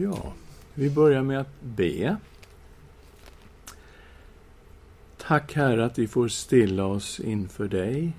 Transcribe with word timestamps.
Ja, 0.00 0.32
vi 0.74 0.90
börjar 0.90 1.22
med 1.22 1.40
att 1.40 1.60
be. 1.60 2.16
Tack 5.16 5.54
Herre 5.54 5.84
att 5.84 5.98
vi 5.98 6.08
får 6.08 6.28
stilla 6.28 6.84
oss 6.84 7.20
inför 7.20 7.68
dig. 7.68 8.12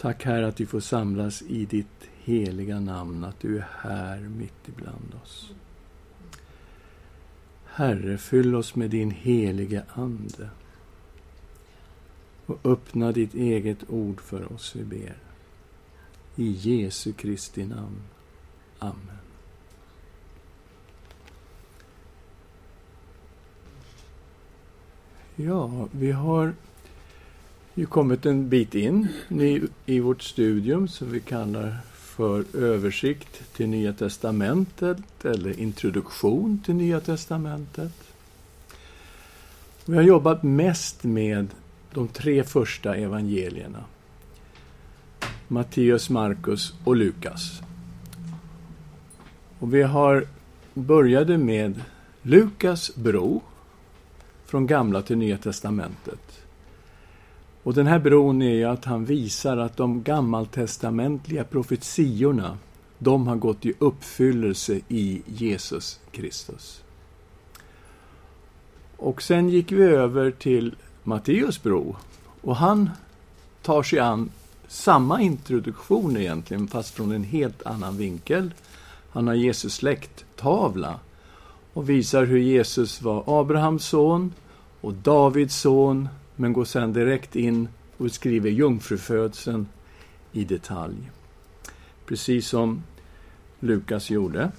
Tack 0.00 0.24
Herre 0.24 0.46
att 0.46 0.60
vi 0.60 0.66
får 0.66 0.80
samlas 0.80 1.42
i 1.42 1.64
ditt 1.64 2.08
heliga 2.22 2.80
namn, 2.80 3.24
att 3.24 3.40
du 3.40 3.58
är 3.58 3.68
här 3.80 4.20
mitt 4.20 4.68
ibland 4.68 5.14
oss. 5.22 5.52
Herre, 7.64 8.18
fyll 8.18 8.54
oss 8.54 8.74
med 8.74 8.90
din 8.90 9.10
helige 9.10 9.84
Ande 9.94 10.48
och 12.46 12.58
öppna 12.64 13.12
ditt 13.12 13.34
eget 13.34 13.90
ord 13.90 14.20
för 14.20 14.52
oss, 14.52 14.76
vi 14.76 14.84
ber. 14.84 15.16
I 16.36 16.50
Jesu 16.50 17.12
Kristi 17.12 17.66
namn. 17.66 18.02
Amen. 18.78 19.23
Ja, 25.36 25.88
vi 25.90 26.12
har 26.12 26.54
ju 27.74 27.86
kommit 27.86 28.26
en 28.26 28.48
bit 28.48 28.74
in 28.74 29.08
i 29.86 30.00
vårt 30.00 30.22
studium 30.22 30.88
som 30.88 31.12
vi 31.12 31.20
kallar 31.20 31.78
för 31.92 32.44
översikt 32.56 33.56
till 33.56 33.68
Nya 33.68 33.92
Testamentet 33.92 35.24
eller 35.24 35.60
introduktion 35.60 36.62
till 36.64 36.74
Nya 36.74 37.00
Testamentet. 37.00 37.92
Vi 39.84 39.96
har 39.96 40.02
jobbat 40.02 40.42
mest 40.42 41.04
med 41.04 41.46
de 41.92 42.08
tre 42.08 42.44
första 42.44 42.96
evangelierna. 42.96 43.84
Matteus, 45.48 46.10
Markus 46.10 46.74
och 46.84 46.96
Lukas. 46.96 47.62
Och 49.58 49.74
vi 49.74 49.82
har 49.82 50.26
började 50.74 51.38
med 51.38 51.80
Lukas 52.22 52.94
bro 52.94 53.42
från 54.46 54.66
Gamla 54.66 55.02
till 55.02 55.18
Nya 55.18 55.38
Testamentet. 55.38 56.44
Och 57.62 57.74
den 57.74 57.86
här 57.86 57.98
bron 57.98 58.42
är 58.42 58.54
ju 58.54 58.64
att 58.64 58.84
han 58.84 59.04
visar 59.04 59.56
att 59.56 59.76
de 59.76 60.02
gammaltestamentliga 60.02 61.44
profetiorna, 61.44 62.58
de 62.98 63.26
har 63.26 63.36
gått 63.36 63.66
i 63.66 63.72
uppfyllelse 63.78 64.80
i 64.88 65.22
Jesus 65.26 66.00
Kristus. 66.10 66.82
Och 68.96 69.22
sen 69.22 69.48
gick 69.48 69.72
vi 69.72 69.82
över 69.82 70.30
till 70.30 70.74
Matteus 71.02 71.62
bro. 71.62 71.96
Och 72.40 72.56
han 72.56 72.90
tar 73.62 73.82
sig 73.82 73.98
an 73.98 74.30
samma 74.68 75.20
introduktion 75.20 76.16
egentligen, 76.16 76.68
fast 76.68 76.94
från 76.94 77.12
en 77.12 77.24
helt 77.24 77.66
annan 77.66 77.96
vinkel. 77.96 78.54
Han 79.10 79.26
har 79.26 79.34
Jesus 79.34 79.74
släkttavla 79.74 81.00
och 81.74 81.90
visar 81.90 82.24
hur 82.24 82.38
Jesus 82.38 83.02
var 83.02 83.40
Abrahams 83.40 83.84
son 83.84 84.32
och 84.80 84.94
Davids 84.94 85.56
son, 85.56 86.08
men 86.36 86.52
går 86.52 86.64
sedan 86.64 86.92
direkt 86.92 87.36
in 87.36 87.68
och 87.96 88.12
skriver 88.12 88.50
jungfrufödseln 88.50 89.66
i 90.32 90.44
detalj. 90.44 91.10
Precis 92.06 92.48
som 92.48 92.82
Lukas 93.60 94.10
gjorde. 94.10 94.50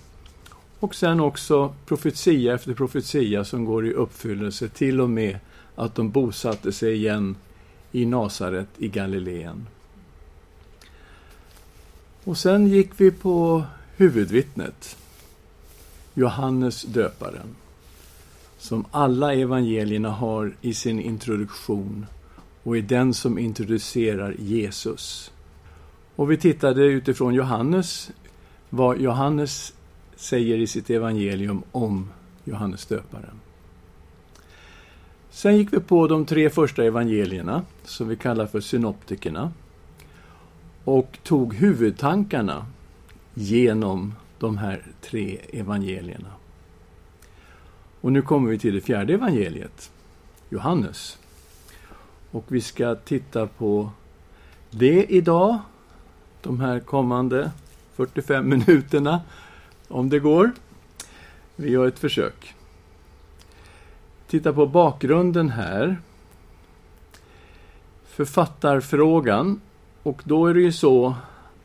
Och 0.79 0.95
sen 0.95 1.19
också 1.19 1.73
profetia 1.85 2.53
efter 2.53 2.73
profetia 2.73 3.45
som 3.45 3.65
går 3.65 3.87
i 3.87 3.93
uppfyllelse 3.93 4.69
till 4.69 5.01
och 5.01 5.09
med 5.09 5.39
att 5.75 5.95
de 5.95 6.09
bosatte 6.09 6.71
sig 6.71 6.93
igen 6.93 7.35
i 7.91 8.05
Nasaret 8.05 8.67
i 8.77 8.87
Galileen. 8.87 9.67
Och 12.23 12.37
sen 12.37 12.67
gick 12.67 12.89
vi 12.97 13.11
på 13.11 13.63
huvudvittnet, 13.97 14.97
Johannes 16.17 16.81
döparen, 16.81 17.55
som 18.57 18.85
alla 18.91 19.33
evangelierna 19.33 20.09
har 20.09 20.55
i 20.61 20.73
sin 20.73 20.99
introduktion 20.99 22.05
och 22.63 22.77
är 22.77 22.81
den 22.81 23.13
som 23.13 23.37
introducerar 23.37 24.35
Jesus. 24.39 25.31
Och 26.15 26.31
vi 26.31 26.37
tittade 26.37 26.85
utifrån 26.85 27.33
Johannes, 27.33 28.11
vad 28.69 29.01
Johannes 29.01 29.73
säger 30.15 30.57
i 30.57 30.67
sitt 30.67 30.89
evangelium 30.89 31.63
om 31.71 32.09
Johannes 32.43 32.85
döparen. 32.85 33.39
Sen 35.29 35.57
gick 35.57 35.73
vi 35.73 35.79
på 35.79 36.07
de 36.07 36.25
tre 36.25 36.49
första 36.49 36.83
evangelierna, 36.83 37.61
som 37.83 38.07
vi 38.07 38.15
kallar 38.15 38.45
för 38.45 38.59
synoptikerna, 38.59 39.51
och 40.83 41.17
tog 41.23 41.53
huvudtankarna 41.53 42.65
genom 43.33 44.13
de 44.39 44.57
här 44.57 44.83
tre 45.01 45.39
evangelierna. 45.53 46.31
Och 48.01 48.11
nu 48.11 48.21
kommer 48.21 48.49
vi 48.49 48.59
till 48.59 48.73
det 48.73 48.81
fjärde 48.81 49.13
evangeliet, 49.13 49.91
Johannes. 50.49 51.17
Och 52.31 52.45
vi 52.47 52.61
ska 52.61 52.95
titta 52.95 53.47
på 53.47 53.89
det 54.69 55.05
idag, 55.05 55.57
de 56.41 56.59
här 56.59 56.79
kommande 56.79 57.51
45 57.93 58.49
minuterna, 58.49 59.21
om 59.87 60.09
det 60.09 60.19
går. 60.19 60.51
Vi 61.55 61.71
gör 61.71 61.87
ett 61.87 61.99
försök 61.99 62.55
titta 64.27 64.53
på 64.53 64.67
bakgrunden 64.67 65.49
här. 65.49 65.97
Författarfrågan. 68.05 69.61
Och 70.03 70.21
då 70.25 70.47
är 70.47 70.53
det 70.53 70.61
ju 70.61 70.71
så 70.71 71.15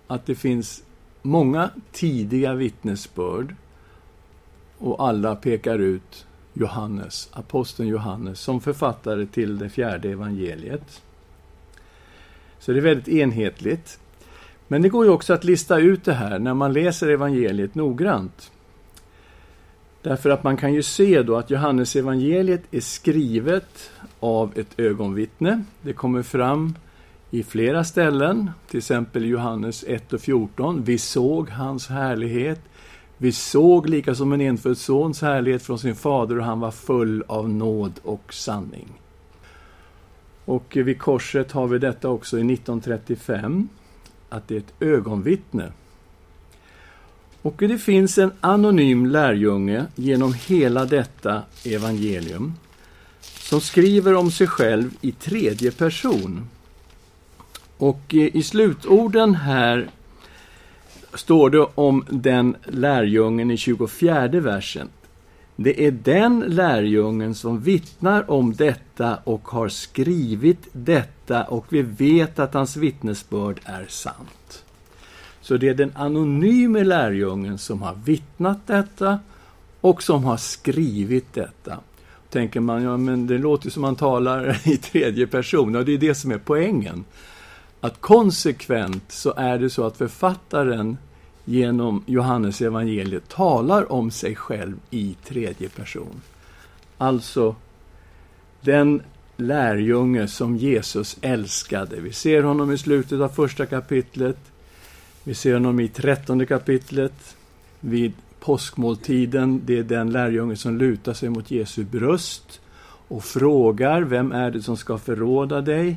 att 0.06 0.26
det 0.26 0.34
finns 0.34 0.82
många 1.22 1.70
tidiga 1.92 2.54
vittnesbörd 2.54 3.54
och 4.78 5.08
alla 5.08 5.36
pekar 5.36 5.78
ut 5.78 6.26
Johannes, 6.52 7.28
aposteln 7.32 7.88
Johannes, 7.88 8.40
som 8.40 8.60
författare 8.60 9.26
till 9.26 9.58
det 9.58 9.68
fjärde 9.68 10.10
evangeliet. 10.10 11.02
Så 12.58 12.72
det 12.72 12.78
är 12.78 12.82
väldigt 12.82 13.08
enhetligt. 13.08 14.00
Men 14.68 14.82
det 14.82 14.88
går 14.88 15.04
ju 15.04 15.10
också 15.10 15.32
att 15.32 15.44
lista 15.44 15.78
ut 15.78 16.04
det 16.04 16.12
här 16.12 16.38
när 16.38 16.54
man 16.54 16.72
läser 16.72 17.08
evangeliet 17.08 17.74
noggrant. 17.74 18.50
Därför 20.02 20.30
att 20.30 20.44
man 20.44 20.56
kan 20.56 20.74
ju 20.74 20.82
se 20.82 21.22
då 21.22 21.36
att 21.36 21.50
Johannes 21.50 21.96
evangeliet 21.96 22.62
är 22.70 22.80
skrivet 22.80 23.90
av 24.20 24.58
ett 24.58 24.78
ögonvittne. 24.78 25.64
Det 25.82 25.92
kommer 25.92 26.22
fram 26.22 26.74
i 27.30 27.42
flera 27.42 27.84
ställen, 27.84 28.50
till 28.68 28.78
exempel 28.78 29.24
Johannes 29.24 29.84
1 29.88 30.12
och 30.12 30.20
14. 30.20 30.82
Vi 30.84 30.98
såg 30.98 31.50
hans 31.50 31.88
härlighet. 31.88 32.60
Vi 33.16 33.32
såg 33.32 33.88
lika 33.88 34.14
som 34.14 34.32
en 34.32 34.40
enfödd 34.40 34.78
sons 34.78 35.22
härlighet 35.22 35.62
från 35.62 35.78
sin 35.78 35.94
fader 35.94 36.38
och 36.38 36.44
han 36.44 36.60
var 36.60 36.70
full 36.70 37.24
av 37.26 37.48
nåd 37.48 38.00
och 38.02 38.34
sanning. 38.34 38.88
Och 40.44 40.76
vid 40.76 40.98
korset 40.98 41.52
har 41.52 41.66
vi 41.66 41.78
detta 41.78 42.08
också 42.08 42.38
i 42.38 42.52
1935, 42.52 43.68
att 44.28 44.48
det 44.48 44.54
är 44.54 44.58
ett 44.58 44.74
ögonvittne 44.80 45.72
och 47.42 47.54
det 47.58 47.78
finns 47.78 48.18
en 48.18 48.32
anonym 48.40 49.06
lärjunge 49.06 49.86
genom 49.94 50.34
hela 50.34 50.84
detta 50.84 51.42
evangelium 51.64 52.54
som 53.20 53.60
skriver 53.60 54.14
om 54.14 54.30
sig 54.30 54.46
själv 54.46 54.90
i 55.00 55.12
tredje 55.12 55.70
person. 55.70 56.46
Och 57.80 58.14
eh, 58.14 58.36
i 58.36 58.42
slutorden 58.42 59.34
här 59.34 59.88
står 61.14 61.50
det 61.50 61.66
om 61.74 62.04
den 62.08 62.56
lärjungen 62.64 63.50
i 63.50 63.56
24 63.56 64.28
versen. 64.28 64.88
Det 65.56 65.86
är 65.86 65.90
den 65.90 66.40
lärjungen 66.40 67.34
som 67.34 67.60
vittnar 67.60 68.30
om 68.30 68.54
detta 68.54 69.18
och 69.24 69.48
har 69.48 69.68
skrivit 69.68 70.68
detta 70.72 71.44
och 71.44 71.66
vi 71.68 71.82
vet 71.82 72.38
att 72.38 72.54
hans 72.54 72.76
vittnesbörd 72.76 73.60
är 73.64 73.86
sant. 73.88 74.64
Så 75.40 75.56
det 75.56 75.68
är 75.68 75.74
den 75.74 75.92
anonyme 75.94 76.84
lärjungen 76.84 77.58
som 77.58 77.82
har 77.82 77.94
vittnat 77.94 78.66
detta 78.66 79.18
och 79.80 80.02
som 80.02 80.24
har 80.24 80.36
skrivit 80.36 81.34
detta. 81.34 81.78
Tänker 82.30 82.60
man, 82.60 82.82
ja 82.82 82.96
men 82.96 83.26
det 83.26 83.38
låter 83.38 83.70
som 83.70 83.82
man 83.82 83.96
talar 83.96 84.60
i 84.68 84.76
tredje 84.76 85.26
person, 85.26 85.76
och 85.76 85.84
det 85.84 85.92
är 85.92 85.98
det 85.98 86.14
som 86.14 86.30
är 86.30 86.38
poängen. 86.38 87.04
Att 87.80 88.00
konsekvent 88.00 89.12
så 89.12 89.34
är 89.36 89.58
det 89.58 89.70
så 89.70 89.84
att 89.84 89.96
författaren 89.96 90.98
genom 91.44 92.04
Johannes 92.06 92.60
evangeliet 92.60 93.28
talar 93.28 93.92
om 93.92 94.10
sig 94.10 94.36
själv 94.36 94.76
i 94.90 95.16
tredje 95.24 95.68
person. 95.68 96.20
Alltså, 96.98 97.54
den 98.60 99.02
lärjunge 99.36 100.28
som 100.28 100.56
Jesus 100.56 101.16
älskade. 101.20 102.00
Vi 102.00 102.12
ser 102.12 102.42
honom 102.42 102.72
i 102.72 102.78
slutet 102.78 103.20
av 103.20 103.28
första 103.28 103.66
kapitlet. 103.66 104.38
Vi 105.24 105.34
ser 105.34 105.54
honom 105.54 105.80
i 105.80 105.88
trettonde 105.88 106.46
kapitlet 106.46 107.36
vid 107.80 108.12
påskmåltiden. 108.40 109.62
Det 109.64 109.78
är 109.78 109.82
den 109.82 110.10
lärjunge 110.10 110.56
som 110.56 110.78
lutar 110.78 111.12
sig 111.12 111.28
mot 111.28 111.50
Jesu 111.50 111.84
bröst 111.84 112.60
och 113.08 113.24
frågar 113.24 114.02
vem 114.02 114.32
är 114.32 114.50
det 114.50 114.62
som 114.62 114.76
ska 114.76 114.98
förråda 114.98 115.60
dig. 115.60 115.96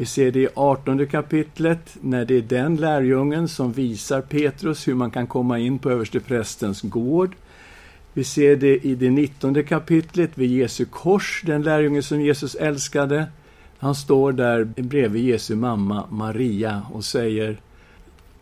Vi 0.00 0.06
ser 0.06 0.30
det 0.30 0.40
i 0.40 0.48
18 0.54 1.06
kapitlet, 1.06 1.96
när 2.00 2.24
det 2.24 2.34
är 2.34 2.42
den 2.42 2.76
lärjungen 2.76 3.48
som 3.48 3.72
visar 3.72 4.20
Petrus 4.20 4.88
hur 4.88 4.94
man 4.94 5.10
kan 5.10 5.26
komma 5.26 5.58
in 5.58 5.78
på 5.78 5.90
översteprästens 5.90 6.80
gård. 6.82 7.36
Vi 8.12 8.24
ser 8.24 8.56
det 8.56 8.86
i 8.86 8.94
det 8.94 9.10
19 9.10 9.64
kapitlet 9.64 10.30
vid 10.34 10.50
Jesu 10.50 10.84
kors, 10.84 11.42
den 11.46 11.62
lärjunge 11.62 12.02
som 12.02 12.20
Jesus 12.20 12.54
älskade. 12.54 13.26
Han 13.78 13.94
står 13.94 14.32
där 14.32 14.64
bredvid 14.64 15.24
Jesu 15.24 15.54
mamma 15.54 16.06
Maria 16.10 16.82
och 16.92 17.04
säger 17.04 17.60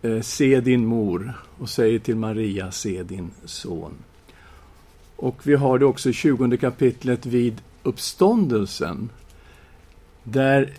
eh, 0.03 0.21
Se 0.21 0.61
din 0.61 0.87
mor 0.87 1.33
och 1.59 1.69
säger 1.69 1.99
till 1.99 2.17
Maria, 2.17 2.71
se 2.71 3.03
din 3.03 3.31
son. 3.45 3.93
Och 5.17 5.47
vi 5.47 5.55
har 5.55 5.79
det 5.79 5.85
också 5.85 6.09
i 6.09 6.13
20 6.13 6.57
kapitlet 6.57 7.27
vid 7.27 7.61
uppståndelsen, 7.83 9.09
där 10.25 10.73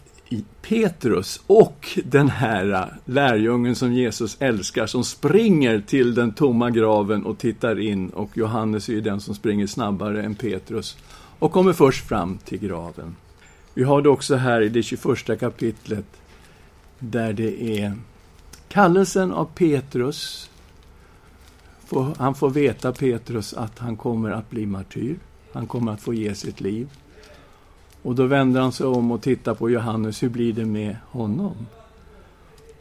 Petrus 0.61 1.41
och 1.47 1.99
den 2.05 2.29
här 2.29 2.71
äh, 2.71 2.85
lärjungen 3.05 3.75
som 3.75 3.93
Jesus 3.93 4.37
älskar, 4.39 4.85
som 4.85 5.03
springer 5.03 5.81
till 5.81 6.15
den 6.15 6.31
tomma 6.31 6.69
graven 6.69 7.25
och 7.25 7.37
tittar 7.37 7.79
in, 7.79 8.09
och 8.09 8.37
Johannes 8.37 8.89
är 8.89 8.93
ju 8.93 9.01
den 9.01 9.21
som 9.21 9.35
springer 9.35 9.67
snabbare 9.67 10.23
än 10.23 10.35
Petrus, 10.35 10.97
och 11.39 11.51
kommer 11.51 11.73
först 11.73 12.07
fram 12.07 12.37
till 12.37 12.59
graven. 12.59 13.15
Vi 13.73 13.83
har 13.83 14.01
det 14.01 14.09
också 14.09 14.35
här 14.35 14.61
i 14.61 14.69
det 14.69 14.83
21 14.83 15.39
kapitlet, 15.39 16.05
där 16.99 17.33
det 17.33 17.79
är 17.79 17.93
kallelsen 18.67 19.31
av 19.31 19.45
Petrus. 19.45 20.49
Han 22.17 22.35
får 22.35 22.49
veta, 22.49 22.91
Petrus, 22.91 23.53
att 23.53 23.79
han 23.79 23.97
kommer 23.97 24.31
att 24.31 24.49
bli 24.49 24.65
martyr. 24.65 25.19
Han 25.53 25.67
kommer 25.67 25.91
att 25.91 26.01
få 26.01 26.13
ge 26.13 26.35
sitt 26.35 26.61
liv. 26.61 26.89
Och 28.01 28.15
då 28.15 28.25
vänder 28.25 28.61
han 28.61 28.71
sig 28.71 28.85
om 28.85 29.11
och 29.11 29.21
tittar 29.21 29.53
på 29.53 29.69
Johannes, 29.69 30.23
hur 30.23 30.29
blir 30.29 30.53
det 30.53 30.65
med 30.65 30.95
honom? 31.11 31.55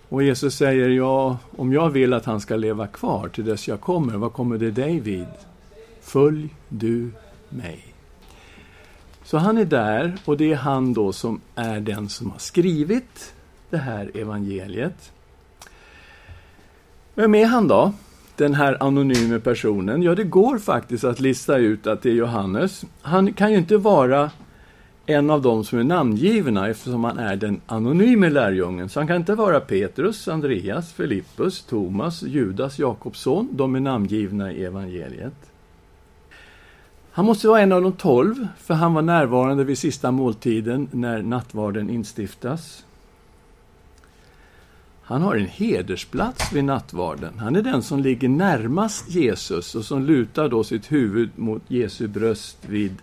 Och 0.08 0.22
Jesus 0.22 0.54
säger, 0.54 0.88
ja, 0.88 1.38
om 1.56 1.72
jag 1.72 1.90
vill 1.90 2.12
att 2.12 2.24
han 2.24 2.40
ska 2.40 2.56
leva 2.56 2.86
kvar 2.86 3.28
till 3.28 3.44
dess 3.44 3.68
jag 3.68 3.80
kommer, 3.80 4.16
vad 4.16 4.32
kommer 4.32 4.58
det 4.58 4.70
dig 4.70 5.00
vid? 5.00 5.26
Följ 6.00 6.48
du 6.68 7.10
mig. 7.48 7.84
Så 9.24 9.38
han 9.38 9.58
är 9.58 9.64
där, 9.64 10.18
och 10.24 10.36
det 10.36 10.52
är 10.52 10.56
han 10.56 10.92
då 10.92 11.12
som 11.12 11.40
är 11.54 11.80
den 11.80 12.08
som 12.08 12.30
har 12.30 12.38
skrivit 12.38 13.34
det 13.70 13.76
här 13.76 14.10
evangeliet. 14.14 15.12
Vem 17.14 17.34
är 17.34 17.46
han 17.46 17.68
då? 17.68 17.92
Den 18.36 18.54
här 18.54 18.82
anonyme 18.82 19.40
personen? 19.40 20.02
Ja, 20.02 20.14
det 20.14 20.24
går 20.24 20.58
faktiskt 20.58 21.04
att 21.04 21.20
lista 21.20 21.56
ut 21.56 21.86
att 21.86 22.02
det 22.02 22.10
är 22.10 22.14
Johannes. 22.14 22.84
Han 23.00 23.32
kan 23.32 23.52
ju 23.52 23.58
inte 23.58 23.76
vara 23.76 24.30
en 25.10 25.30
av 25.30 25.42
dem 25.42 25.64
som 25.64 25.78
är 25.78 25.84
namngivna 25.84 26.68
eftersom 26.68 27.04
han 27.04 27.18
är 27.18 27.36
den 27.36 27.60
anonyme 27.66 28.30
lärjungen. 28.30 28.88
Så 28.88 29.00
han 29.00 29.06
kan 29.06 29.16
inte 29.16 29.34
vara 29.34 29.60
Petrus, 29.60 30.28
Andreas, 30.28 30.92
Filippus, 30.92 31.62
Thomas, 31.62 32.22
Judas, 32.22 32.78
Jakobsson. 32.78 33.48
De 33.52 33.74
är 33.74 33.80
namngivna 33.80 34.52
i 34.52 34.64
evangeliet. 34.64 35.34
Han 37.10 37.24
måste 37.24 37.48
vara 37.48 37.60
en 37.60 37.72
av 37.72 37.82
de 37.82 37.92
tolv, 37.92 38.48
för 38.58 38.74
han 38.74 38.94
var 38.94 39.02
närvarande 39.02 39.64
vid 39.64 39.78
sista 39.78 40.10
måltiden 40.10 40.88
när 40.92 41.22
nattvarden 41.22 41.90
instiftas. 41.90 42.84
Han 45.02 45.22
har 45.22 45.36
en 45.36 45.46
hedersplats 45.46 46.52
vid 46.52 46.64
nattvarden. 46.64 47.38
Han 47.38 47.56
är 47.56 47.62
den 47.62 47.82
som 47.82 48.02
ligger 48.02 48.28
närmast 48.28 49.10
Jesus 49.10 49.74
och 49.74 49.84
som 49.84 50.04
lutar 50.04 50.48
då 50.48 50.64
sitt 50.64 50.92
huvud 50.92 51.30
mot 51.36 51.62
Jesu 51.68 52.08
bröst 52.08 52.58
vid 52.66 52.94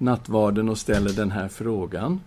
nattvarden 0.00 0.68
och 0.68 0.78
ställer 0.78 1.10
den 1.10 1.30
här 1.30 1.48
frågan. 1.48 2.20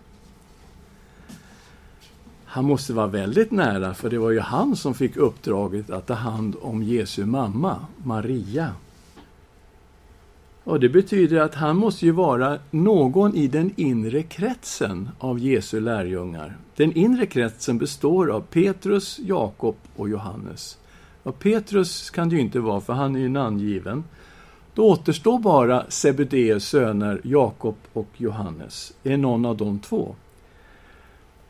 Han 2.44 2.64
måste 2.64 2.92
vara 2.92 3.06
väldigt 3.06 3.50
nära, 3.50 3.94
för 3.94 4.10
det 4.10 4.18
var 4.18 4.30
ju 4.30 4.40
han 4.40 4.76
som 4.76 4.94
fick 4.94 5.16
uppdraget 5.16 5.90
att 5.90 6.06
ta 6.06 6.14
hand 6.14 6.56
om 6.60 6.82
Jesu 6.82 7.26
mamma, 7.26 7.86
Maria. 8.04 8.72
Och 10.64 10.80
Det 10.80 10.88
betyder 10.88 11.40
att 11.40 11.54
han 11.54 11.76
måste 11.76 12.06
ju 12.06 12.12
vara 12.12 12.58
någon 12.70 13.34
i 13.34 13.48
den 13.48 13.70
inre 13.76 14.22
kretsen 14.22 15.08
av 15.18 15.38
Jesu 15.38 15.80
lärjungar. 15.80 16.56
Den 16.76 16.92
inre 16.92 17.26
kretsen 17.26 17.78
består 17.78 18.30
av 18.30 18.40
Petrus, 18.40 19.18
Jakob 19.18 19.76
och 19.96 20.08
Johannes. 20.08 20.78
Och 21.22 21.38
Petrus 21.38 22.10
kan 22.10 22.28
det 22.28 22.34
ju 22.34 22.40
inte 22.40 22.60
vara, 22.60 22.80
för 22.80 22.92
han 22.92 23.16
är 23.16 23.20
ju 23.20 23.28
namngiven. 23.28 24.04
Då 24.74 24.90
återstår 24.90 25.38
bara 25.38 25.84
Sebedeus 25.88 26.68
söner 26.68 27.20
Jakob 27.24 27.76
och 27.92 28.08
Johannes. 28.16 28.94
Det 29.02 29.12
är 29.12 29.16
någon 29.16 29.44
av 29.44 29.56
de 29.56 29.78
två. 29.78 30.14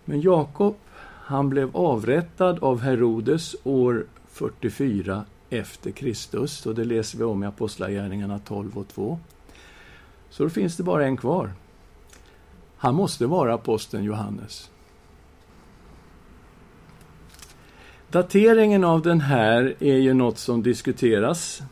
Men 0.05 0.21
Jakob, 0.21 0.77
han 1.05 1.49
blev 1.49 1.77
avrättad 1.77 2.59
av 2.59 2.81
Herodes 2.81 3.57
år 3.65 4.07
44 4.29 5.25
efter 5.51 5.91
Kristus. 5.91 6.67
Och 6.67 6.75
det 6.75 6.85
läser 6.85 7.19
vi 7.19 7.25
om 7.25 7.43
i 7.43 7.47
Apostlagärningarna 7.47 8.39
12 8.39 8.79
och 8.79 8.89
2. 8.89 9.19
Så 10.31 10.43
då 10.43 10.51
finns 10.51 10.77
det 10.77 10.83
bara 10.83 11.07
en 11.07 11.17
kvar. 11.17 11.53
Han 12.77 12.95
måste 12.95 13.27
vara 13.27 13.55
aposteln 13.55 14.05
Johannes. 14.05 14.71
Dateringen 18.11 18.85
av 18.85 19.03
den 19.03 19.21
här 19.21 19.75
är 19.81 19.97
ju 19.97 20.15
något 20.15 20.39
som 20.39 20.63
diskuteras. 20.63 21.63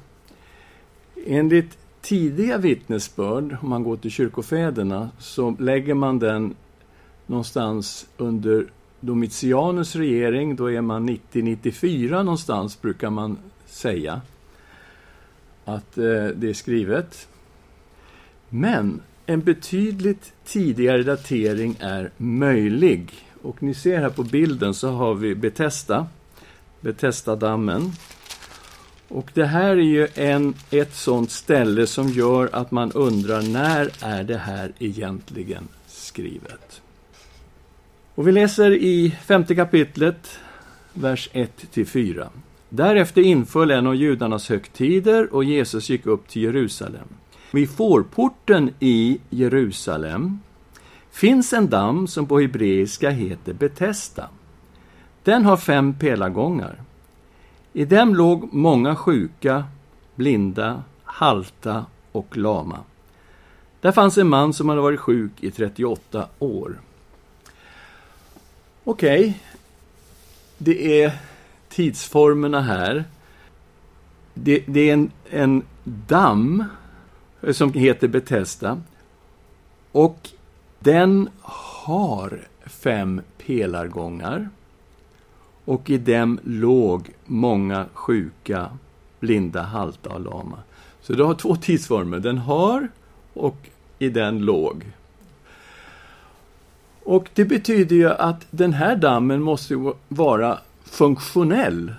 Enligt 1.26 1.78
tidiga 2.00 2.58
vittnesbörd, 2.58 3.56
om 3.62 3.68
man 3.68 3.82
går 3.82 3.96
till 3.96 4.10
kyrkofäderna, 4.10 5.10
så 5.18 5.56
lägger 5.58 5.94
man 5.94 6.18
den 6.18 6.54
någonstans 7.26 8.06
under 8.16 8.66
Domitianus 9.00 9.96
regering, 9.96 10.56
då 10.56 10.70
är 10.70 10.80
man 10.80 11.08
90-94 11.08 12.22
någonstans, 12.22 12.80
brukar 12.80 13.10
man 13.10 13.38
säga 13.66 14.20
att 15.64 15.98
eh, 15.98 16.26
det 16.34 16.48
är 16.48 16.54
skrivet. 16.54 17.28
Men 18.48 19.00
en 19.26 19.40
betydligt 19.40 20.32
tidigare 20.44 21.02
datering 21.02 21.76
är 21.80 22.10
möjlig. 22.16 23.10
Och 23.42 23.62
ni 23.62 23.74
ser 23.74 23.98
här 23.98 24.10
på 24.10 24.22
bilden 24.22 24.74
så 24.74 24.90
har 24.90 25.14
vi 25.14 25.34
Betesta, 25.34 26.06
Betestadammen. 26.80 27.92
Och 29.14 29.30
det 29.34 29.44
här 29.44 29.70
är 29.70 29.76
ju 29.76 30.08
en, 30.14 30.54
ett 30.70 30.94
sånt 30.94 31.30
ställe 31.30 31.86
som 31.86 32.08
gör 32.08 32.48
att 32.52 32.70
man 32.70 32.92
undrar 32.92 33.42
när 33.42 33.90
är 34.00 34.24
det 34.24 34.36
här 34.36 34.72
egentligen 34.78 35.68
skrivet? 35.86 36.82
Och 38.14 38.28
vi 38.28 38.32
läser 38.32 38.70
i 38.70 39.10
femte 39.24 39.54
kapitlet, 39.54 40.38
vers 40.92 41.30
1-4. 41.32 42.28
Därefter 42.68 43.22
inföll 43.22 43.70
en 43.70 43.86
av 43.86 43.94
judarnas 43.94 44.48
högtider 44.48 45.34
och 45.34 45.44
Jesus 45.44 45.90
gick 45.90 46.06
upp 46.06 46.28
till 46.28 46.42
Jerusalem. 46.42 47.08
Vid 47.50 47.70
fårporten 47.70 48.70
i 48.80 49.18
Jerusalem 49.30 50.40
finns 51.10 51.52
en 51.52 51.68
damm 51.68 52.06
som 52.06 52.26
på 52.26 52.40
hebreiska 52.40 53.10
heter 53.10 53.52
Betesda. 53.52 54.28
Den 55.22 55.44
har 55.44 55.56
fem 55.56 55.94
pelargångar. 55.94 56.78
I 57.72 57.84
dem 57.84 58.14
låg 58.14 58.52
många 58.52 58.96
sjuka, 58.96 59.64
blinda, 60.14 60.82
halta 61.04 61.86
och 62.12 62.36
lama. 62.36 62.78
Där 63.80 63.92
fanns 63.92 64.18
en 64.18 64.28
man 64.28 64.52
som 64.52 64.68
hade 64.68 64.80
varit 64.80 65.00
sjuk 65.00 65.32
i 65.40 65.50
38 65.50 66.28
år. 66.38 66.80
Okej, 68.84 69.20
okay. 69.20 69.34
det 70.58 71.02
är 71.02 71.12
tidsformerna 71.68 72.60
här. 72.60 73.04
Det, 74.34 74.64
det 74.66 74.90
är 74.90 74.92
en, 74.92 75.10
en 75.30 75.62
damm 75.84 76.64
som 77.52 77.72
heter 77.72 78.08
Betesda. 78.08 78.80
Och 79.92 80.30
den 80.78 81.28
har 81.40 82.40
fem 82.66 83.20
pelargångar. 83.46 84.48
Och 85.64 85.90
i 85.90 85.98
dem 85.98 86.40
låg 86.44 87.10
många 87.24 87.86
sjuka, 87.94 88.70
blinda, 89.20 89.62
halta 89.62 90.10
och 90.10 90.20
lama. 90.20 90.58
Så 91.00 91.12
du 91.12 91.22
har 91.22 91.34
två 91.34 91.56
tidsformer. 91.56 92.18
Den 92.18 92.38
har 92.38 92.88
och 93.34 93.56
i 93.98 94.08
den 94.08 94.38
låg. 94.38 94.84
Och 97.04 97.28
det 97.34 97.44
betyder 97.44 97.96
ju 97.96 98.10
att 98.10 98.46
den 98.50 98.72
här 98.72 98.96
dammen 98.96 99.42
måste 99.42 99.92
vara 100.08 100.58
funktionell 100.84 101.94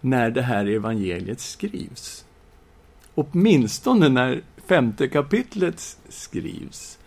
när 0.00 0.30
det 0.30 0.42
här 0.42 0.66
evangeliet 0.66 1.40
skrivs. 1.40 2.24
Åtminstone 3.14 4.08
när 4.08 4.40
femte 4.66 5.08
kapitlet 5.08 5.96
skrivs. 6.08 6.98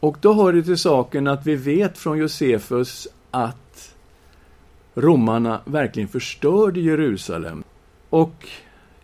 Och 0.00 0.16
då 0.20 0.34
hör 0.34 0.52
det 0.52 0.62
till 0.62 0.78
saken 0.78 1.26
att 1.26 1.46
vi 1.46 1.56
vet 1.56 1.98
från 1.98 2.18
Josefus 2.18 3.08
att 3.30 3.56
romarna 4.94 5.60
verkligen 5.64 6.08
förstörde 6.08 6.80
Jerusalem 6.80 7.64
och 8.10 8.48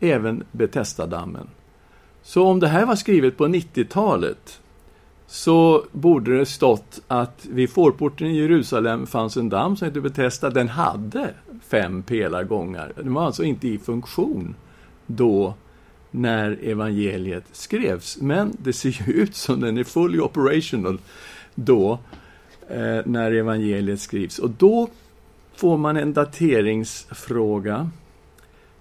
även 0.00 0.44
Betestadammen. 0.52 1.48
Så 2.22 2.46
om 2.46 2.60
det 2.60 2.68
här 2.68 2.86
var 2.86 2.96
skrivet 2.96 3.36
på 3.36 3.46
90-talet 3.46 4.60
så 5.26 5.84
borde 5.92 6.38
det 6.38 6.46
stått 6.46 7.00
att 7.08 7.46
vid 7.50 7.70
fårporten 7.70 8.26
i 8.26 8.36
Jerusalem 8.36 9.06
fanns 9.06 9.36
en 9.36 9.48
damm 9.48 9.76
som 9.76 9.84
hette 9.86 10.00
Betesda. 10.00 10.50
Den 10.50 10.68
hade 10.68 11.34
fem 11.68 12.02
pelargångar. 12.02 12.92
Den 12.96 13.14
var 13.14 13.26
alltså 13.26 13.42
inte 13.42 13.68
i 13.68 13.78
funktion 13.78 14.54
då 15.06 15.54
när 16.10 16.58
evangeliet 16.62 17.44
skrevs. 17.52 18.20
Men 18.20 18.56
det 18.58 18.72
ser 18.72 19.02
ju 19.06 19.12
ut 19.12 19.36
som 19.36 19.60
den 19.60 19.78
är 19.78 19.84
fully 19.84 20.20
operational 20.20 20.98
då 21.54 21.98
eh, 22.68 23.00
när 23.04 23.32
evangeliet 23.32 24.00
skrivs. 24.00 24.38
Och 24.38 24.50
då 24.50 24.88
får 25.60 25.76
man 25.76 25.96
en 25.96 26.12
dateringsfråga 26.12 27.90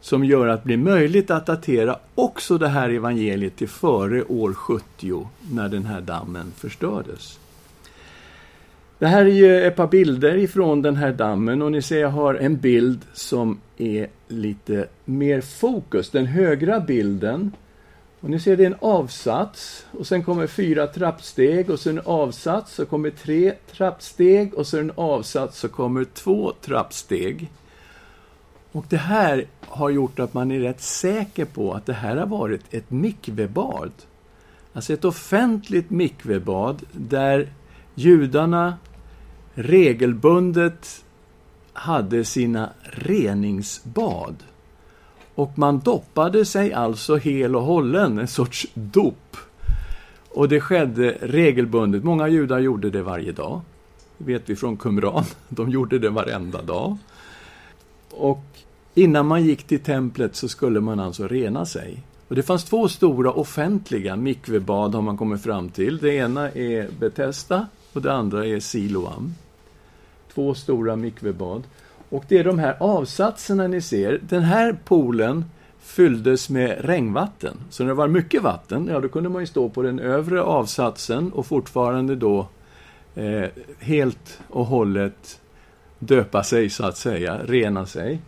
som 0.02 0.26
gör 0.26 0.48
att 0.48 0.64
det 0.64 0.66
blir 0.66 0.78
möjligt 0.78 1.32
att 1.32 1.46
datera 1.46 1.96
också 2.16 2.58
det 2.58 2.68
här 2.68 2.90
evangeliet 2.90 3.56
till 3.56 3.68
före 3.68 4.24
år 4.24 4.54
70 4.54 5.28
när 5.52 5.70
den 5.70 5.86
här 5.86 6.02
dammen 6.02 6.52
förstördes. 6.56 7.40
Det 9.00 9.08
här 9.08 9.26
är 9.26 9.30
ju 9.30 9.62
ett 9.62 9.76
par 9.76 9.88
bilder 9.88 10.36
ifrån 10.38 10.82
den 10.82 10.96
här 10.96 11.14
dammen 11.14 11.62
och 11.62 11.72
ni 11.72 11.82
ser 11.82 12.00
jag 12.00 12.10
har 12.10 12.36
en 12.36 12.58
bild 12.58 13.00
som 13.14 13.60
är 13.78 14.08
lite 14.28 14.88
mer 15.06 15.42
fokus. 15.42 16.10
Den 16.10 16.26
högra 16.26 16.80
bilden 16.80 17.52
och 18.22 18.30
ni 18.30 18.40
ser 18.40 18.58
det 18.58 18.64
är 18.64 18.68
en 18.68 18.76
avsats 18.80 19.86
och 19.92 20.08
sen 20.08 20.24
kommer 20.24 20.48
fyra 20.48 20.88
trappsteg 20.88 21.70
och 21.70 21.80
sen 21.80 21.98
en 21.98 22.06
avsats 22.06 22.74
så 22.74 22.86
kommer 22.86 23.10
tre 23.10 23.54
trappsteg 23.72 24.54
och 24.54 24.68
sen 24.68 24.80
en 24.80 24.92
avsats 24.96 25.60
så 25.60 25.70
kommer 25.70 26.04
två 26.04 26.54
trappsteg. 26.62 27.50
Och 28.72 28.86
det 28.90 28.98
här 28.98 29.46
har 29.62 29.90
gjort 29.90 30.20
att 30.20 30.34
man 30.34 30.52
är 30.52 30.60
rätt 30.60 30.82
säker 30.82 31.46
på 31.46 31.74
att 31.74 31.86
det 31.86 31.94
här 31.94 32.18
har 32.18 32.26
varit 32.26 32.74
ett 32.74 32.92
mikvebad. 32.92 33.92
Alltså 34.74 34.94
ett 34.94 35.06
offentligt 35.06 35.90
mikvebad 35.90 36.84
där 36.92 37.54
judarna 37.96 38.78
regelbundet 39.54 41.04
hade 41.74 42.26
sina 42.26 42.70
reningsbad. 42.84 44.36
Och 45.40 45.58
man 45.58 45.80
doppade 45.80 46.46
sig 46.46 46.74
alltså 46.74 47.16
hel 47.16 47.56
och 47.56 47.62
hållen, 47.62 48.20
en 48.20 48.28
sorts 48.28 48.68
dop. 48.74 49.38
Och 50.30 50.50
det 50.50 50.62
skedde 50.62 51.18
regelbundet. 51.22 52.04
Många 52.04 52.28
judar 52.28 52.60
gjorde 52.60 52.90
det 52.90 53.02
varje 53.02 53.32
dag. 53.32 53.62
Det 54.18 54.24
vet 54.34 54.50
vi 54.50 54.56
från 54.56 54.78
Qumran. 54.78 55.24
De 55.50 55.70
gjorde 55.70 56.00
det 56.00 56.10
varenda 56.10 56.62
dag. 56.62 56.98
Och 58.12 58.44
innan 58.94 59.26
man 59.26 59.44
gick 59.44 59.64
till 59.64 59.80
templet 59.80 60.36
så 60.36 60.48
skulle 60.48 60.80
man 60.80 61.00
alltså 61.00 61.28
rena 61.28 61.66
sig. 61.66 62.04
Och 62.28 62.36
det 62.36 62.44
fanns 62.44 62.64
två 62.64 62.88
stora 62.88 63.32
offentliga 63.32 64.16
mikvebad 64.16 64.96
har 64.96 65.02
man 65.02 65.18
kommit 65.18 65.44
fram 65.44 65.70
till. 65.70 65.98
Det 65.98 66.14
ena 66.14 66.52
är 66.52 66.90
Betesda 67.00 67.68
och 67.94 68.02
det 68.02 68.14
andra 68.14 68.46
är 68.46 68.60
Siloam. 68.60 69.34
Två 70.34 70.54
stora 70.54 70.96
mikvebad. 70.96 71.64
Och 72.10 72.24
det 72.28 72.38
är 72.38 72.44
de 72.44 72.60
här 72.60 72.76
avsatserna 72.80 73.68
ni 73.68 73.82
ser. 73.82 74.20
Den 74.22 74.44
här 74.44 74.78
poolen 74.86 75.46
fylldes 75.80 76.50
med 76.50 76.86
regnvatten. 76.86 77.58
Så 77.70 77.84
när 77.84 77.88
det 77.88 77.96
var 77.96 78.08
mycket 78.08 78.44
vatten, 78.44 78.88
ja 78.92 79.00
då 79.00 79.10
kunde 79.10 79.30
man 79.30 79.42
ju 79.42 79.48
stå 79.48 79.70
på 79.70 79.82
den 79.82 80.00
övre 80.00 80.42
avsatsen 80.42 81.32
och 81.32 81.46
fortfarande 81.46 82.16
då 82.16 82.48
eh, 83.16 83.46
helt 83.80 84.40
och 84.50 84.66
hållet 84.66 85.40
döpa 86.00 86.44
sig, 86.44 86.70
så 86.70 86.86
att 86.86 86.98
säga, 86.98 87.40
rena 87.46 87.86
sig. 87.86 88.20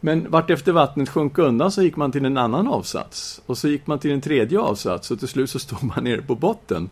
Men 0.00 0.30
vart 0.30 0.50
efter 0.50 0.72
vattnet 0.72 1.08
sjönk 1.08 1.38
undan 1.38 1.72
så 1.72 1.82
gick 1.82 1.96
man 1.96 2.12
till 2.12 2.24
en 2.24 2.36
annan 2.36 2.68
avsats. 2.68 3.42
Och 3.46 3.58
så 3.58 3.68
gick 3.68 3.86
man 3.86 3.98
till 3.98 4.10
en 4.10 4.20
tredje 4.20 4.58
avsats 4.60 5.10
och 5.10 5.18
till 5.18 5.28
slut 5.28 5.50
så 5.50 5.58
stod 5.58 5.82
man 5.82 6.04
nere 6.04 6.22
på 6.22 6.34
botten. 6.34 6.90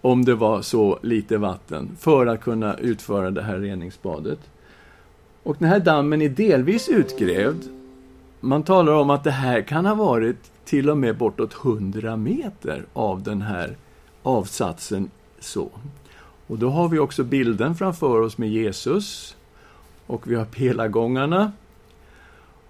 Om 0.00 0.24
det 0.24 0.34
var 0.34 0.62
så 0.62 0.98
lite 1.02 1.38
vatten. 1.38 1.96
För 2.00 2.26
att 2.26 2.40
kunna 2.40 2.74
utföra 2.74 3.30
det 3.30 3.42
här 3.42 3.58
reningsbadet. 3.58 4.38
Och 5.46 5.56
den 5.58 5.68
här 5.68 5.80
dammen 5.80 6.22
är 6.22 6.28
delvis 6.28 6.88
utgrävd. 6.88 7.64
Man 8.40 8.62
talar 8.62 8.92
om 8.92 9.10
att 9.10 9.24
det 9.24 9.30
här 9.30 9.62
kan 9.62 9.86
ha 9.86 9.94
varit 9.94 10.36
till 10.64 10.90
och 10.90 10.98
med 10.98 11.16
bortåt 11.16 11.54
100 11.64 12.16
meter 12.16 12.84
av 12.92 13.22
den 13.22 13.42
här 13.42 13.76
avsatsen. 14.22 15.10
så. 15.40 15.68
Och 16.46 16.58
då 16.58 16.70
har 16.70 16.88
vi 16.88 16.98
också 16.98 17.24
bilden 17.24 17.74
framför 17.74 18.20
oss 18.20 18.38
med 18.38 18.50
Jesus. 18.50 19.36
Och 20.06 20.30
vi 20.30 20.34
har 20.34 20.44
pelargångarna. 20.44 21.52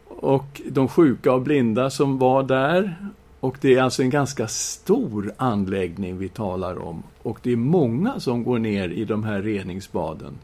Och 0.09 0.63
de 0.69 0.89
sjuka 0.89 1.33
och 1.33 1.43
blinda 1.43 1.91
som 1.91 2.19
var 2.19 2.43
där. 2.43 2.97
Och 3.41 3.57
det 3.61 3.75
är 3.75 3.83
alltså 3.83 4.03
en 4.03 4.11
ganska 4.11 4.49
stor 4.49 5.33
anläggning 5.37 6.19
vi 6.19 6.29
talar 6.29 6.83
om. 6.83 7.03
Och 7.23 7.39
det 7.43 7.53
är 7.53 7.57
många 7.57 8.21
som 8.21 8.45
går 8.45 8.59
ner 8.59 8.89
i 8.89 9.05
de 9.05 9.25
här 9.25 9.43
reningsbaden 9.43 10.39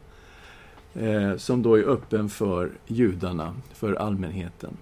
eh, 0.95 1.37
som 1.37 1.61
då 1.63 1.75
är 1.75 1.83
öppen 1.83 2.29
för 2.29 2.71
judarna, 2.87 3.55
för 3.73 3.93
allmänheten. 3.93 4.77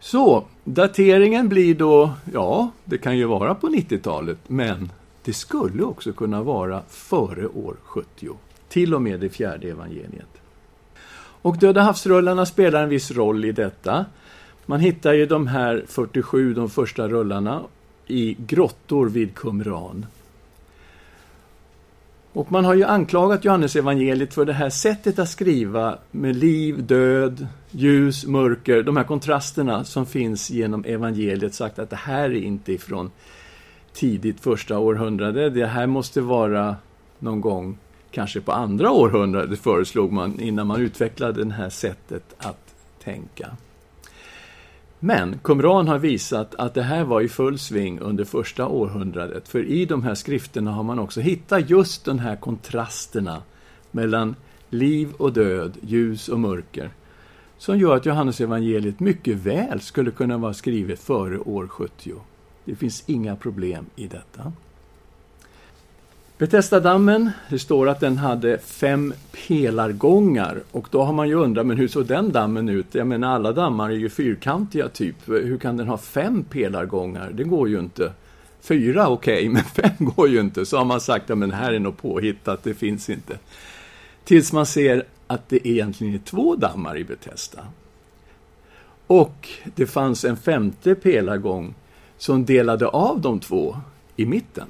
Så, 0.00 0.44
dateringen 0.64 1.48
blir 1.48 1.74
då, 1.74 2.12
ja, 2.32 2.70
det 2.84 2.98
kan 2.98 3.18
ju 3.18 3.24
vara 3.24 3.54
på 3.54 3.68
90-talet, 3.68 4.38
men 4.46 4.92
det 5.24 5.32
skulle 5.32 5.82
också 5.82 6.12
kunna 6.12 6.42
vara 6.42 6.82
före 6.88 7.46
år 7.46 7.76
70, 7.84 8.28
till 8.68 8.94
och 8.94 9.02
med 9.02 9.20
det 9.20 9.28
fjärde 9.28 9.68
evangeliet. 9.68 10.28
Och 11.44 11.58
Döda 11.58 11.82
havsrullarna 11.82 12.46
spelar 12.46 12.82
en 12.82 12.88
viss 12.88 13.10
roll 13.10 13.44
i 13.44 13.52
detta. 13.52 14.04
Man 14.66 14.80
hittar 14.80 15.12
ju 15.12 15.26
de 15.26 15.46
här 15.46 15.84
47, 15.88 16.54
de 16.54 16.70
första 16.70 17.08
rullarna, 17.08 17.62
i 18.06 18.36
grottor 18.38 19.08
vid 19.08 19.34
Qumran. 19.34 20.06
Och 22.34 22.52
man 22.52 22.64
har 22.64 22.74
ju 22.74 22.84
anklagat 22.84 23.44
Johannes 23.44 23.76
evangeliet 23.76 24.34
för 24.34 24.44
det 24.44 24.52
här 24.52 24.70
sättet 24.70 25.18
att 25.18 25.28
skriva 25.28 25.98
med 26.10 26.36
liv, 26.36 26.86
död, 26.86 27.46
ljus, 27.70 28.26
mörker, 28.26 28.82
de 28.82 28.96
här 28.96 29.04
kontrasterna 29.04 29.84
som 29.84 30.06
finns 30.06 30.50
genom 30.50 30.84
evangeliet, 30.84 31.54
sagt 31.54 31.78
att 31.78 31.90
det 31.90 31.96
här 31.96 32.24
är 32.24 32.42
inte 32.42 32.72
ifrån 32.72 33.10
tidigt 33.92 34.40
första 34.40 34.78
århundrade, 34.78 35.50
det 35.50 35.66
här 35.66 35.86
måste 35.86 36.20
vara 36.20 36.76
någon 37.18 37.40
gång 37.40 37.78
kanske 38.10 38.40
på 38.40 38.52
andra 38.52 38.90
århundradet, 38.90 39.58
föreslog 39.58 40.12
man, 40.12 40.40
innan 40.40 40.66
man 40.66 40.80
utvecklade 40.80 41.44
det 41.44 41.54
här 41.54 41.70
sättet 41.70 42.34
att 42.38 42.74
tänka. 43.04 43.56
Men 45.06 45.38
Qumran 45.38 45.88
har 45.88 45.98
visat 45.98 46.54
att 46.54 46.74
det 46.74 46.82
här 46.82 47.04
var 47.04 47.20
i 47.20 47.28
full 47.28 47.58
sving 47.58 48.00
under 48.00 48.24
första 48.24 48.68
århundradet, 48.68 49.48
för 49.48 49.64
i 49.64 49.84
de 49.84 50.02
här 50.02 50.14
skrifterna 50.14 50.70
har 50.72 50.82
man 50.82 50.98
också 50.98 51.20
hittat 51.20 51.70
just 51.70 52.04
de 52.04 52.18
här 52.18 52.36
kontrasterna 52.36 53.42
mellan 53.90 54.36
liv 54.70 55.12
och 55.16 55.32
död, 55.32 55.76
ljus 55.82 56.28
och 56.28 56.40
mörker, 56.40 56.90
som 57.58 57.78
gör 57.78 57.96
att 57.96 58.06
Johannes 58.06 58.40
evangeliet 58.40 59.00
mycket 59.00 59.36
väl 59.36 59.80
skulle 59.80 60.10
kunna 60.10 60.38
vara 60.38 60.54
skrivet 60.54 61.00
före 61.00 61.38
år 61.38 61.68
70. 61.68 62.14
Det 62.64 62.74
finns 62.74 63.04
inga 63.06 63.36
problem 63.36 63.86
i 63.96 64.06
detta. 64.06 64.52
Betestadammen, 66.38 67.30
det 67.48 67.58
står 67.58 67.88
att 67.88 68.00
den 68.00 68.18
hade 68.18 68.58
fem 68.58 69.14
pelargångar 69.32 70.62
och 70.70 70.88
då 70.90 71.02
har 71.02 71.12
man 71.12 71.28
ju 71.28 71.34
undrat, 71.34 71.66
men 71.66 71.76
hur 71.76 71.88
såg 71.88 72.06
den 72.06 72.32
dammen 72.32 72.68
ut? 72.68 72.94
Jag 72.94 73.06
menar 73.06 73.34
alla 73.34 73.52
dammar 73.52 73.90
är 73.90 73.94
ju 73.94 74.08
fyrkantiga 74.08 74.88
typ, 74.88 75.16
hur 75.28 75.58
kan 75.58 75.76
den 75.76 75.88
ha 75.88 75.98
fem 75.98 76.44
pelargångar? 76.44 77.30
Det 77.32 77.44
går 77.44 77.68
ju 77.68 77.78
inte. 77.78 78.12
Fyra 78.60 79.08
okej, 79.08 79.34
okay, 79.34 79.48
men 79.52 79.64
fem 79.64 80.06
går 80.14 80.28
ju 80.28 80.40
inte. 80.40 80.66
Så 80.66 80.78
har 80.78 80.84
man 80.84 81.00
sagt, 81.00 81.28
ja 81.28 81.34
men 81.34 81.52
här 81.52 81.72
är 81.72 81.78
något 81.78 82.02
påhittat, 82.02 82.62
det 82.62 82.74
finns 82.74 83.10
inte. 83.10 83.38
Tills 84.24 84.52
man 84.52 84.66
ser 84.66 85.04
att 85.26 85.48
det 85.48 85.68
egentligen 85.68 86.14
är 86.14 86.18
två 86.18 86.56
dammar 86.56 86.98
i 86.98 87.04
Betesda. 87.04 87.66
Och 89.06 89.48
det 89.64 89.86
fanns 89.86 90.24
en 90.24 90.36
femte 90.36 90.94
pelargång 90.94 91.74
som 92.18 92.44
delade 92.44 92.86
av 92.86 93.20
de 93.20 93.40
två 93.40 93.76
i 94.16 94.26
mitten. 94.26 94.66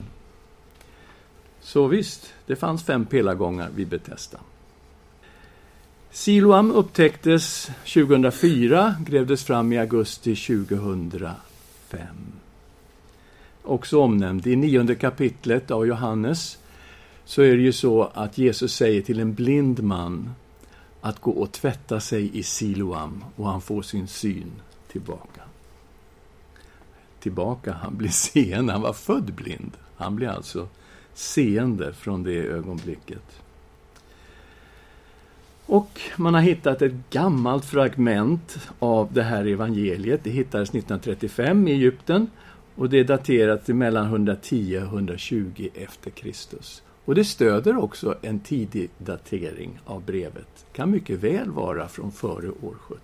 Så 1.64 1.86
visst, 1.86 2.34
det 2.46 2.56
fanns 2.56 2.82
fem 2.82 3.06
pelargångar 3.06 3.70
vid 3.74 3.88
Betesda. 3.88 4.38
Siloam 6.10 6.70
upptäcktes 6.70 7.70
2004, 7.94 8.96
grävdes 9.06 9.44
fram 9.44 9.72
i 9.72 9.78
augusti 9.78 10.36
2005. 10.36 11.36
Också 13.62 14.00
omnämnd 14.00 14.46
i 14.46 14.56
nionde 14.56 14.94
kapitlet 14.94 15.70
av 15.70 15.86
Johannes 15.86 16.58
så 17.24 17.42
är 17.42 17.56
det 17.56 17.62
ju 17.62 17.72
så 17.72 18.10
att 18.14 18.38
Jesus 18.38 18.74
säger 18.74 19.02
till 19.02 19.20
en 19.20 19.34
blind 19.34 19.82
man 19.82 20.34
att 21.00 21.20
gå 21.20 21.30
och 21.30 21.52
tvätta 21.52 22.00
sig 22.00 22.38
i 22.38 22.42
Siloam 22.42 23.24
och 23.36 23.48
han 23.48 23.60
får 23.60 23.82
sin 23.82 24.08
syn 24.08 24.52
tillbaka. 24.88 25.42
Tillbaka, 27.20 27.72
han 27.72 27.96
blir 27.96 28.08
seende, 28.08 28.72
han 28.72 28.82
var 28.82 28.92
född 28.92 29.34
blind. 29.34 29.72
Han 29.96 30.16
blir 30.16 30.28
alltså 30.28 30.68
seende 31.14 31.92
från 31.92 32.22
det 32.22 32.46
ögonblicket. 32.46 33.40
Och 35.66 36.00
man 36.16 36.34
har 36.34 36.40
hittat 36.40 36.82
ett 36.82 36.92
gammalt 37.10 37.64
fragment 37.64 38.58
av 38.78 39.12
det 39.12 39.22
här 39.22 39.46
evangeliet. 39.46 40.24
Det 40.24 40.30
hittades 40.30 40.68
1935 40.68 41.68
i 41.68 41.72
Egypten. 41.72 42.30
Och 42.74 42.90
det 42.90 43.00
är 43.00 43.04
daterat 43.04 43.64
till 43.64 43.74
mellan 43.74 44.06
110 44.06 44.76
och 44.76 44.82
120 44.82 45.68
efter 45.74 46.10
Kristus. 46.10 46.82
Och 47.04 47.14
det 47.14 47.24
stöder 47.24 47.76
också 47.76 48.14
en 48.22 48.40
tidig 48.40 48.90
datering 48.98 49.78
av 49.84 50.02
brevet. 50.04 50.66
Kan 50.72 50.90
mycket 50.90 51.18
väl 51.18 51.50
vara 51.50 51.88
från 51.88 52.12
före 52.12 52.48
år 52.48 52.74
70. 52.80 53.00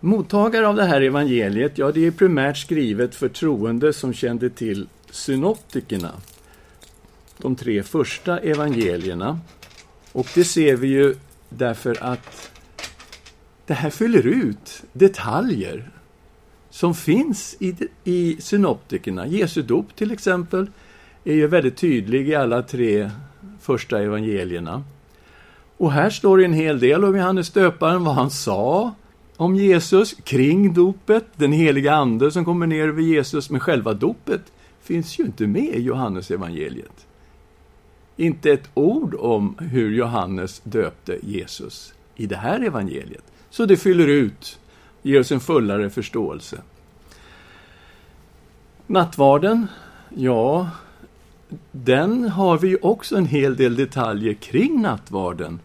Mottagare 0.00 0.68
av 0.68 0.76
det 0.76 0.84
här 0.84 1.00
evangeliet, 1.00 1.78
ja, 1.78 1.92
det 1.92 2.06
är 2.06 2.10
primärt 2.10 2.56
skrivet 2.56 3.14
för 3.14 3.28
troende 3.28 3.92
som 3.92 4.12
kände 4.12 4.50
till 4.50 4.88
synoptikerna, 5.10 6.12
de 7.38 7.56
tre 7.56 7.82
första 7.82 8.38
evangelierna. 8.38 9.40
Och 10.12 10.26
det 10.34 10.44
ser 10.44 10.76
vi 10.76 10.88
ju 10.88 11.14
därför 11.48 12.02
att 12.04 12.50
det 13.66 13.74
här 13.74 13.90
fyller 13.90 14.26
ut 14.26 14.82
detaljer 14.92 15.90
som 16.70 16.94
finns 16.94 17.56
i, 17.58 17.74
i 18.04 18.36
synoptikerna. 18.40 19.26
Jesu 19.26 19.62
dop 19.62 19.96
till 19.96 20.10
exempel 20.10 20.70
är 21.24 21.34
ju 21.34 21.46
väldigt 21.46 21.76
tydlig 21.76 22.28
i 22.28 22.34
alla 22.34 22.62
tre 22.62 23.10
första 23.60 24.02
evangelierna. 24.02 24.84
Och 25.76 25.92
här 25.92 26.10
står 26.10 26.38
det 26.38 26.44
en 26.44 26.52
hel 26.52 26.80
del 26.80 27.04
om 27.04 27.16
Johannes 27.16 27.50
döparen, 27.50 28.04
vad 28.04 28.14
han 28.14 28.30
sa 28.30 28.94
om 29.36 29.56
Jesus 29.56 30.14
kring 30.24 30.74
dopet, 30.74 31.24
den 31.36 31.52
heliga 31.52 31.94
Ande 31.94 32.30
som 32.30 32.44
kommer 32.44 32.66
ner 32.66 32.88
över 32.88 33.02
Jesus, 33.02 33.50
men 33.50 33.60
själva 33.60 33.94
dopet 33.94 34.42
finns 34.90 35.18
ju 35.18 35.24
inte 35.24 35.46
med 35.46 35.74
i 35.74 35.80
Johannes 35.80 36.30
evangeliet. 36.30 37.06
Inte 38.16 38.50
ett 38.50 38.70
ord 38.74 39.14
om 39.18 39.54
hur 39.58 39.90
Johannes 39.90 40.60
döpte 40.64 41.18
Jesus 41.22 41.94
i 42.16 42.26
det 42.26 42.36
här 42.36 42.60
evangeliet. 42.60 43.24
Så 43.50 43.66
det 43.66 43.76
fyller 43.76 44.08
ut, 44.08 44.58
ger 45.02 45.20
oss 45.20 45.32
en 45.32 45.40
fullare 45.40 45.90
förståelse. 45.90 46.62
Nattvarden, 48.86 49.66
ja, 50.08 50.70
den 51.72 52.28
har 52.28 52.58
vi 52.58 52.68
ju 52.68 52.78
också 52.82 53.16
en 53.16 53.26
hel 53.26 53.56
del 53.56 53.76
detaljer 53.76 54.34
kring 54.34 54.82
nattvarden. 54.82 55.60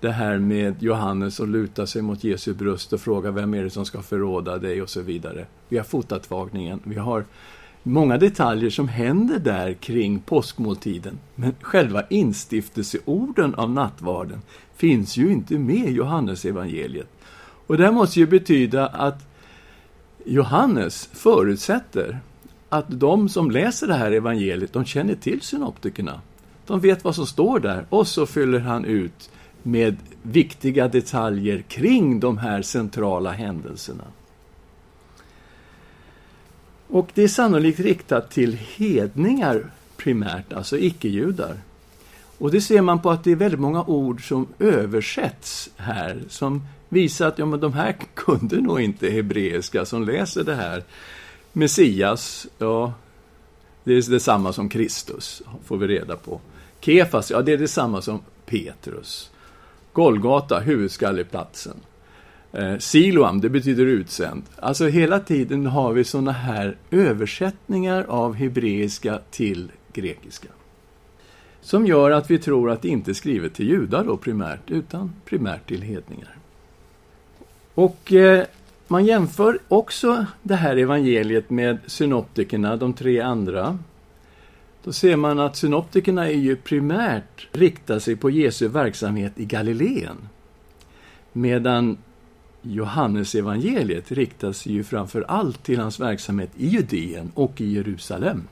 Det 0.00 0.10
här 0.10 0.38
med 0.38 0.82
Johannes 0.82 1.40
och 1.40 1.48
luta 1.48 1.86
sig 1.86 2.02
mot 2.02 2.24
Jesu 2.24 2.54
bröst 2.54 2.92
och 2.92 3.00
fråga 3.00 3.30
vem 3.30 3.54
är 3.54 3.62
det 3.62 3.70
som 3.70 3.86
ska 3.86 4.02
förråda 4.02 4.58
dig 4.58 4.82
och 4.82 4.90
så 4.90 5.00
vidare. 5.00 5.46
Vi 5.68 5.76
har 5.76 5.84
fotatvagningen, 5.84 6.80
vi 6.84 6.96
har 6.96 7.24
många 7.86 8.18
detaljer 8.18 8.70
som 8.70 8.88
händer 8.88 9.38
där 9.38 9.72
kring 9.72 10.20
påskmåltiden. 10.20 11.18
Men 11.34 11.54
själva 11.60 12.02
instiftelseorden 12.10 13.54
av 13.54 13.70
nattvarden 13.70 14.42
finns 14.76 15.16
ju 15.16 15.32
inte 15.32 15.58
med 15.58 15.88
i 15.88 15.92
Johannesevangeliet. 15.92 17.08
Och 17.66 17.76
det 17.76 17.90
måste 17.90 18.20
ju 18.20 18.26
betyda 18.26 18.86
att 18.86 19.26
Johannes 20.24 21.08
förutsätter 21.12 22.18
att 22.68 22.86
de 22.88 23.28
som 23.28 23.50
läser 23.50 23.86
det 23.86 23.94
här 23.94 24.12
evangeliet, 24.12 24.72
de 24.72 24.84
känner 24.84 25.14
till 25.14 25.40
synoptikerna. 25.40 26.20
De 26.66 26.80
vet 26.80 27.04
vad 27.04 27.14
som 27.14 27.26
står 27.26 27.60
där 27.60 27.86
och 27.88 28.06
så 28.06 28.26
fyller 28.26 28.58
han 28.58 28.84
ut 28.84 29.30
med 29.62 29.96
viktiga 30.22 30.88
detaljer 30.88 31.62
kring 31.68 32.20
de 32.20 32.38
här 32.38 32.62
centrala 32.62 33.30
händelserna. 33.30 34.04
Och 36.88 37.10
det 37.14 37.22
är 37.22 37.28
sannolikt 37.28 37.80
riktat 37.80 38.30
till 38.30 38.58
hedningar 38.76 39.70
primärt, 39.96 40.52
alltså 40.52 40.78
icke-judar. 40.78 41.56
Och 42.38 42.50
det 42.50 42.60
ser 42.60 42.80
man 42.80 43.02
på 43.02 43.10
att 43.10 43.24
det 43.24 43.32
är 43.32 43.36
väldigt 43.36 43.60
många 43.60 43.84
ord 43.84 44.28
som 44.28 44.46
översätts 44.58 45.70
här, 45.76 46.22
som 46.28 46.62
visar 46.88 47.28
att 47.28 47.38
ja, 47.38 47.46
men 47.46 47.60
de 47.60 47.72
här 47.72 47.96
kunde 48.14 48.60
nog 48.60 48.80
inte 48.80 49.10
hebreiska 49.10 49.84
som 49.84 50.04
läser 50.04 50.44
det 50.44 50.54
här. 50.54 50.82
Messias, 51.52 52.46
ja, 52.58 52.92
det 53.84 53.92
är 53.92 54.10
detsamma 54.10 54.52
som 54.52 54.68
Kristus, 54.68 55.42
får 55.64 55.76
vi 55.76 55.86
reda 55.86 56.16
på. 56.16 56.40
Kefas, 56.80 57.30
ja, 57.30 57.42
det 57.42 57.52
är 57.52 57.58
detsamma 57.58 58.02
som 58.02 58.20
Petrus. 58.46 59.30
Golgata, 59.92 60.58
huvudskalleplatsen. 60.58 61.76
Eh, 62.52 62.78
Siloam, 62.78 63.40
det 63.40 63.48
betyder 63.48 63.86
utsänd. 63.86 64.42
Alltså 64.56 64.86
hela 64.86 65.20
tiden 65.20 65.66
har 65.66 65.92
vi 65.92 66.04
sådana 66.04 66.32
här 66.32 66.76
översättningar 66.90 68.04
av 68.08 68.34
hebreiska 68.34 69.20
till 69.30 69.72
grekiska. 69.92 70.48
Som 71.60 71.86
gör 71.86 72.10
att 72.10 72.30
vi 72.30 72.38
tror 72.38 72.70
att 72.70 72.82
det 72.82 72.88
inte 72.88 73.10
är 73.10 73.14
skrivet 73.14 73.54
till 73.54 73.68
judar 73.68 74.04
då 74.04 74.16
primärt, 74.16 74.70
utan 74.70 75.12
primärt 75.24 75.68
till 75.68 75.82
hedningar. 75.82 76.36
Och 77.74 78.12
eh, 78.12 78.44
man 78.88 79.04
jämför 79.04 79.58
också 79.68 80.26
det 80.42 80.54
här 80.54 80.76
evangeliet 80.76 81.50
med 81.50 81.78
synoptikerna, 81.86 82.76
de 82.76 82.92
tre 82.92 83.20
andra. 83.20 83.78
Då 84.84 84.92
ser 84.92 85.16
man 85.16 85.38
att 85.38 85.56
synoptikerna 85.56 86.28
är 86.28 86.36
ju 86.36 86.56
primärt 86.56 87.48
riktar 87.52 87.98
sig 87.98 88.16
på 88.16 88.30
Jesu 88.30 88.68
verksamhet 88.68 89.32
i 89.36 89.44
Galileen. 89.44 90.28
Medan 91.32 91.98
Johannesevangeliet 92.66 94.12
riktar 94.12 94.52
sig 94.52 94.72
ju 94.72 94.84
framför 94.84 95.22
allt 95.28 95.62
till 95.62 95.78
hans 95.78 96.00
verksamhet 96.00 96.50
i 96.56 96.66
Judeen 96.66 97.32
och 97.34 97.60
i 97.60 97.72
Jerusalem. 97.72 98.42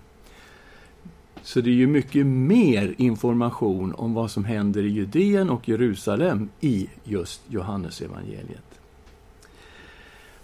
Så 1.42 1.60
det 1.60 1.70
är 1.70 1.74
ju 1.74 1.86
mycket 1.86 2.26
mer 2.26 2.94
information 2.96 3.94
om 3.94 4.14
vad 4.14 4.30
som 4.30 4.44
händer 4.44 4.82
i 4.82 4.88
Judeen 4.88 5.50
och 5.50 5.68
Jerusalem 5.68 6.48
i 6.60 6.88
just 7.04 7.42
Johannesevangeliet. 7.48 8.80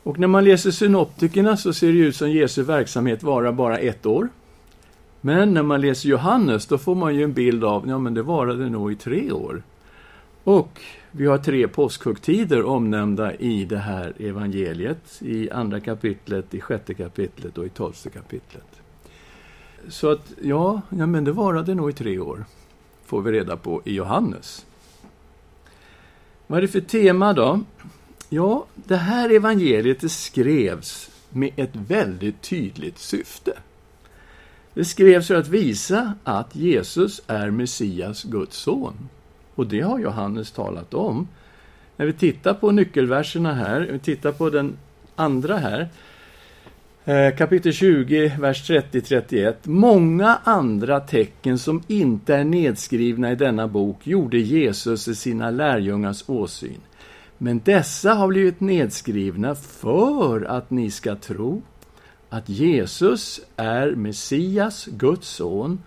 Och 0.03 0.19
när 0.19 0.27
man 0.27 0.45
läser 0.45 0.71
synoptikerna 0.71 1.57
så 1.57 1.73
ser 1.73 1.93
det 1.93 1.99
ut 1.99 2.17
som 2.17 2.31
Jesu 2.31 2.63
verksamhet 2.63 3.23
varar 3.23 3.53
bara 3.53 3.79
ett 3.79 4.07
år. 4.07 4.29
Men 5.21 5.55
när 5.55 5.63
man 5.63 5.81
läser 5.81 6.09
Johannes, 6.09 6.67
då 6.67 6.79
får 6.79 6.95
man 6.95 7.15
ju 7.15 7.25
en 7.25 7.33
bild 7.33 7.65
av, 7.65 7.89
ja 7.89 7.99
men 7.99 8.15
det 8.15 8.23
varade 8.23 8.71
nog 8.71 8.93
i 8.93 8.97
tre 8.97 9.33
år. 9.33 9.63
Och 10.45 10.81
vi 11.11 11.27
har 11.27 11.39
tre 11.39 11.69
påskhögtider 11.69 12.65
omnämnda 12.65 13.35
i 13.35 13.65
det 13.65 13.79
här 13.79 14.15
evangeliet, 14.19 15.23
i 15.23 15.51
andra 15.51 15.81
kapitlet, 15.81 16.55
i 16.55 16.61
sjätte 16.61 16.95
kapitlet 16.95 17.59
och 17.59 17.67
i 17.67 17.69
tolfte 17.69 18.11
kapitlet. 18.11 18.83
Så 19.89 20.11
att, 20.11 20.33
ja, 20.43 20.81
ja 20.89 21.07
men 21.07 21.25
det 21.25 21.33
varade 21.33 21.75
nog 21.75 21.91
i 21.91 21.93
tre 21.93 22.19
år, 22.19 22.45
får 23.05 23.23
vi 23.23 23.33
reda 23.33 23.57
på 23.57 23.83
i 23.85 23.95
Johannes. 23.95 24.67
Vad 26.47 26.59
är 26.59 26.63
det 26.63 26.69
för 26.69 26.81
tema 26.81 27.33
då? 27.33 27.61
Ja, 28.29 28.67
det 28.75 28.97
här 28.97 29.31
evangeliet 29.31 30.01
det 30.01 30.09
skrevs 30.09 31.11
med 31.29 31.51
ett 31.57 31.77
väldigt 31.77 32.43
tydligt 32.43 32.99
syfte. 32.99 33.53
Det 34.75 34.85
skrevs 34.85 35.27
för 35.27 35.35
att 35.35 35.49
visa 35.49 36.15
att 36.25 36.57
Jesus 36.57 37.23
är 37.27 37.51
Messias, 37.51 38.25
Guds 38.25 38.57
son. 38.57 39.09
Och 39.61 39.67
det 39.67 39.81
har 39.81 39.99
Johannes 39.99 40.53
talat 40.53 40.95
om. 40.95 41.29
När 41.97 42.07
vi 42.07 42.13
tittar 42.13 42.55
på 42.55 42.71
nyckelverserna 42.71 43.55
här, 43.55 43.89
vi 43.93 43.99
tittar 43.99 44.33
på 44.33 44.51
den 44.51 44.77
andra 45.17 45.57
här, 45.57 45.89
eh, 47.05 47.37
kapitel 47.37 47.73
20, 47.73 48.37
vers 48.39 48.71
30-31. 48.71 49.55
Många 49.63 50.39
andra 50.45 51.01
tecken 51.01 51.59
som 51.59 51.83
inte 51.87 52.35
är 52.35 52.45
nedskrivna 52.45 53.33
i 53.33 53.35
denna 53.35 53.69
bok 53.69 54.07
gjorde 54.07 54.39
Jesus 54.39 55.09
i 55.09 55.15
sina 55.15 55.51
lärjungars 55.51 56.25
åsyn. 56.27 56.81
Men 57.39 57.61
dessa 57.65 58.15
har 58.15 58.29
blivit 58.29 58.61
nedskrivna 58.61 59.55
för 59.55 60.45
att 60.45 60.71
ni 60.71 60.91
ska 60.91 61.17
tro 61.17 61.63
att 62.29 62.49
Jesus 62.49 63.41
är 63.57 63.91
Messias, 63.91 64.87
Guds 64.87 65.29
son, 65.29 65.79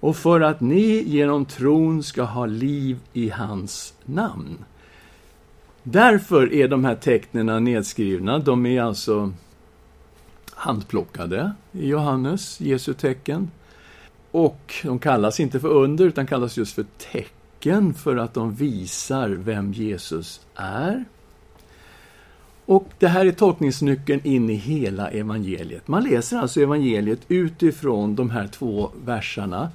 och 0.00 0.16
för 0.16 0.40
att 0.40 0.60
ni 0.60 1.02
genom 1.02 1.44
tron 1.44 2.02
ska 2.02 2.22
ha 2.22 2.46
liv 2.46 2.98
i 3.12 3.30
hans 3.30 3.94
namn. 4.04 4.64
Därför 5.82 6.52
är 6.52 6.68
de 6.68 6.84
här 6.84 6.94
tecknen 6.94 7.64
nedskrivna. 7.64 8.38
De 8.38 8.66
är 8.66 8.82
alltså 8.82 9.32
handplockade 10.54 11.52
i 11.72 11.88
Johannes, 11.88 12.60
Jesu 12.60 12.94
tecken. 12.94 13.50
Och 14.30 14.74
de 14.82 14.98
kallas 14.98 15.40
inte 15.40 15.60
för 15.60 15.68
under, 15.68 16.04
utan 16.04 16.26
kallas 16.26 16.56
just 16.56 16.74
för 16.74 16.84
tecken 17.12 17.94
för 17.94 18.16
att 18.16 18.34
de 18.34 18.54
visar 18.54 19.28
vem 19.28 19.72
Jesus 19.72 20.40
är. 20.54 21.04
Och 22.66 22.88
det 22.98 23.08
här 23.08 23.26
är 23.26 23.32
tolkningsnyckeln 23.32 24.20
in 24.24 24.50
i 24.50 24.54
hela 24.54 25.08
evangeliet. 25.08 25.88
Man 25.88 26.04
läser 26.04 26.38
alltså 26.38 26.60
evangeliet 26.60 27.20
utifrån 27.28 28.14
de 28.14 28.30
här 28.30 28.46
två 28.46 28.90
verserna 29.04 29.70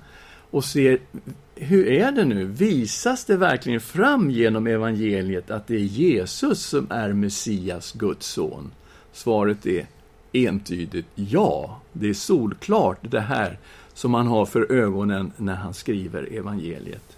och 0.55 0.65
ser 0.65 0.99
hur 1.55 1.87
är 1.87 2.11
det 2.11 2.25
nu? 2.25 2.45
Visas 2.45 3.25
det 3.25 3.37
verkligen 3.37 3.81
fram 3.81 4.31
genom 4.31 4.67
evangeliet 4.67 5.51
att 5.51 5.67
det 5.67 5.75
är 5.75 5.79
Jesus 5.79 6.59
som 6.59 6.87
är 6.89 7.13
Messias, 7.13 7.91
Guds 7.91 8.27
son? 8.27 8.71
Svaret 9.13 9.65
är 9.65 9.85
entydigt 10.31 11.07
ja. 11.15 11.81
Det 11.93 12.09
är 12.09 12.13
solklart 12.13 12.97
det 13.01 13.19
här 13.19 13.57
som 13.93 14.11
man 14.11 14.27
har 14.27 14.45
för 14.45 14.71
ögonen 14.71 15.31
när 15.37 15.55
han 15.55 15.73
skriver 15.73 16.33
evangeliet. 16.33 17.17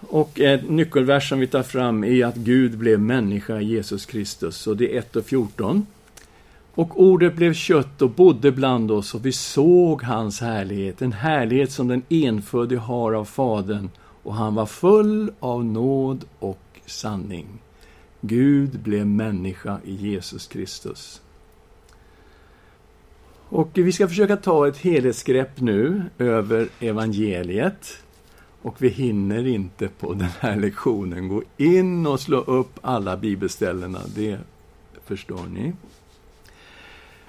Och 0.00 0.40
en 0.40 0.60
nyckelvers 0.60 1.28
som 1.28 1.38
vi 1.38 1.46
tar 1.46 1.62
fram 1.62 2.04
är 2.04 2.26
att 2.26 2.36
Gud 2.36 2.78
blev 2.78 3.00
människa 3.00 3.60
Jesus 3.60 4.06
Kristus, 4.06 4.66
och 4.66 4.76
det 4.76 4.94
är 4.94 4.98
1 4.98 5.16
och 5.16 5.26
14. 5.26 5.86
Och 6.74 7.00
ordet 7.02 7.36
blev 7.36 7.54
kött 7.54 8.02
och 8.02 8.10
bodde 8.10 8.52
bland 8.52 8.90
oss 8.90 9.14
och 9.14 9.26
vi 9.26 9.32
såg 9.32 10.02
hans 10.02 10.40
härlighet, 10.40 11.02
en 11.02 11.12
härlighet 11.12 11.72
som 11.72 11.88
den 11.88 12.02
enfödde 12.08 12.76
har 12.76 13.12
av 13.12 13.24
Fadern 13.24 13.90
och 14.22 14.34
han 14.34 14.54
var 14.54 14.66
full 14.66 15.32
av 15.40 15.64
nåd 15.64 16.24
och 16.38 16.80
sanning. 16.86 17.46
Gud 18.20 18.80
blev 18.80 19.06
människa 19.06 19.78
i 19.84 19.94
Jesus 19.94 20.46
Kristus. 20.46 21.22
Och 23.48 23.70
vi 23.74 23.92
ska 23.92 24.08
försöka 24.08 24.36
ta 24.36 24.68
ett 24.68 24.76
helhetsgrepp 24.76 25.60
nu 25.60 26.02
över 26.18 26.68
evangeliet. 26.80 27.98
Och 28.62 28.82
vi 28.82 28.88
hinner 28.88 29.46
inte 29.46 29.88
på 29.88 30.14
den 30.14 30.28
här 30.40 30.56
lektionen 30.56 31.28
gå 31.28 31.42
in 31.56 32.06
och 32.06 32.20
slå 32.20 32.38
upp 32.38 32.78
alla 32.82 33.16
bibelställena, 33.16 34.00
det 34.14 34.38
förstår 35.04 35.46
ni. 35.46 35.72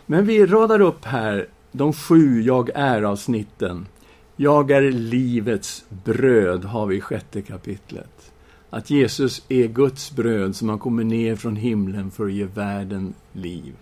Men 0.05 0.25
vi 0.25 0.45
radar 0.45 0.81
upp 0.81 1.05
här 1.05 1.47
de 1.71 1.93
sju 1.93 2.41
Jag 2.41 2.69
är-avsnitten. 2.75 3.87
Jag 4.35 4.71
är 4.71 4.81
livets 4.91 5.85
bröd, 6.03 6.65
har 6.65 6.85
vi 6.85 6.95
i 6.95 7.01
sjätte 7.01 7.41
kapitlet. 7.41 8.31
Att 8.69 8.89
Jesus 8.89 9.45
är 9.49 9.67
Guds 9.67 10.11
bröd 10.11 10.55
som 10.55 10.69
har 10.69 10.77
kommit 10.77 11.05
ner 11.05 11.35
från 11.35 11.55
himlen 11.55 12.11
för 12.11 12.25
att 12.25 12.33
ge 12.33 12.43
världen 12.43 13.13
liv. 13.33 13.75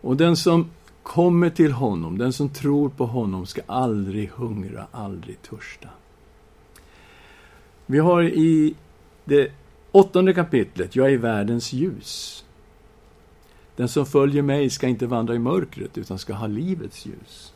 Och 0.00 0.16
den 0.16 0.36
som 0.36 0.70
kommer 1.02 1.50
till 1.50 1.72
honom, 1.72 2.18
den 2.18 2.32
som 2.32 2.48
tror 2.48 2.88
på 2.88 3.06
honom, 3.06 3.46
ska 3.46 3.60
aldrig 3.66 4.30
hungra, 4.30 4.86
aldrig 4.90 5.42
törsta. 5.42 5.88
Vi 7.86 7.98
har 7.98 8.22
i 8.22 8.74
det 9.24 9.52
åttonde 9.92 10.34
kapitlet, 10.34 10.96
Jag 10.96 11.12
är 11.12 11.18
världens 11.18 11.72
ljus. 11.72 12.44
Den 13.76 13.88
som 13.88 14.06
följer 14.06 14.42
mig 14.42 14.70
ska 14.70 14.88
inte 14.88 15.06
vandra 15.06 15.34
i 15.34 15.38
mörkret, 15.38 15.98
utan 15.98 16.18
ska 16.18 16.34
ha 16.34 16.46
livets 16.46 17.06
ljus. 17.06 17.52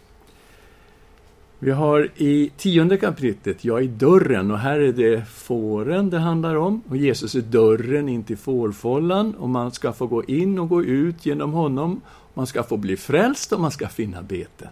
Vi 1.59 1.70
har 1.70 2.11
i 2.16 2.50
tionde 2.57 2.96
kapitlet, 2.96 3.64
Jag 3.64 3.83
är 3.83 3.88
dörren, 3.88 4.50
och 4.50 4.59
här 4.59 4.81
är 4.81 4.92
det 4.92 5.24
fåren 5.29 6.11
det 6.11 6.18
handlar 6.18 6.55
om. 6.55 6.83
Och 6.88 6.96
Jesus 6.96 7.35
är 7.35 7.40
dörren 7.40 8.09
in 8.09 8.24
till 8.24 8.37
fårfållan, 8.37 9.35
och 9.35 9.48
man 9.48 9.72
ska 9.72 9.92
få 9.92 10.07
gå 10.07 10.24
in 10.24 10.59
och 10.59 10.68
gå 10.68 10.83
ut 10.83 11.26
genom 11.26 11.52
honom. 11.52 12.00
Man 12.35 12.46
ska 12.46 12.62
få 12.62 12.76
bli 12.76 12.96
frälst 12.96 13.52
och 13.52 13.61
man 13.61 13.70
ska 13.70 13.88
finna 13.88 14.22
bete. 14.22 14.68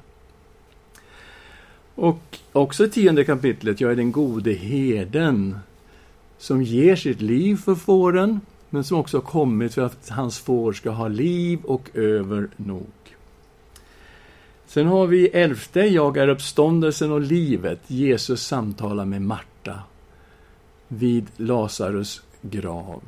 Och 1.94 2.38
också 2.52 2.84
i 2.84 2.90
tionde 2.90 3.24
kapitlet, 3.24 3.80
Jag 3.80 3.92
är 3.92 3.96
den 3.96 4.12
gode 4.12 4.52
herden, 4.52 5.58
som 6.38 6.62
ger 6.62 6.96
sitt 6.96 7.20
liv 7.20 7.56
för 7.56 7.74
fåren, 7.74 8.40
men 8.74 8.84
som 8.84 8.98
också 8.98 9.16
har 9.16 9.22
kommit 9.22 9.74
för 9.74 9.82
att 9.82 10.08
hans 10.08 10.38
får 10.38 10.72
ska 10.72 10.90
ha 10.90 11.08
liv 11.08 11.58
och 11.64 11.90
över 11.94 12.48
nog. 12.56 13.16
Sen 14.66 14.86
har 14.86 15.06
vi 15.06 15.26
elfte, 15.28 15.80
Jag 15.80 16.16
är 16.16 16.28
uppståndelsen 16.28 17.12
och 17.12 17.20
livet. 17.20 17.80
Jesus 17.86 18.46
samtalar 18.46 19.04
med 19.04 19.22
Marta 19.22 19.78
vid 20.88 21.26
Lazarus 21.36 22.22
grav. 22.40 23.02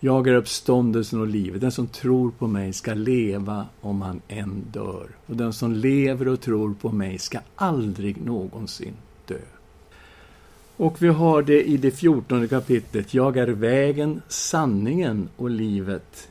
Jag 0.00 0.28
är 0.28 0.34
uppståndelsen 0.34 1.20
och 1.20 1.26
livet. 1.26 1.60
Den 1.60 1.72
som 1.72 1.86
tror 1.86 2.30
på 2.30 2.46
mig 2.46 2.72
ska 2.72 2.94
leva 2.94 3.66
om 3.80 4.02
han 4.02 4.20
än 4.28 4.64
dör. 4.72 5.08
Och 5.26 5.36
den 5.36 5.52
som 5.52 5.72
lever 5.72 6.28
och 6.28 6.40
tror 6.40 6.74
på 6.74 6.92
mig 6.92 7.18
ska 7.18 7.38
aldrig 7.56 8.26
någonsin 8.26 8.94
dö. 9.26 9.57
Och 10.78 11.02
vi 11.02 11.08
har 11.08 11.42
det 11.42 11.62
i 11.62 11.76
det 11.76 11.90
fjortonde 11.90 12.48
kapitlet. 12.48 13.14
Jag 13.14 13.36
är 13.36 13.46
vägen, 13.46 14.22
sanningen 14.28 15.28
och 15.36 15.50
livet. 15.50 16.28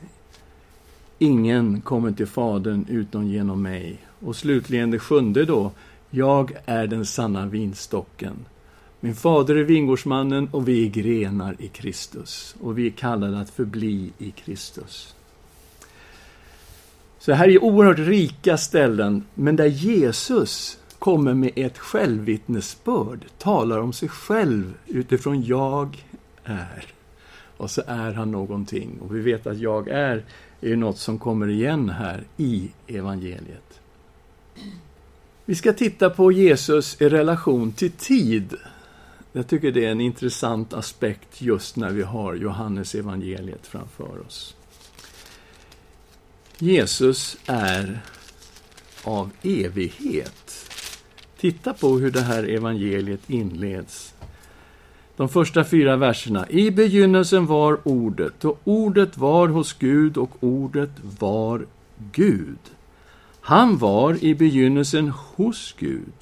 Ingen 1.18 1.80
kommer 1.80 2.12
till 2.12 2.26
Fadern 2.26 2.86
utom 2.88 3.26
genom 3.26 3.62
mig. 3.62 3.98
Och 4.20 4.36
slutligen 4.36 4.90
det 4.90 4.98
sjunde 4.98 5.44
då. 5.44 5.70
Jag 6.10 6.52
är 6.66 6.86
den 6.86 7.06
sanna 7.06 7.46
vinstocken. 7.46 8.46
Min 9.00 9.14
fader 9.14 9.56
är 9.56 9.64
vingårdsmannen 9.64 10.48
och 10.52 10.68
vi 10.68 10.86
är 10.86 10.90
grenar 10.90 11.56
i 11.58 11.68
Kristus. 11.68 12.56
Och 12.60 12.78
vi 12.78 12.86
är 12.86 12.90
kallade 12.90 13.40
att 13.40 13.50
förbli 13.50 14.12
i 14.18 14.30
Kristus. 14.30 15.14
Så 17.18 17.32
här 17.32 17.48
är 17.48 17.64
oerhört 17.64 17.98
rika 17.98 18.58
ställen, 18.58 19.24
men 19.34 19.56
där 19.56 19.66
Jesus 19.66 20.78
kommer 20.98 21.34
med 21.34 21.52
ett 21.56 21.78
självvittnesbörd, 21.78 23.24
talar 23.38 23.78
om 23.78 23.92
sig 23.92 24.08
själv 24.08 24.74
utifrån 24.86 25.42
jag 25.42 26.04
är. 26.44 26.86
Och 27.56 27.70
så 27.70 27.82
är 27.86 28.12
han 28.12 28.30
någonting. 28.30 28.98
Och 29.00 29.16
vi 29.16 29.20
vet 29.20 29.46
att 29.46 29.58
jag 29.58 29.88
är, 29.88 30.24
är 30.60 30.76
något 30.76 30.98
som 30.98 31.18
kommer 31.18 31.48
igen 31.48 31.88
här 31.88 32.24
i 32.36 32.70
evangeliet. 32.86 33.80
Vi 35.44 35.54
ska 35.54 35.72
titta 35.72 36.10
på 36.10 36.32
Jesus 36.32 37.00
i 37.00 37.08
relation 37.08 37.72
till 37.72 37.90
tid. 37.90 38.56
Jag 39.32 39.48
tycker 39.48 39.72
det 39.72 39.84
är 39.84 39.90
en 39.90 40.00
intressant 40.00 40.72
aspekt 40.72 41.42
just 41.42 41.76
när 41.76 41.90
vi 41.90 42.02
har 42.02 42.34
Johannes 42.34 42.94
evangeliet 42.94 43.66
framför 43.66 44.26
oss. 44.26 44.56
Jesus 46.58 47.36
är 47.46 48.00
av 49.04 49.30
evighet. 49.42 50.47
Titta 51.40 51.74
på 51.74 51.98
hur 51.98 52.10
det 52.10 52.20
här 52.20 52.44
evangeliet 52.44 53.30
inleds. 53.30 54.14
De 55.16 55.28
första 55.28 55.64
fyra 55.64 55.96
verserna. 55.96 56.48
I 56.48 56.70
begynnelsen 56.70 57.46
var 57.46 57.78
Ordet, 57.84 58.44
och 58.44 58.60
Ordet 58.64 59.18
var 59.18 59.48
hos 59.48 59.72
Gud, 59.72 60.16
och 60.16 60.30
Ordet 60.40 60.90
var 61.20 61.66
Gud. 62.12 62.58
Han 63.40 63.78
var 63.78 64.24
i 64.24 64.34
begynnelsen 64.34 65.08
hos 65.08 65.74
Gud. 65.78 66.12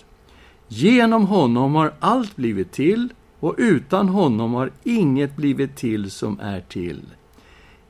Genom 0.68 1.26
honom 1.26 1.74
har 1.74 1.92
allt 2.00 2.36
blivit 2.36 2.72
till, 2.72 3.08
och 3.40 3.54
utan 3.58 4.08
honom 4.08 4.54
har 4.54 4.70
inget 4.84 5.36
blivit 5.36 5.76
till 5.76 6.10
som 6.10 6.40
är 6.40 6.60
till. 6.60 7.02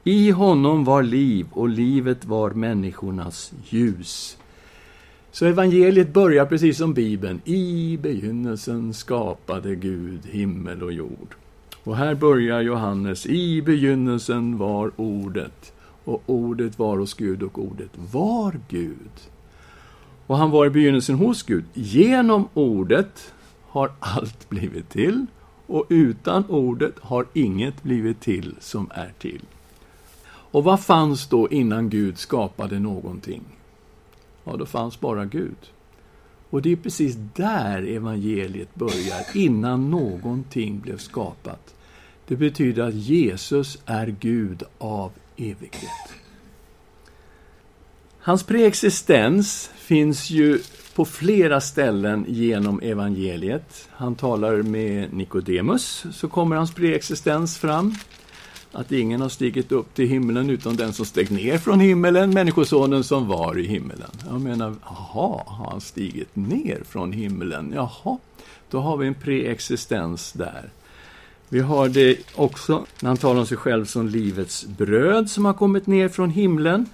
I 0.05 0.31
honom 0.31 0.85
var 0.85 1.03
liv, 1.03 1.47
och 1.51 1.69
livet 1.69 2.25
var 2.25 2.51
människornas 2.51 3.53
ljus. 3.69 4.37
Så 5.37 5.47
evangeliet 5.47 6.13
börjar 6.13 6.47
precis 6.47 6.79
som 6.79 6.95
Bibeln. 6.95 7.41
I 7.45 7.99
begynnelsen 8.03 8.95
skapade 8.95 9.75
Gud 9.75 10.27
himmel 10.27 10.83
och 10.83 10.93
jord. 10.93 11.35
Och 11.85 11.97
här 11.97 12.15
börjar 12.15 12.61
Johannes. 12.61 13.27
I 13.27 13.63
begynnelsen 13.63 14.59
var 14.59 14.91
Ordet. 14.97 15.73
Och 16.05 16.23
Ordet 16.27 16.79
var 16.79 16.99
hos 16.99 17.15
Gud 17.15 17.43
och 17.43 17.59
Ordet 17.59 17.91
var 18.13 18.61
Gud. 18.69 19.11
Och 20.27 20.37
han 20.37 20.51
var 20.51 20.67
i 20.67 20.71
begynnelsen 20.71 21.17
hos 21.17 21.43
Gud. 21.43 21.65
Genom 21.75 22.49
Ordet 22.55 23.33
har 23.63 23.91
allt 23.99 24.49
blivit 24.49 24.91
till. 24.91 25.27
Och 25.67 25.87
utan 25.89 26.45
Ordet 26.49 26.95
har 27.01 27.27
inget 27.33 27.83
blivit 27.83 28.21
till 28.21 28.55
som 28.61 28.91
är 28.95 29.13
till. 29.19 29.43
Och 30.29 30.65
vad 30.65 30.81
fanns 30.81 31.29
då 31.29 31.49
innan 31.49 31.91
Gud 31.91 32.19
skapade 32.19 32.79
någonting? 32.79 33.56
Ja, 34.47 34.57
då 34.57 34.67
fanns 34.67 35.01
bara 35.01 35.25
Gud. 35.25 35.57
Och 36.51 36.63
det 36.63 36.73
är 36.73 36.77
precis 36.77 37.17
där 37.35 37.83
evangeliet 37.83 38.75
börjar, 38.75 39.27
innan 39.35 39.91
någonting 39.91 40.81
blev 40.81 40.99
skapat. 40.99 41.75
Det 42.27 42.37
betyder 42.37 42.83
att 42.83 42.95
Jesus 42.95 43.79
är 43.87 44.07
Gud 44.21 44.63
av 44.79 45.13
evighet. 45.37 46.15
Hans 48.19 48.43
preexistens 48.43 49.71
finns 49.77 50.31
ju 50.31 50.59
på 50.95 51.05
flera 51.05 51.61
ställen 51.61 52.25
genom 52.29 52.81
evangeliet. 52.81 53.89
Han 53.91 54.15
talar 54.15 54.63
med 54.63 55.13
Nikodemus, 55.13 56.07
så 56.13 56.29
kommer 56.29 56.57
hans 56.57 56.75
preexistens 56.75 57.59
fram 57.59 57.95
att 58.77 58.93
ingen 58.93 59.21
har 59.21 59.29
stigit 59.29 59.73
upp 59.73 59.95
till 59.95 60.09
himlen 60.09 60.51
utom 60.51 60.77
den 60.77 60.93
som 60.93 61.05
steg 61.05 61.31
ner 61.31 61.59
från 61.59 61.81
himmelen, 61.81 62.31
Människosonen 62.31 63.05
som 63.05 63.29
var 63.29 63.59
i 63.59 63.67
himmelen. 63.67 64.11
Jag 64.31 64.41
menar, 64.41 64.75
jaha, 64.83 65.43
har 65.47 65.67
han 65.71 65.81
stigit 65.81 66.37
ner 66.37 66.83
från 66.89 67.13
himlen? 67.13 67.73
Jaha, 67.75 68.19
då 68.71 68.81
har 68.81 68.97
vi 68.97 69.07
en 69.07 69.15
preexistens 69.15 70.33
där. 70.33 70.71
Vi 71.49 71.61
har 71.61 71.89
det 71.89 72.19
också 72.35 72.87
när 73.01 73.09
han 73.09 73.17
talar 73.17 73.41
om 73.41 73.47
sig 73.47 73.57
själv 73.57 73.85
som 73.85 74.09
livets 74.09 74.67
bröd 74.67 75.31
som 75.31 75.45
har 75.45 75.55
kommit 75.55 75.87
ner 75.87 76.09
från 76.09 76.31
himlen. 76.31 76.87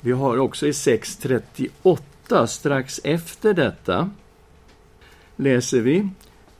Vi 0.00 0.12
har 0.12 0.38
också 0.38 0.66
i 0.66 0.70
6.38, 0.70 2.46
strax 2.46 3.00
efter 3.04 3.54
detta, 3.54 4.10
läser 5.36 5.80
vi 5.80 6.08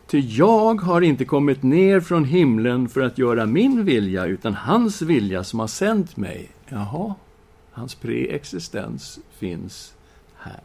Ty 0.07 0.21
jag 0.21 0.81
har 0.81 1.01
inte 1.01 1.25
kommit 1.25 1.63
ner 1.63 2.01
från 2.01 2.25
himlen 2.25 2.89
för 2.89 3.01
att 3.01 3.19
göra 3.19 3.47
min 3.47 3.85
vilja, 3.85 4.27
utan 4.27 4.55
hans 4.55 5.03
vilja 5.03 5.45
som 5.45 5.59
har 5.61 5.67
sänt 5.67 6.17
mig. 6.17 6.51
Jaha, 6.69 7.15
hans 7.73 7.95
preexistens 7.95 9.19
finns 9.39 9.95
här. 10.37 10.61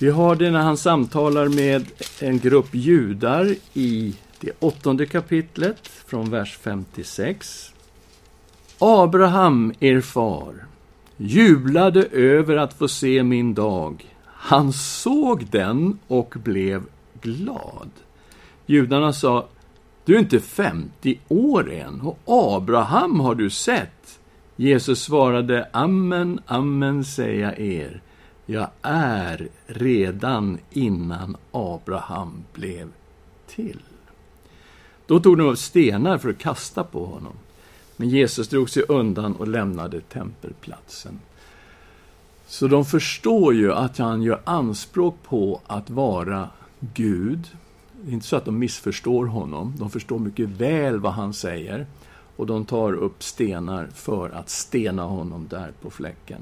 Vi 0.00 0.10
har 0.10 0.34
det 0.36 0.50
när 0.50 0.62
han 0.62 0.76
samtalar 0.76 1.48
med 1.48 1.86
en 2.20 2.38
grupp 2.38 2.74
judar 2.74 3.54
i 3.74 4.16
det 4.40 4.52
åttonde 4.58 5.06
kapitlet, 5.06 5.88
från 5.88 6.30
vers 6.30 6.58
56. 6.62 7.72
Abraham, 8.78 9.74
er 9.80 10.00
far, 10.00 10.54
jublade 11.16 12.04
över 12.04 12.56
att 12.56 12.74
få 12.74 12.88
se 12.88 13.22
min 13.22 13.54
dag. 13.54 14.14
Han 14.26 14.72
såg 14.72 15.46
den 15.46 15.98
och 16.06 16.34
blev 16.44 16.82
glad. 17.20 17.90
Judarna 18.66 19.12
sa, 19.12 19.46
du 20.04 20.14
är 20.14 20.18
inte 20.18 20.40
50 20.40 21.20
år 21.28 21.72
än, 21.72 22.00
och 22.00 22.18
Abraham 22.24 23.20
har 23.20 23.34
du 23.34 23.50
sett. 23.50 24.20
Jesus 24.56 25.02
svarade, 25.02 25.68
amen, 25.72 26.40
amen 26.46 27.04
säger 27.04 27.42
jag 27.42 27.60
er. 27.60 28.02
Jag 28.46 28.68
är 28.82 29.48
redan 29.66 30.58
innan 30.70 31.36
Abraham 31.52 32.44
blev 32.52 32.88
till. 33.46 33.80
Då 35.06 35.20
tog 35.20 35.38
de 35.38 35.46
upp 35.46 35.58
stenar 35.58 36.18
för 36.18 36.28
att 36.28 36.38
kasta 36.38 36.84
på 36.84 37.04
honom. 37.04 37.32
Men 37.96 38.08
Jesus 38.08 38.48
drog 38.48 38.70
sig 38.70 38.82
undan 38.88 39.36
och 39.36 39.48
lämnade 39.48 40.00
tempelplatsen. 40.00 41.20
Så 42.46 42.68
de 42.68 42.84
förstår 42.84 43.54
ju 43.54 43.72
att 43.72 43.98
han 43.98 44.22
gör 44.22 44.40
anspråk 44.44 45.16
på 45.22 45.60
att 45.66 45.90
vara 45.90 46.48
Gud. 46.94 47.48
Det 48.02 48.10
är 48.10 48.14
inte 48.14 48.26
så 48.26 48.36
att 48.36 48.44
de 48.44 48.58
missförstår 48.58 49.26
honom. 49.26 49.74
De 49.78 49.90
förstår 49.90 50.18
mycket 50.18 50.48
väl 50.48 51.00
vad 51.00 51.12
han 51.12 51.32
säger. 51.32 51.86
Och 52.36 52.46
de 52.46 52.64
tar 52.64 52.92
upp 52.92 53.22
stenar 53.22 53.88
för 53.94 54.30
att 54.30 54.50
stena 54.50 55.02
honom 55.02 55.46
där 55.50 55.72
på 55.82 55.90
fläcken. 55.90 56.40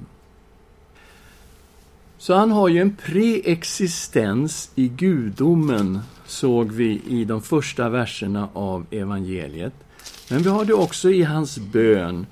Så 2.19 2.35
han 2.35 2.51
har 2.51 2.69
ju 2.69 2.81
en 2.81 2.97
preexistens 2.97 4.71
i 4.75 4.89
gudomen, 4.89 6.01
såg 6.27 6.73
vi 6.73 7.03
i 7.09 7.25
de 7.25 7.43
första 7.43 7.89
verserna 7.89 8.49
av 8.53 8.87
evangeliet. 8.91 9.75
Men 10.31 10.43
vi 10.43 10.49
har 10.49 10.65
det 10.65 10.75
också 10.75 11.11
i 11.11 11.23
hans 11.23 11.59
bön. 11.59 12.27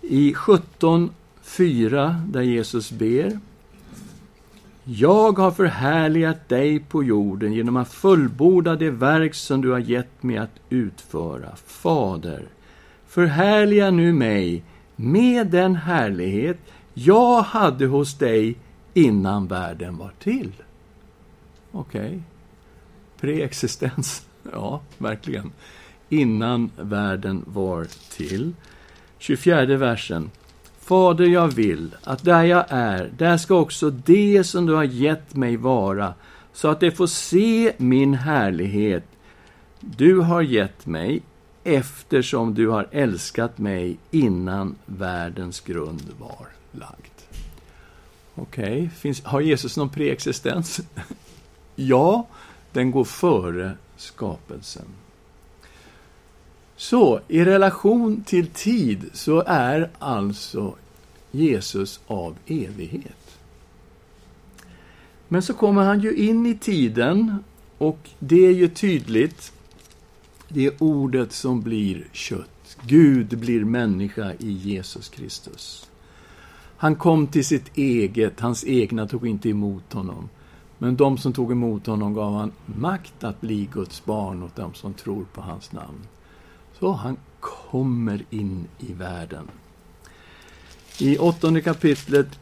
I 0.00 0.32
17.4, 0.32 2.26
där 2.26 2.42
Jesus 2.42 2.90
ber. 2.90 3.38
Jag 4.90 5.38
har 5.38 5.50
förhärligat 5.50 6.48
dig 6.48 6.78
på 6.78 7.04
jorden 7.04 7.52
genom 7.52 7.76
att 7.76 7.92
fullborda 7.92 8.76
det 8.76 8.90
verk 8.90 9.34
som 9.34 9.60
du 9.60 9.70
har 9.70 9.78
gett 9.78 10.22
mig 10.22 10.36
att 10.36 10.60
utföra. 10.68 11.56
Fader, 11.66 12.48
förhärliga 13.06 13.90
nu 13.90 14.12
mig 14.12 14.62
med 14.96 15.46
den 15.46 15.74
härlighet 15.74 16.58
jag 16.94 17.42
hade 17.42 17.86
hos 17.86 18.18
dig 18.18 18.56
innan 18.94 19.46
världen 19.46 19.96
var 19.96 20.12
till. 20.18 20.52
Okej. 21.72 22.06
Okay. 22.06 22.20
Preexistens. 23.20 24.26
Ja, 24.52 24.80
verkligen. 24.98 25.52
Innan 26.08 26.70
världen 26.76 27.44
var 27.46 27.86
till. 28.16 28.54
24 29.18 29.64
versen. 29.76 30.30
Fader, 30.88 31.26
jag 31.26 31.48
vill 31.48 31.94
att 32.04 32.24
där 32.24 32.44
jag 32.44 32.64
är, 32.68 33.10
där 33.18 33.36
ska 33.36 33.54
också 33.54 33.90
det 33.90 34.44
som 34.44 34.66
du 34.66 34.74
har 34.74 34.84
gett 34.84 35.34
mig 35.34 35.56
vara, 35.56 36.14
så 36.52 36.68
att 36.68 36.80
det 36.80 36.90
får 36.90 37.06
se 37.06 37.72
min 37.76 38.14
härlighet 38.14 39.04
du 39.80 40.20
har 40.20 40.42
gett 40.42 40.86
mig 40.86 41.22
eftersom 41.64 42.54
du 42.54 42.68
har 42.68 42.88
älskat 42.92 43.58
mig 43.58 43.98
innan 44.10 44.74
världens 44.86 45.60
grund 45.60 46.02
var 46.18 46.46
lagd. 46.72 47.18
Okej, 48.34 48.90
okay. 49.00 49.14
har 49.24 49.40
Jesus 49.40 49.76
någon 49.76 49.88
preexistens? 49.88 50.80
ja, 51.74 52.26
den 52.72 52.90
går 52.90 53.04
före 53.04 53.72
skapelsen. 53.96 54.86
Så, 56.80 57.20
i 57.28 57.44
relation 57.44 58.22
till 58.26 58.46
tid 58.46 59.10
så 59.12 59.42
är 59.46 59.90
alltså 59.98 60.74
Jesus 61.30 62.00
av 62.06 62.36
evighet. 62.46 63.38
Men 65.28 65.42
så 65.42 65.54
kommer 65.54 65.82
han 65.82 66.00
ju 66.00 66.14
in 66.14 66.46
i 66.46 66.54
tiden 66.58 67.44
och 67.78 67.98
det 68.18 68.46
är 68.46 68.52
ju 68.52 68.68
tydligt. 68.68 69.52
Det 70.48 70.66
är 70.66 70.82
ordet 70.82 71.32
som 71.32 71.62
blir 71.62 72.06
kött. 72.12 72.76
Gud 72.82 73.38
blir 73.38 73.64
människa 73.64 74.32
i 74.38 74.52
Jesus 74.52 75.08
Kristus. 75.08 75.90
Han 76.76 76.96
kom 76.96 77.26
till 77.26 77.44
sitt 77.44 77.76
eget, 77.78 78.40
hans 78.40 78.64
egna 78.66 79.06
tog 79.06 79.26
inte 79.26 79.48
emot 79.48 79.92
honom. 79.92 80.28
Men 80.78 80.96
de 80.96 81.18
som 81.18 81.32
tog 81.32 81.52
emot 81.52 81.86
honom 81.86 82.14
gav 82.14 82.34
han 82.34 82.52
makt 82.66 83.24
att 83.24 83.40
bli 83.40 83.68
Guds 83.72 84.04
barn 84.04 84.42
åt 84.42 84.56
dem 84.56 84.74
som 84.74 84.94
tror 84.94 85.24
på 85.32 85.40
hans 85.40 85.72
namn. 85.72 86.06
Så 86.78 86.92
han 86.92 87.16
kommer 87.40 88.24
in 88.30 88.66
i 88.78 88.92
världen. 88.92 89.48
I 91.00 91.18
åttonde 91.18 91.60
kapitlet, 91.60 92.38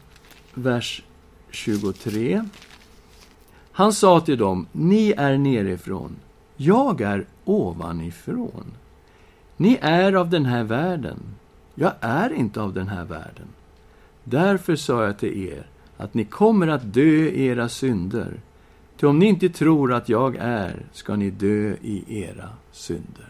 vers 0.53 1.03
23. 1.49 2.43
Han 3.71 3.93
sa 3.93 4.19
till 4.19 4.37
dem, 4.37 4.67
ni 4.71 5.13
är 5.17 5.37
nerifrån, 5.37 6.15
jag 6.55 7.01
är 7.01 7.25
ovanifrån. 7.45 8.73
Ni 9.57 9.77
är 9.81 10.13
av 10.13 10.29
den 10.29 10.45
här 10.45 10.63
världen, 10.63 11.19
jag 11.75 11.93
är 12.01 12.33
inte 12.33 12.61
av 12.61 12.73
den 12.73 12.87
här 12.87 13.05
världen. 13.05 13.47
Därför 14.23 14.75
sa 14.75 15.03
jag 15.03 15.19
till 15.19 15.47
er 15.47 15.67
att 15.97 16.13
ni 16.13 16.25
kommer 16.25 16.67
att 16.67 16.93
dö 16.93 17.01
i 17.01 17.45
era 17.45 17.69
synder. 17.69 18.39
Ty 18.97 19.07
om 19.07 19.19
ni 19.19 19.25
inte 19.25 19.49
tror 19.49 19.93
att 19.93 20.09
jag 20.09 20.35
är, 20.35 20.85
ska 20.91 21.15
ni 21.15 21.29
dö 21.29 21.75
i 21.81 22.23
era 22.23 22.49
synder. 22.71 23.26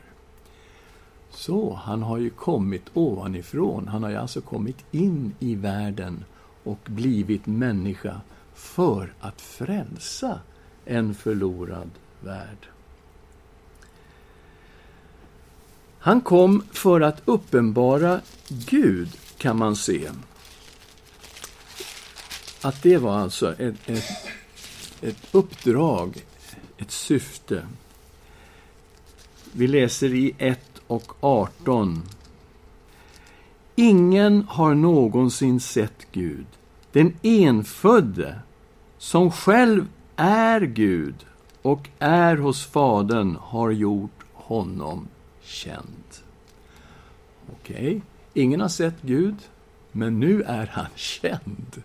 Så, 1.37 1.73
han 1.83 2.03
har 2.03 2.17
ju 2.17 2.29
kommit 2.29 2.85
ovanifrån. 2.93 3.87
Han 3.87 4.03
har 4.03 4.09
ju 4.09 4.15
alltså 4.15 4.41
kommit 4.41 4.85
in 4.91 5.35
i 5.39 5.55
världen 5.55 6.23
och 6.63 6.79
blivit 6.85 7.45
människa 7.45 8.21
för 8.53 9.13
att 9.19 9.41
frälsa 9.41 10.39
en 10.85 11.15
förlorad 11.15 11.89
värld. 12.21 12.67
Han 15.99 16.21
kom 16.21 16.63
för 16.71 17.01
att 17.01 17.21
uppenbara 17.25 18.21
Gud, 18.47 19.09
kan 19.37 19.57
man 19.57 19.75
se 19.75 20.09
att 22.61 22.83
det 22.83 22.97
var 22.97 23.17
alltså 23.17 23.53
ett, 23.53 23.89
ett, 23.89 24.27
ett 25.01 25.27
uppdrag, 25.31 26.25
ett 26.77 26.91
syfte. 26.91 27.67
Vi 29.51 29.67
läser 29.67 30.13
i 30.13 30.35
1 30.37 30.66
och 30.87 31.13
18. 31.19 32.03
Ingen 33.75 34.43
har 34.47 34.75
någonsin 34.75 35.59
sett 35.59 36.07
Gud. 36.11 36.45
Den 36.91 37.13
enfödde, 37.21 38.39
som 38.97 39.31
själv 39.31 39.87
är 40.15 40.61
Gud 40.61 41.15
och 41.61 41.89
är 41.99 42.37
hos 42.37 42.65
Fadern, 42.65 43.37
har 43.41 43.71
gjort 43.71 44.25
honom 44.33 45.07
känd. 45.41 46.03
Okej, 47.51 47.75
okay. 47.75 48.01
ingen 48.33 48.61
har 48.61 48.69
sett 48.69 49.01
Gud, 49.01 49.35
men 49.91 50.19
nu 50.19 50.41
är 50.41 50.67
han 50.67 50.87
känd. 50.95 51.83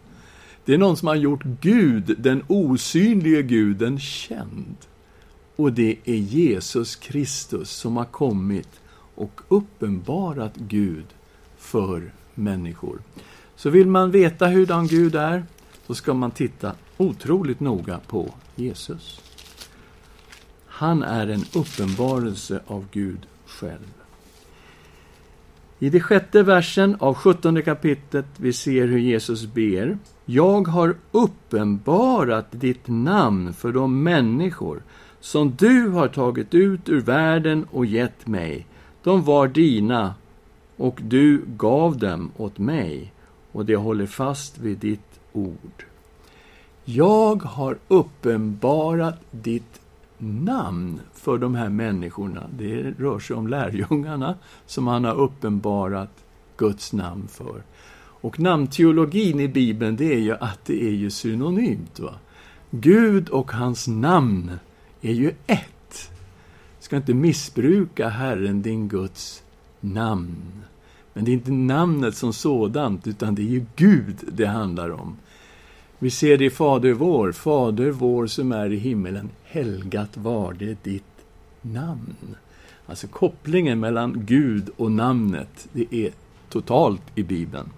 Det 0.65 0.75
är 0.75 0.79
någon 0.79 0.97
som 0.97 1.09
har 1.09 1.15
gjort 1.15 1.45
Gud, 1.61 2.15
den 2.19 2.45
osynlige 2.49 3.43
guden, 3.43 3.99
känd. 3.99 4.77
Och 5.57 5.73
det 5.73 5.97
är 6.05 6.15
Jesus 6.15 6.97
Kristus 6.97 7.71
som 7.71 7.97
har 7.97 8.05
kommit 8.05 8.82
och 9.15 9.41
uppenbarat 9.49 10.57
Gud 10.57 11.07
för 11.59 12.13
människor. 12.35 12.99
Så 13.57 13.71
vill 13.71 13.87
man 13.87 14.11
veta 14.11 14.47
hurdan 14.47 14.87
Gud 14.87 15.15
är, 15.15 15.45
då 15.87 15.95
ska 15.95 16.15
man 16.15 16.31
titta 16.31 16.73
otroligt 16.97 17.61
noga 17.61 18.01
på 18.07 18.29
Jesus. 18.55 19.21
Han 20.67 21.03
är 21.03 21.27
en 21.27 21.45
uppenbarelse 21.55 22.61
av 22.67 22.87
Gud 22.93 23.27
själv. 23.47 23.93
I 25.79 25.91
det 25.91 26.01
sjätte 26.01 26.43
versen 26.43 26.97
av 27.01 27.15
sjuttonde 27.15 27.63
kapitlet 27.63 28.27
vi 28.37 28.53
ser 28.53 28.87
hur 28.87 28.99
Jesus 28.99 29.47
ber. 29.47 29.99
Jag 30.25 30.69
har 30.69 30.95
uppenbarat 31.13 32.47
ditt 32.51 32.89
namn 32.89 33.53
för 33.53 33.73
de 33.73 34.03
människor 34.03 34.83
som 35.21 35.55
du 35.59 35.89
har 35.89 36.09
tagit 36.09 36.55
ut 36.55 36.89
ur 36.89 37.01
världen 37.01 37.67
och 37.71 37.87
gett 37.87 38.27
mig. 38.27 38.67
De 39.03 39.23
var 39.23 39.49
dina, 39.49 40.15
och 40.77 41.01
du 41.03 41.45
gav 41.57 41.99
dem 41.99 42.31
åt 42.37 42.59
mig, 42.59 43.13
och 43.53 43.65
de 43.65 43.77
håller 43.77 44.07
fast 44.07 44.59
vid 44.59 44.79
ditt 44.79 45.21
ord. 45.33 45.85
Jag 46.85 47.43
har 47.43 47.79
uppenbarat 47.89 49.19
ditt 49.31 49.81
namn 50.19 51.01
för 51.15 51.39
de 51.39 51.55
här 51.55 51.69
människorna. 51.69 52.47
Det 52.59 52.95
rör 52.99 53.19
sig 53.19 53.37
om 53.37 53.49
lärjungarna 53.49 54.35
som 54.67 54.87
han 54.87 55.05
har 55.05 55.15
uppenbarat 55.15 56.25
Guds 56.57 56.93
namn 56.93 57.29
för. 57.29 57.63
Och 58.23 58.41
namnteologin 58.41 59.41
i 59.41 59.49
Bibeln, 59.49 59.97
det 59.97 60.15
är 60.15 60.19
ju 60.19 60.33
att 60.33 60.65
det 60.65 60.85
är 60.85 60.93
ju 60.93 61.11
synonymt. 61.11 62.01
Va? 62.01 62.15
Gud 62.71 63.29
och 63.29 63.53
hans 63.53 63.89
namn 63.89 64.53
är 65.01 65.13
ju 65.13 65.35
ett. 65.47 65.69
Du 66.93 66.95
ska 66.95 67.01
inte 67.01 67.15
missbruka 67.15 68.09
Herren, 68.09 68.63
din 68.63 68.89
Guds 68.89 69.43
namn. 69.81 70.63
Men 71.13 71.25
det 71.25 71.31
är 71.31 71.33
inte 71.33 71.53
namnet 71.53 72.17
som 72.17 72.33
sådant, 72.33 73.07
utan 73.07 73.35
det 73.35 73.43
är 73.43 73.47
ju 73.47 73.65
Gud 73.77 74.17
det 74.33 74.47
handlar 74.47 74.91
om. 74.91 75.17
Vi 75.99 76.11
ser 76.11 76.39
det 76.39 76.45
i 76.45 76.51
Fader 76.51 76.93
vår, 76.93 77.33
Fader 77.33 77.91
vår 77.91 78.27
som 78.27 78.53
är 78.53 78.73
i 78.73 78.77
himmelen, 78.77 79.31
helgat 79.45 80.17
var 80.17 80.53
det 80.53 80.85
ditt 80.85 81.25
namn. 81.63 82.37
Alltså 82.87 83.07
kopplingen 83.07 83.81
mellan 83.81 84.27
Gud 84.27 84.71
och 84.77 84.93
namnet, 84.93 85.69
det 85.73 85.95
är 85.95 86.11
totalt 86.49 87.03
i 87.15 87.23
Bibeln. 87.23 87.71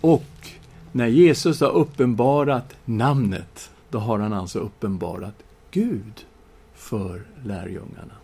Och 0.00 0.48
när 0.92 1.06
Jesus 1.06 1.60
har 1.60 1.70
uppenbarat 1.70 2.76
namnet, 2.84 3.70
då 3.90 3.98
har 3.98 4.18
han 4.18 4.32
alltså 4.32 4.58
uppenbarat 4.58 5.34
Gud 5.70 6.24
för 6.84 7.22
lärjungarna. 7.44 8.14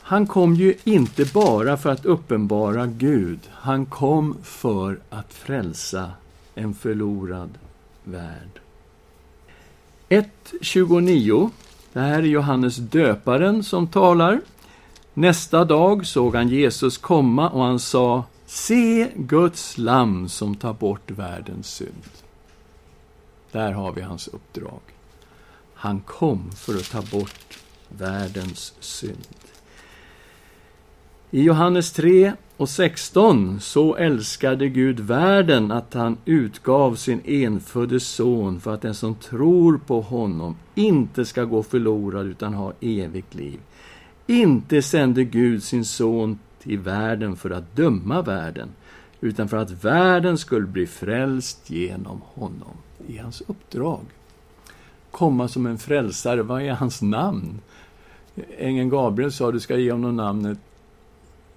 Han 0.00 0.26
kom 0.26 0.54
ju 0.54 0.74
inte 0.84 1.24
bara 1.24 1.76
för 1.76 1.90
att 1.90 2.04
uppenbara 2.04 2.86
Gud, 2.86 3.40
han 3.52 3.86
kom 3.86 4.36
för 4.42 4.98
att 5.10 5.32
frälsa 5.32 6.10
en 6.54 6.74
förlorad 6.74 7.50
värld. 8.04 8.60
1.29. 10.08 11.50
Det 11.92 12.00
här 12.00 12.18
är 12.18 12.22
Johannes 12.22 12.76
döparen 12.76 13.64
som 13.64 13.86
talar. 13.86 14.40
Nästa 15.14 15.64
dag 15.64 16.06
såg 16.06 16.34
han 16.34 16.48
Jesus 16.48 16.98
komma 16.98 17.50
och 17.50 17.64
han 17.64 17.78
sa 17.78 18.24
Se 18.46 19.10
Guds 19.16 19.78
lam 19.78 20.28
som 20.28 20.54
tar 20.54 20.72
bort 20.72 21.10
världens 21.10 21.74
synd. 21.74 22.04
Där 23.52 23.72
har 23.72 23.92
vi 23.92 24.02
hans 24.02 24.28
uppdrag. 24.28 24.95
Han 25.76 26.00
kom 26.00 26.50
för 26.50 26.74
att 26.74 26.90
ta 26.90 27.02
bort 27.18 27.58
världens 27.88 28.74
synd. 28.80 29.26
I 31.30 31.42
Johannes 31.42 31.92
3 31.92 32.32
och 32.56 32.68
16 32.68 33.60
så 33.60 33.96
älskade 33.96 34.68
Gud 34.68 35.00
världen 35.00 35.70
att 35.70 35.94
han 35.94 36.16
utgav 36.24 36.94
sin 36.94 37.20
enfödde 37.24 38.00
son 38.00 38.60
för 38.60 38.74
att 38.74 38.82
den 38.82 38.94
som 38.94 39.14
tror 39.14 39.78
på 39.78 40.00
honom 40.00 40.56
inte 40.74 41.24
ska 41.24 41.44
gå 41.44 41.62
förlorad 41.62 42.26
utan 42.26 42.54
ha 42.54 42.72
evigt 42.80 43.34
liv. 43.34 43.60
Inte 44.26 44.82
sände 44.82 45.24
Gud 45.24 45.62
sin 45.62 45.84
son 45.84 46.38
till 46.62 46.78
världen 46.78 47.36
för 47.36 47.50
att 47.50 47.76
döma 47.76 48.22
världen 48.22 48.68
utan 49.20 49.48
för 49.48 49.56
att 49.56 49.84
världen 49.84 50.38
skulle 50.38 50.66
bli 50.66 50.86
frälst 50.86 51.70
genom 51.70 52.20
honom. 52.24 52.76
I 53.08 53.18
hans 53.18 53.40
uppdrag. 53.40 54.00
Komma 55.16 55.48
som 55.48 55.66
en 55.66 55.78
frälsare, 55.78 56.42
vad 56.42 56.62
är 56.62 56.72
hans 56.72 57.02
namn? 57.02 57.60
Ängeln 58.58 58.88
Gabriel 58.88 59.32
sa 59.32 59.52
du 59.52 59.60
ska 59.60 59.76
ge 59.76 59.92
honom 59.92 60.16
namnet 60.16 60.58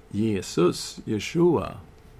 Jesus, 0.10 1.00
Jeshua, 1.06 1.72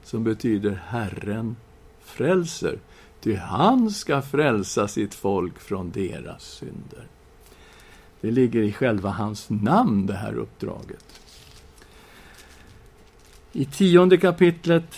som 0.04 0.24
betyder 0.24 0.82
Herren 0.88 1.56
frälser. 2.02 2.80
Ty 3.22 3.36
han 3.36 3.92
ska 3.92 4.22
frälsa 4.22 4.88
sitt 4.88 5.14
folk 5.14 5.60
från 5.60 5.92
deras 5.92 6.44
synder. 6.44 7.08
Det 8.22 8.32
ligger 8.32 8.62
i 8.62 8.72
själva 8.72 9.10
hans 9.10 9.50
namn, 9.50 10.06
det 10.06 10.14
här 10.14 10.34
uppdraget. 10.34 11.20
I 13.52 13.66
tionde 13.66 14.18
kapitlet, 14.18 14.96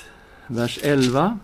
vers 0.47 0.79
11, 0.83 1.39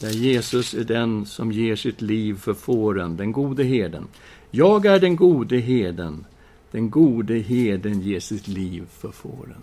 där 0.00 0.10
Jesus 0.10 0.74
är 0.74 0.84
den 0.84 1.26
som 1.26 1.52
ger 1.52 1.76
sitt 1.76 2.00
liv 2.00 2.38
för 2.38 2.54
fåren, 2.54 3.16
den 3.16 3.32
gode 3.32 3.64
herden. 3.64 4.06
Jag 4.50 4.86
är 4.86 5.00
den 5.00 5.16
gode 5.16 5.58
herden, 5.58 6.26
den 6.70 6.90
gode 6.90 7.34
herden 7.34 8.00
ger 8.00 8.20
sitt 8.20 8.48
liv 8.48 8.84
för 8.90 9.10
fåren. 9.10 9.62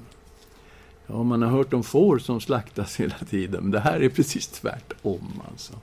Ja, 1.08 1.24
man 1.24 1.42
har 1.42 1.50
hört 1.50 1.74
om 1.74 1.84
får 1.84 2.20
som 2.20 2.42
slaktas 2.42 3.00
hela 3.00 3.18
tiden, 3.30 3.64
men 3.64 3.72
det 3.72 3.80
här 3.80 4.00
är 4.00 4.10
precis 4.10 4.48
tvärtom. 4.48 5.42
Alltså. 5.52 5.74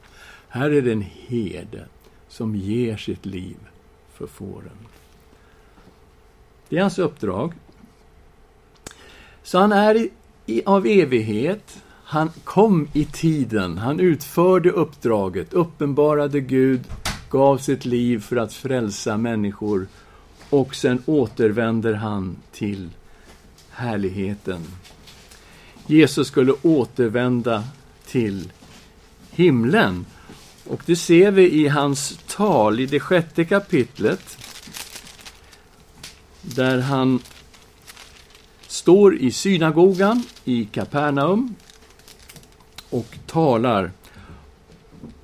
Här 0.48 0.70
är 0.70 0.82
det 0.82 0.92
en 0.92 1.06
herde 1.26 1.86
som 2.28 2.56
ger 2.56 2.96
sitt 2.96 3.26
liv 3.26 3.56
för 4.14 4.26
fåren. 4.26 4.78
Det 6.68 6.76
är 6.76 6.80
hans 6.80 6.98
uppdrag. 6.98 7.52
Så 9.42 9.58
han 9.58 9.72
är 9.72 9.94
i, 9.94 10.10
i, 10.46 10.62
av 10.64 10.86
evighet. 10.86 11.82
Han 12.10 12.30
kom 12.44 12.88
i 12.92 13.04
tiden. 13.04 13.78
Han 13.78 14.00
utförde 14.00 14.70
uppdraget, 14.70 15.52
uppenbarade 15.52 16.40
Gud, 16.40 16.80
gav 17.30 17.58
sitt 17.58 17.84
liv 17.84 18.20
för 18.20 18.36
att 18.36 18.52
frälsa 18.52 19.16
människor 19.16 19.88
och 20.50 20.74
sen 20.74 21.02
återvänder 21.06 21.94
han 21.94 22.36
till 22.52 22.90
härligheten 23.70 24.60
Jesus 25.86 26.28
skulle 26.28 26.52
återvända 26.62 27.64
till 28.06 28.52
himlen. 29.30 30.06
Och 30.64 30.82
det 30.86 30.96
ser 30.96 31.30
vi 31.30 31.52
i 31.52 31.68
hans 31.68 32.18
tal 32.26 32.80
i 32.80 32.86
det 32.86 33.00
sjätte 33.00 33.44
kapitlet, 33.44 34.38
där 36.42 36.80
han 36.80 37.20
står 38.66 39.16
i 39.16 39.30
synagogan 39.30 40.24
i 40.44 40.64
Kapernaum 40.64 41.54
och 42.90 43.18
talar. 43.26 43.90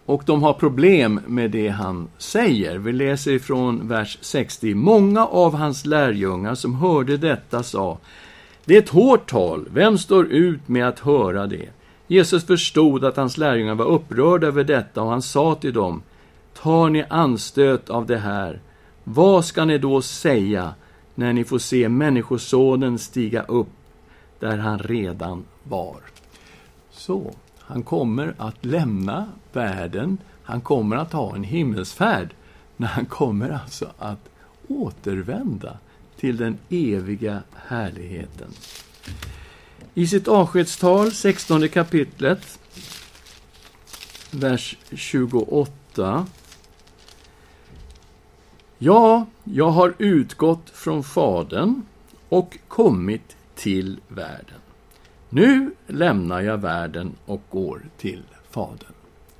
Och 0.06 0.22
de 0.26 0.42
har 0.42 0.52
problem 0.52 1.20
med 1.26 1.50
det 1.50 1.68
han 1.68 2.08
säger. 2.18 2.78
Vi 2.78 2.92
läser 2.92 3.32
ifrån 3.32 3.88
vers 3.88 4.18
60. 4.20 4.74
Många 4.74 5.26
av 5.26 5.54
hans 5.54 5.86
lärjungar 5.86 6.54
som 6.54 6.74
hörde 6.74 7.16
detta 7.16 7.62
sa 7.62 7.98
det 8.64 8.76
är 8.76 8.82
ett 8.82 8.88
hårt 8.88 9.30
tal. 9.30 9.68
Vem 9.72 9.98
står 9.98 10.26
ut 10.26 10.68
med 10.68 10.88
att 10.88 10.98
höra 10.98 11.46
det? 11.46 11.68
Jesus 12.06 12.46
förstod 12.46 13.04
att 13.04 13.16
hans 13.16 13.38
lärjungar 13.38 13.74
var 13.74 13.84
upprörda 13.84 14.46
över 14.46 14.64
detta 14.64 15.02
och 15.02 15.10
han 15.10 15.22
sa 15.22 15.54
till 15.54 15.72
dem, 15.72 16.02
tar 16.54 16.90
ni 16.90 17.04
anstöt 17.08 17.90
av 17.90 18.06
det 18.06 18.18
här, 18.18 18.60
vad 19.04 19.44
ska 19.44 19.64
ni 19.64 19.78
då 19.78 20.02
säga 20.02 20.74
när 21.14 21.32
ni 21.32 21.44
får 21.44 21.58
se 21.58 21.88
Människosonen 21.88 22.98
stiga 22.98 23.42
upp 23.42 23.68
där 24.40 24.58
han 24.58 24.78
redan 24.78 25.44
var? 25.62 25.96
Så, 26.90 27.34
han 27.66 27.82
kommer 27.82 28.34
att 28.38 28.64
lämna 28.64 29.28
världen, 29.52 30.18
han 30.42 30.60
kommer 30.60 30.96
att 30.96 31.12
ha 31.12 31.34
en 31.34 31.44
himmelsfärd, 31.44 32.34
Men 32.76 32.88
han 32.88 33.06
kommer 33.06 33.50
alltså 33.50 33.92
att 33.98 34.28
återvända 34.68 35.78
till 36.16 36.36
den 36.36 36.58
eviga 36.68 37.42
härligheten. 37.54 38.50
I 39.94 40.06
sitt 40.06 40.28
avskedstal, 40.28 41.12
16 41.12 41.68
kapitlet, 41.68 42.58
vers 44.30 44.76
28. 44.92 46.26
Ja, 48.78 49.26
jag 49.44 49.70
har 49.70 49.94
utgått 49.98 50.70
från 50.70 51.04
Fadern 51.04 51.82
och 52.28 52.58
kommit 52.68 53.36
till 53.54 54.00
världen. 54.08 54.63
Nu 55.34 55.70
lämnar 55.86 56.40
jag 56.40 56.58
världen 56.58 57.12
och 57.26 57.40
går 57.50 57.82
till 57.96 58.22
Fadern. 58.50 58.92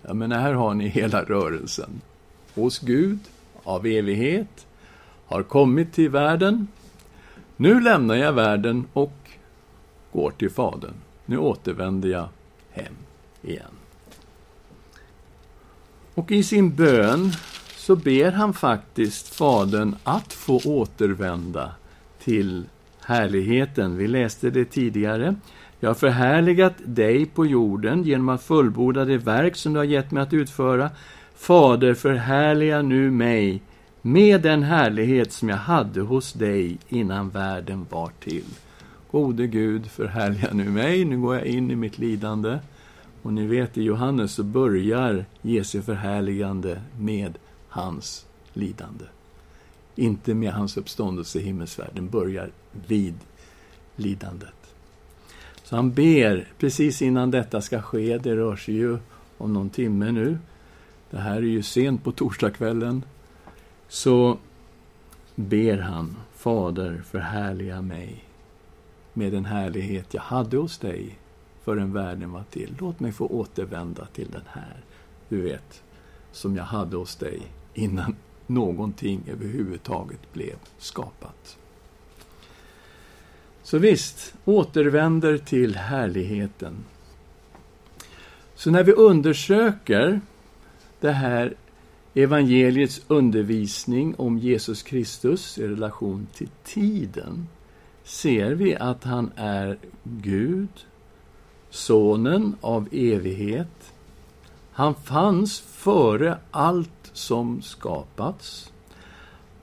Jag 0.03 0.17
menar, 0.17 0.39
här 0.39 0.53
har 0.53 0.75
ni 0.75 0.89
hela 0.89 1.25
rörelsen. 1.25 2.01
Hos 2.55 2.79
Gud, 2.79 3.19
av 3.63 3.87
evighet, 3.87 4.67
har 5.27 5.43
kommit 5.43 5.93
till 5.93 6.11
världen. 6.11 6.67
Nu 7.57 7.81
lämnar 7.81 8.15
jag 8.15 8.33
världen 8.33 8.87
och 8.93 9.13
går 10.13 10.31
till 10.31 10.51
Fadern. 10.51 10.95
Nu 11.27 11.39
återvänder 11.39 12.09
jag 12.09 12.29
hem 12.71 12.95
igen. 13.43 13.75
Och 16.15 16.33
i 16.33 16.43
sin 16.43 16.75
bön 16.75 17.33
så 17.77 17.97
ber 17.97 18.33
han 18.33 18.55
faktiskt 18.55 19.35
Fadern 19.35 19.97
att 20.05 20.33
få 20.33 20.61
återvända 20.65 21.75
till 22.19 22.65
härligheten. 23.01 23.97
Vi 23.97 24.09
läste 24.09 24.51
det 24.51 24.65
tidigare. 24.65 25.35
Jag 25.85 25.91
har 25.91 25.95
förhärligat 25.95 26.75
dig 26.85 27.27
på 27.27 27.47
jorden 27.47 28.03
genom 28.03 28.29
att 28.29 28.43
fullborda 28.43 29.05
det 29.05 29.19
verk 29.19 29.57
som 29.57 29.73
du 29.73 29.79
har 29.79 29.85
gett 29.85 30.11
mig 30.11 30.23
att 30.23 30.33
utföra. 30.33 30.91
Fader, 31.35 31.95
förhärliga 31.95 32.83
nu 32.83 33.11
mig 33.11 33.63
med 34.03 34.41
den 34.41 34.63
härlighet 34.63 35.33
som 35.33 35.49
jag 35.49 35.57
hade 35.57 36.01
hos 36.01 36.33
dig 36.33 36.79
innan 36.89 37.31
världen 37.31 37.87
var 37.91 38.11
till. 38.21 38.45
Gode 39.11 39.47
Gud, 39.47 39.87
förhärliga 39.87 40.49
nu 40.53 40.71
mig, 40.71 41.05
nu 41.05 41.19
går 41.19 41.35
jag 41.35 41.47
in 41.47 41.71
i 41.71 41.77
mitt 41.77 41.99
lidande. 41.99 42.59
Och 43.23 43.33
ni 43.33 43.47
vet, 43.47 43.79
i 43.79 43.83
Johannes 43.83 44.33
så 44.33 44.43
börjar 44.43 45.25
Jesu 45.43 45.83
förhärligande 45.83 46.81
med 46.99 47.39
hans 47.69 48.27
lidande. 48.53 49.05
Inte 49.95 50.35
med 50.35 50.53
hans 50.53 50.77
uppståndelse 50.77 51.39
i 51.39 51.43
himmelsvärlden, 51.43 52.09
börjar 52.09 52.51
vid 52.87 53.15
lidandet. 53.97 54.64
Så 55.75 55.79
han 55.79 55.93
ber, 55.93 56.49
precis 56.59 57.03
innan 57.03 57.31
detta 57.31 57.61
ska 57.61 57.83
ske, 57.83 58.19
det 58.19 58.37
rör 58.37 58.57
sig 58.57 58.75
ju 58.75 58.99
om 59.39 59.53
någon 59.53 59.71
timme 59.71 60.13
nu. 60.13 60.39
Det 61.11 61.19
här 61.19 61.37
är 61.37 61.41
ju 61.41 61.63
sent 61.63 62.05
på 62.05 62.13
torsdagskvällen 62.13 63.05
så 63.89 64.39
ber 65.35 65.79
han 65.79 66.17
Fader, 66.35 67.03
förhärliga 67.07 67.83
mig 67.83 68.25
med 69.13 69.33
den 69.33 69.45
härlighet 69.45 70.15
jag 70.15 70.23
hade 70.23 70.57
hos 70.57 70.79
dig 70.79 71.19
förrän 71.63 71.93
världen 71.93 72.33
var 72.33 72.45
till. 72.51 72.77
Låt 72.81 73.01
mig 73.01 73.13
få 73.13 73.27
återvända 73.27 74.07
till 74.07 74.31
den 74.31 74.47
här, 74.47 74.77
du 75.29 75.41
vet, 75.41 75.83
som 76.33 76.57
jag 76.57 76.65
hade 76.65 76.97
hos 76.97 77.17
dig 77.17 77.43
innan 77.75 78.17
någonting 78.47 79.23
överhuvudtaget 79.29 80.33
blev 80.33 80.57
skapat. 80.79 81.59
Så 83.65 83.79
visst, 83.79 84.35
återvänder 84.45 85.39
till 85.39 85.77
härligheten. 85.77 86.75
Så 88.55 88.71
när 88.71 88.85
vi 88.85 88.93
undersöker 88.93 90.21
det 91.01 91.11
här 91.11 91.55
evangeliets 92.15 93.01
undervisning 93.09 94.15
om 94.19 94.39
Jesus 94.39 94.83
Kristus 94.83 95.59
i 95.59 95.69
relation 95.69 96.27
till 96.35 96.49
tiden 96.65 97.49
ser 98.05 98.51
vi 98.51 98.77
att 98.77 99.05
han 99.05 99.31
är 99.37 99.79
Gud, 100.03 100.69
Sonen 101.71 102.57
av 102.61 102.89
evighet. 102.93 103.93
Han 104.73 104.95
fanns 104.95 105.61
före 105.61 106.39
allt 106.51 107.11
som 107.13 107.63
skapats. 107.63 108.73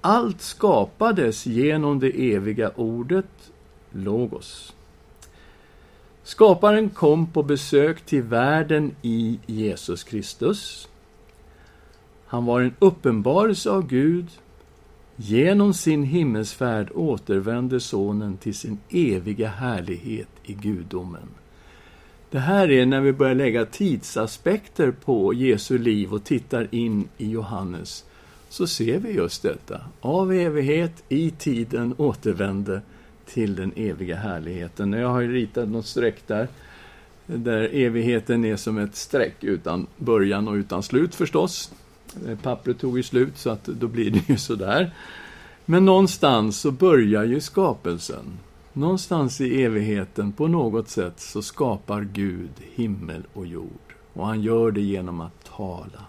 Allt 0.01 0.41
skapades 0.41 1.45
genom 1.45 1.99
det 1.99 2.33
eviga 2.33 2.71
ordet, 2.75 3.50
Logos. 3.91 4.73
Skaparen 6.23 6.89
kom 6.89 7.27
på 7.27 7.43
besök 7.43 8.01
till 8.01 8.21
världen 8.21 8.95
i 9.01 9.39
Jesus 9.45 10.03
Kristus. 10.03 10.89
Han 12.25 12.45
var 12.45 12.61
en 12.61 12.73
uppenbarelse 12.79 13.69
av 13.69 13.87
Gud. 13.87 14.27
Genom 15.15 15.73
sin 15.73 16.03
himmelsfärd 16.03 16.91
återvände 16.95 17.79
Sonen 17.79 18.37
till 18.37 18.55
sin 18.55 18.79
eviga 18.89 19.47
härlighet 19.47 20.29
i 20.43 20.53
gudomen. 20.53 21.29
Det 22.29 22.39
här 22.39 22.71
är 22.71 22.85
när 22.85 23.01
vi 23.01 23.13
börjar 23.13 23.35
lägga 23.35 23.65
tidsaspekter 23.65 24.91
på 24.91 25.33
Jesu 25.33 25.77
liv 25.77 26.13
och 26.13 26.23
tittar 26.23 26.67
in 26.71 27.07
i 27.17 27.29
Johannes, 27.29 28.05
så 28.49 28.67
ser 28.67 28.99
vi 28.99 29.11
just 29.11 29.43
detta. 29.43 29.81
Av 30.01 30.33
evighet 30.33 31.03
i 31.09 31.31
tiden 31.31 31.95
återvände 31.97 32.81
till 33.33 33.55
den 33.55 33.71
eviga 33.75 34.15
härligheten. 34.15 34.93
Jag 34.93 35.09
har 35.09 35.21
ritat 35.21 35.69
något 35.69 35.85
streck 35.85 36.27
där, 36.27 36.47
där 37.25 37.69
evigheten 37.73 38.45
är 38.45 38.55
som 38.55 38.77
ett 38.77 38.95
streck 38.95 39.43
utan 39.43 39.87
början 39.97 40.47
och 40.47 40.53
utan 40.53 40.83
slut 40.83 41.15
förstås. 41.15 41.71
Eh, 42.27 42.37
pappret 42.37 42.79
tog 42.79 42.97
ju 42.97 43.03
slut, 43.03 43.37
så 43.37 43.49
att 43.49 43.65
då 43.65 43.87
blir 43.87 44.11
det 44.11 44.29
ju 44.29 44.37
sådär. 44.37 44.93
Men 45.65 45.85
någonstans 45.85 46.59
så 46.59 46.71
börjar 46.71 47.23
ju 47.23 47.41
skapelsen. 47.41 48.39
Någonstans 48.73 49.41
i 49.41 49.63
evigheten, 49.63 50.31
på 50.31 50.47
något 50.47 50.89
sätt, 50.89 51.19
så 51.19 51.41
skapar 51.41 52.01
Gud 52.01 52.49
himmel 52.75 53.23
och 53.33 53.47
jord. 53.47 53.95
Och 54.13 54.27
han 54.27 54.41
gör 54.41 54.71
det 54.71 54.81
genom 54.81 55.21
att 55.21 55.43
tala. 55.57 56.05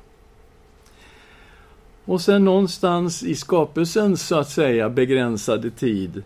Och 2.04 2.20
sen 2.20 2.44
någonstans 2.44 3.22
i 3.22 3.34
skapelsens, 3.34 4.26
så 4.26 4.38
att 4.38 4.50
säga, 4.50 4.90
begränsade 4.90 5.70
tid, 5.70 6.22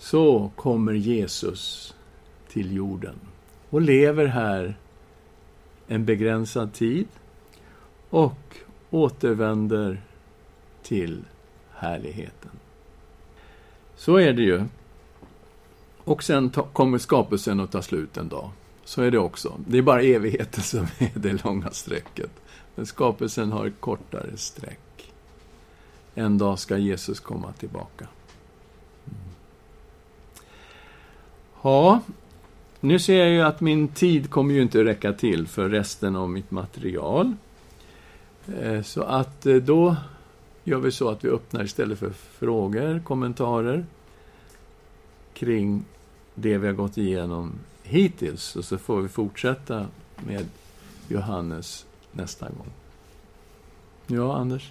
så 0.00 0.50
kommer 0.56 0.92
Jesus 0.92 1.94
till 2.48 2.76
jorden 2.76 3.14
och 3.70 3.80
lever 3.80 4.26
här 4.26 4.74
en 5.86 6.04
begränsad 6.04 6.72
tid 6.72 7.06
och 8.10 8.56
återvänder 8.90 10.02
till 10.82 11.24
härligheten. 11.74 12.50
Så 13.96 14.16
är 14.16 14.32
det 14.32 14.42
ju. 14.42 14.64
Och 16.04 16.22
sen 16.22 16.50
kommer 16.50 16.98
skapelsen 16.98 17.60
att 17.60 17.72
ta 17.72 17.82
slut 17.82 18.16
en 18.16 18.28
dag. 18.28 18.50
Så 18.84 19.02
är 19.02 19.10
det 19.10 19.18
också. 19.18 19.60
Det 19.66 19.78
är 19.78 19.82
bara 19.82 20.02
evigheten 20.02 20.62
som 20.62 20.86
är 20.98 21.12
det 21.14 21.44
långa 21.44 21.70
strecket. 21.70 22.30
Men 22.74 22.86
skapelsen 22.86 23.52
har 23.52 23.66
ett 23.66 23.80
kortare 23.80 24.36
streck. 24.36 25.12
En 26.14 26.38
dag 26.38 26.58
ska 26.58 26.76
Jesus 26.76 27.20
komma 27.20 27.52
tillbaka. 27.52 28.06
Mm. 29.06 29.39
Ja, 31.62 32.00
nu 32.80 32.98
ser 32.98 33.18
jag 33.18 33.30
ju 33.30 33.40
att 33.40 33.60
min 33.60 33.88
tid 33.88 34.30
kommer 34.30 34.54
ju 34.54 34.62
inte 34.62 34.84
räcka 34.84 35.12
till 35.12 35.46
för 35.46 35.68
resten 35.68 36.16
av 36.16 36.30
mitt 36.30 36.50
material. 36.50 37.32
Eh, 38.60 38.82
så 38.82 39.02
att 39.02 39.46
eh, 39.46 39.54
då 39.54 39.96
gör 40.64 40.78
vi 40.78 40.92
så 40.92 41.08
att 41.08 41.24
vi 41.24 41.28
öppnar 41.28 41.64
istället 41.64 41.98
för 41.98 42.10
frågor, 42.10 43.00
kommentarer 43.04 43.84
kring 45.34 45.84
det 46.34 46.58
vi 46.58 46.66
har 46.66 46.74
gått 46.74 46.98
igenom 46.98 47.52
hittills. 47.82 48.56
Och 48.56 48.64
så 48.64 48.78
får 48.78 49.00
vi 49.00 49.08
fortsätta 49.08 49.86
med 50.26 50.46
Johannes 51.08 51.86
nästa 52.12 52.46
gång. 52.46 52.79
Ja, 54.12 54.36
Anders? 54.36 54.70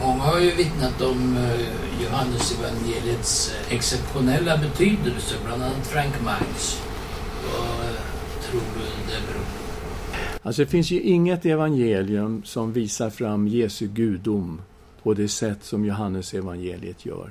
Många 0.00 0.22
har 0.22 0.40
ju 0.40 0.50
vittnat 0.50 1.02
om 1.02 1.36
eh, 1.36 2.02
Johannes 2.02 2.58
evangeliets 2.58 3.54
exceptionella 3.70 4.56
betydelse, 4.56 5.34
bland 5.44 5.62
annat 5.62 5.86
Frank 5.86 6.14
Miles. 6.20 6.82
Vad 7.44 7.96
tror 8.42 8.60
du 8.60 9.12
det 9.12 9.26
beror 9.26 9.44
på? 9.44 10.48
Alltså 10.48 10.62
det 10.62 10.68
finns 10.68 10.90
ju 10.90 11.00
inget 11.00 11.46
evangelium 11.46 12.42
som 12.44 12.72
visar 12.72 13.10
fram 13.10 13.48
Jesu 13.48 13.86
gudom 13.86 14.60
på 15.02 15.14
det 15.14 15.28
sätt 15.28 15.64
som 15.64 15.84
Johannes 15.84 16.34
evangeliet 16.34 17.06
gör. 17.06 17.30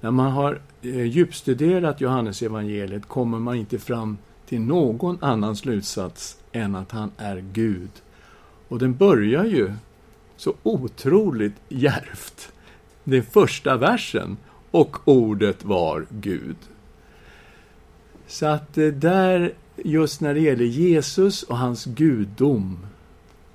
När 0.00 0.10
man 0.10 0.32
har 0.32 0.60
eh, 0.82 1.02
djupstuderat 1.02 2.00
Johannes 2.00 2.42
evangeliet 2.42 3.06
kommer 3.06 3.38
man 3.38 3.56
inte 3.56 3.78
fram 3.78 4.18
till 4.48 4.60
någon 4.60 5.18
annan 5.20 5.56
slutsats 5.56 6.36
än 6.52 6.74
att 6.74 6.92
han 6.92 7.10
är 7.16 7.44
Gud. 7.52 7.90
Och 8.68 8.78
den 8.78 8.96
börjar 8.96 9.44
ju 9.44 9.72
så 10.36 10.54
otroligt 10.62 11.54
järvt. 11.68 12.52
Den 13.04 13.22
första 13.22 13.76
versen. 13.76 14.36
Och 14.70 14.96
ordet 15.04 15.64
var 15.64 16.06
Gud. 16.10 16.56
Så 18.26 18.46
att 18.46 18.74
det 18.74 18.90
där 18.90 19.52
just 19.76 20.20
när 20.20 20.34
det 20.34 20.40
gäller 20.40 20.64
Jesus 20.64 21.42
och 21.42 21.58
hans 21.58 21.84
gudom, 21.84 22.86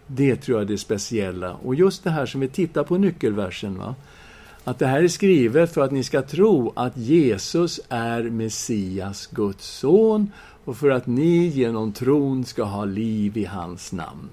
det 0.07 0.35
tror 0.35 0.57
jag 0.57 0.65
är 0.65 0.71
det 0.71 0.77
speciella. 0.77 1.53
Och 1.53 1.75
just 1.75 2.03
det 2.03 2.09
här 2.09 2.25
som 2.25 2.41
vi 2.41 2.47
tittar 2.47 2.83
på 2.83 2.97
nyckelversen, 2.97 3.77
va? 3.77 3.95
att 4.63 4.79
det 4.79 4.87
här 4.87 5.03
är 5.03 5.07
skrivet 5.07 5.73
för 5.73 5.81
att 5.81 5.91
ni 5.91 6.03
ska 6.03 6.21
tro 6.21 6.73
att 6.75 6.97
Jesus 6.97 7.79
är 7.89 8.23
Messias, 8.23 9.27
Guds 9.27 9.67
son, 9.67 10.31
och 10.65 10.77
för 10.77 10.89
att 10.89 11.07
ni 11.07 11.47
genom 11.47 11.91
tron 11.91 12.45
ska 12.45 12.63
ha 12.63 12.85
liv 12.85 13.37
i 13.37 13.45
hans 13.45 13.91
namn. 13.91 14.29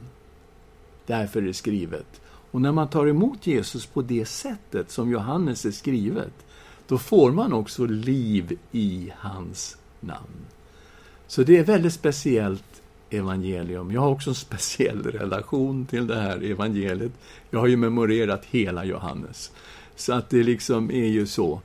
Därför 1.07 1.43
är 1.43 1.47
det 1.47 1.55
skrivet. 1.55 2.21
Och 2.51 2.61
när 2.61 2.73
man 2.73 2.89
tar 2.89 3.07
emot 3.07 3.47
Jesus 3.47 3.87
på 3.87 4.03
det 4.03 4.29
sättet 4.29 4.91
som 4.91 5.11
Johannes 5.11 5.65
är 5.65 5.71
skrivet, 5.71 6.33
då 6.87 6.99
får 6.99 7.33
man 7.33 7.53
också 7.53 7.87
liv 7.87 8.59
i 8.73 9.13
hans 9.17 9.77
namn. 10.01 10.47
Så 11.27 11.43
det 11.43 11.57
är 11.57 11.61
ett 11.61 11.69
väldigt 11.69 11.93
speciellt 11.93 12.83
evangelium. 13.11 13.93
Jag 13.93 14.01
har 14.01 14.11
också 14.11 14.31
en 14.31 14.35
speciell 14.35 15.03
relation 15.03 15.87
till 15.87 16.07
det 16.07 16.21
här 16.21 16.51
evangeliet. 16.51 17.13
Jag 17.51 17.61
har 17.61 17.67
ju 17.67 17.77
memorerat 17.77 18.45
hela 18.45 18.85
Johannes. 18.85 19.53
Så 19.97 20.13
att 20.13 20.31
det 20.31 20.43
liksom 20.43 20.91
är 20.91 21.07
ju 21.07 21.27
så 21.27 21.61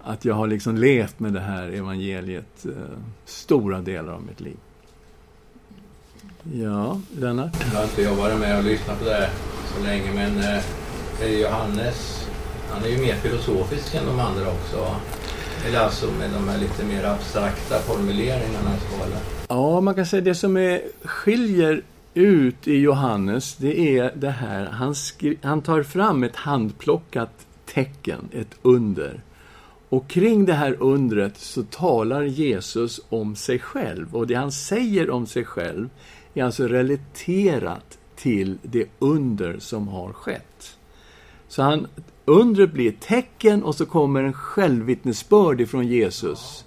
att 0.00 0.24
jag 0.24 0.34
har 0.34 0.46
liksom 0.46 0.76
levt 0.76 1.20
med 1.20 1.32
det 1.32 1.40
här 1.40 1.68
evangeliet 1.68 2.66
eh, 2.66 2.98
stora 3.24 3.80
delar 3.80 4.12
av 4.12 4.22
mitt 4.22 4.40
liv. 4.40 4.56
Ja, 6.52 7.00
Lennart? 7.18 7.56
Jag 7.72 7.78
har 7.78 7.84
inte 7.84 8.02
jag 8.02 8.14
varit 8.14 8.40
med 8.40 8.58
och 8.58 8.64
lyssnat 8.64 8.98
på 8.98 9.04
det 9.04 9.30
så 9.74 9.84
länge, 9.84 10.12
men 10.14 10.38
eh, 11.22 11.40
Johannes, 11.40 12.28
han 12.70 12.84
är 12.84 12.88
ju 12.88 12.98
mer 12.98 13.14
filosofisk 13.14 13.94
än 13.94 14.06
de 14.06 14.20
andra 14.20 14.48
också. 14.50 14.96
Eller 15.66 15.78
alltså 15.78 16.06
med 16.18 16.30
de 16.30 16.48
här 16.48 16.58
lite 16.58 16.84
mer 16.84 17.04
abstrakta 17.04 17.78
formuleringarna. 17.78 18.70
Ja, 19.48 19.80
man 19.80 19.94
kan 19.94 20.06
säga 20.06 20.22
det 20.22 20.34
som 20.34 20.56
är, 20.56 20.80
skiljer 21.04 21.82
ut 22.14 22.68
i 22.68 22.78
Johannes, 22.78 23.56
det 23.56 23.98
är 23.98 24.12
det 24.14 24.30
här, 24.30 24.66
han, 24.66 24.94
han 25.42 25.62
tar 25.62 25.82
fram 25.82 26.22
ett 26.22 26.36
handplockat 26.36 27.46
tecken, 27.74 28.28
ett 28.32 28.54
under. 28.62 29.20
Och 29.88 30.08
kring 30.08 30.44
det 30.44 30.52
här 30.52 30.76
undret 30.80 31.38
så 31.38 31.62
talar 31.62 32.22
Jesus 32.22 33.00
om 33.08 33.36
sig 33.36 33.58
själv. 33.58 34.16
Och 34.16 34.26
det 34.26 34.34
han 34.34 34.52
säger 34.52 35.10
om 35.10 35.26
sig 35.26 35.44
själv 35.44 35.88
är 36.34 36.44
alltså 36.44 36.68
relaterat 36.68 37.98
till 38.16 38.58
det 38.62 38.86
under 38.98 39.58
som 39.58 39.88
har 39.88 40.12
skett. 40.12 40.76
Så 41.48 41.62
han 41.62 41.86
undret 42.24 42.72
blir 42.72 42.88
ett 42.88 43.00
tecken 43.00 43.62
och 43.62 43.74
så 43.74 43.86
kommer 43.86 44.22
en 44.22 44.32
självvittnesbörd 44.32 45.60
ifrån 45.60 45.86
Jesus. 45.86 46.64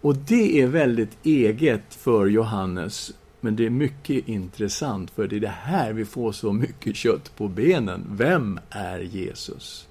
Och 0.00 0.16
det 0.16 0.60
är 0.60 0.66
väldigt 0.66 1.16
eget 1.22 1.94
för 1.94 2.26
Johannes, 2.26 3.12
men 3.40 3.56
det 3.56 3.66
är 3.66 3.70
mycket 3.70 4.28
intressant, 4.28 5.10
för 5.10 5.26
det 5.26 5.36
är 5.36 5.40
det 5.40 5.48
här 5.48 5.92
vi 5.92 6.04
får 6.04 6.32
så 6.32 6.52
mycket 6.52 6.96
kött 6.96 7.36
på 7.36 7.48
benen. 7.48 8.06
Vem 8.10 8.60
är 8.70 9.00
Jesus? 9.00 9.88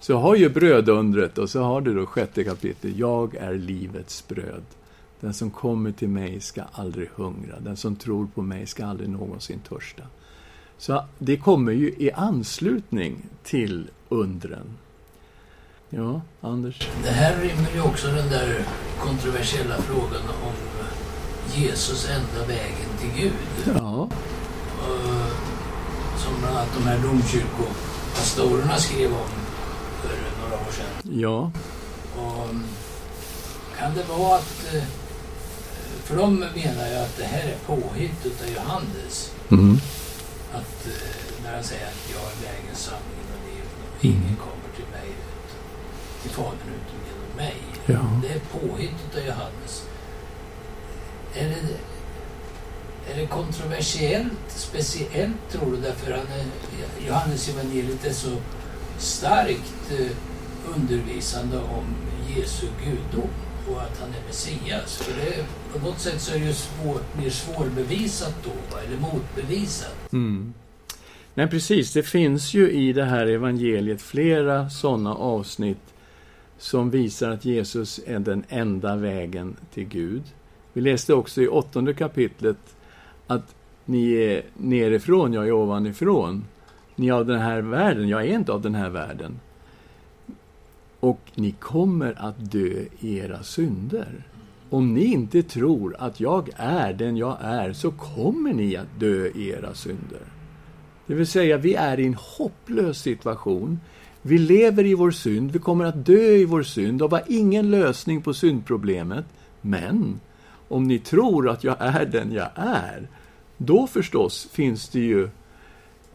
Så 0.00 0.16
har 0.16 0.36
ju 0.36 0.48
brödundret 0.48 1.38
och 1.38 1.50
så 1.50 1.62
har 1.62 1.80
du 1.80 1.94
då 1.94 2.06
sjätte 2.06 2.44
kapitlet. 2.44 2.96
Jag 2.96 3.34
är 3.34 3.54
livets 3.54 4.28
bröd. 4.28 4.62
Den 5.22 5.34
som 5.34 5.50
kommer 5.50 5.92
till 5.92 6.08
mig 6.08 6.40
ska 6.40 6.62
aldrig 6.72 7.08
hungra. 7.14 7.60
Den 7.60 7.76
som 7.76 7.96
tror 7.96 8.26
på 8.34 8.42
mig 8.42 8.66
ska 8.66 8.86
aldrig 8.86 9.08
någonsin 9.08 9.60
törsta. 9.68 10.02
Så 10.78 11.04
det 11.18 11.36
kommer 11.36 11.72
ju 11.72 11.88
i 11.88 12.12
anslutning 12.12 13.22
till 13.42 13.90
undren. 14.08 14.78
Ja, 15.90 16.20
Anders? 16.40 16.88
Det 17.04 17.10
här 17.10 17.36
rymmer 17.36 17.70
ju 17.74 17.80
också 17.80 18.06
den 18.06 18.28
där 18.28 18.64
kontroversiella 19.00 19.76
frågan 19.76 20.22
om 20.44 20.52
Jesus 21.54 22.10
enda 22.10 22.46
vägen 22.46 22.90
till 22.98 23.22
Gud. 23.22 23.32
Ja. 23.66 24.08
Som 26.16 26.40
bland 26.40 26.56
annat 26.56 26.68
de 26.76 26.82
här 26.82 26.98
domkyrkopastorerna 26.98 28.76
skrev 28.76 29.12
om 29.12 29.28
för 30.02 30.16
några 30.42 30.54
år 30.66 30.72
sedan. 30.72 31.20
Ja. 31.20 31.50
Och 32.16 32.48
kan 33.78 33.94
det 33.94 34.08
vara 34.08 34.36
att... 34.36 34.66
För 36.04 36.16
de 36.16 36.38
menar 36.38 36.88
ju 36.88 36.94
att 36.94 37.16
det 37.16 37.24
här 37.24 37.42
är 37.48 37.56
påhitt 37.66 38.26
utav 38.26 38.48
Johannes. 38.54 39.32
Mm. 39.50 39.80
Att 40.52 40.86
eh, 40.86 41.42
när 41.44 41.54
han 41.54 41.64
säger 41.64 41.86
att 41.86 42.10
jag 42.12 42.22
är 42.22 42.52
vägen, 42.52 42.74
sanningen 42.74 43.26
och 43.34 43.48
livet 43.48 43.68
och 43.98 44.04
ingen 44.04 44.22
Mm. 44.22 44.36
kommer 44.36 44.68
till 44.76 44.84
mig, 44.92 45.10
till 46.22 46.30
Fadern 46.30 46.68
utom 46.78 46.98
genom 47.08 47.36
mig. 47.36 47.56
Ja. 47.86 48.20
Det 48.22 48.28
är 48.34 48.40
påhitt 48.60 48.94
utav 49.10 49.26
Johannes. 49.26 49.82
Är 51.34 51.48
det, 51.48 51.76
är 53.12 53.16
det 53.20 53.26
kontroversiellt, 53.26 54.32
speciellt 54.48 55.50
tror 55.52 55.70
du? 55.72 55.76
Därför 55.76 56.10
han 56.12 56.26
är, 56.38 56.44
Johannes 57.06 57.48
evangeliet 57.48 58.04
är 58.04 58.12
så 58.12 58.36
starkt 58.98 59.90
eh, 59.98 60.16
undervisande 60.76 61.58
om 61.58 61.84
Jesu 62.36 62.66
gudom 62.84 63.28
och 63.68 63.82
att 63.82 64.00
han 64.00 64.08
är 64.08 64.26
Messias. 64.26 64.96
För 64.96 65.12
det, 65.12 65.44
något 65.78 65.98
sätt 65.98 66.20
så 66.20 66.34
är 66.34 66.38
det 66.38 66.46
ju 66.46 66.52
svår, 66.52 67.00
mer 67.18 67.30
svårbevisat 67.30 68.34
då, 68.44 68.50
va? 68.50 68.82
eller 68.86 69.00
motbevisat. 69.00 70.12
Mm. 70.12 70.54
Nej, 71.34 71.48
precis. 71.48 71.92
Det 71.92 72.02
finns 72.02 72.54
ju 72.54 72.70
i 72.70 72.92
det 72.92 73.04
här 73.04 73.26
evangeliet 73.26 74.02
flera 74.02 74.70
sådana 74.70 75.14
avsnitt 75.14 75.94
som 76.58 76.90
visar 76.90 77.30
att 77.30 77.44
Jesus 77.44 78.00
är 78.06 78.18
den 78.18 78.44
enda 78.48 78.96
vägen 78.96 79.56
till 79.74 79.84
Gud. 79.84 80.22
Vi 80.72 80.80
läste 80.80 81.14
också 81.14 81.42
i 81.42 81.48
åttonde 81.48 81.94
kapitlet 81.94 82.76
att 83.26 83.54
ni 83.84 84.12
är 84.12 84.42
nerifrån, 84.56 85.32
jag 85.32 85.48
är 85.48 85.52
ovanifrån. 85.52 86.44
Ni 86.96 87.08
är 87.08 87.12
av 87.12 87.26
den 87.26 87.40
här 87.40 87.60
världen, 87.60 88.08
jag 88.08 88.26
är 88.26 88.34
inte 88.34 88.52
av 88.52 88.62
den 88.62 88.74
här 88.74 88.88
världen. 88.88 89.40
Och 91.00 91.20
ni 91.34 91.52
kommer 91.52 92.14
att 92.18 92.52
dö 92.52 92.84
i 93.00 93.18
era 93.18 93.42
synder. 93.42 94.24
Om 94.72 94.94
ni 94.94 95.04
inte 95.04 95.42
tror 95.42 95.96
att 95.98 96.20
jag 96.20 96.50
är 96.56 96.92
den 96.92 97.16
jag 97.16 97.38
är, 97.40 97.72
så 97.72 97.90
kommer 97.90 98.52
ni 98.52 98.76
att 98.76 99.00
dö 99.00 99.26
i 99.26 99.48
era 99.48 99.74
synder. 99.74 100.20
Det 101.06 101.14
vill 101.14 101.26
säga, 101.26 101.56
vi 101.56 101.74
är 101.74 102.00
i 102.00 102.06
en 102.06 102.16
hopplös 102.18 102.98
situation. 102.98 103.80
Vi 104.22 104.38
lever 104.38 104.86
i 104.86 104.94
vår 104.94 105.10
synd, 105.10 105.50
vi 105.50 105.58
kommer 105.58 105.84
att 105.84 106.06
dö 106.06 106.36
i 106.36 106.44
vår 106.44 106.62
synd 106.62 107.02
och 107.02 107.10
har 107.10 107.22
ingen 107.28 107.70
lösning 107.70 108.22
på 108.22 108.34
syndproblemet. 108.34 109.24
Men, 109.60 110.20
om 110.68 110.84
ni 110.84 110.98
tror 110.98 111.48
att 111.48 111.64
jag 111.64 111.76
är 111.78 112.06
den 112.06 112.32
jag 112.32 112.50
är, 112.54 113.08
då 113.56 113.86
förstås 113.86 114.48
finns 114.52 114.88
det 114.88 115.00
ju 115.00 115.28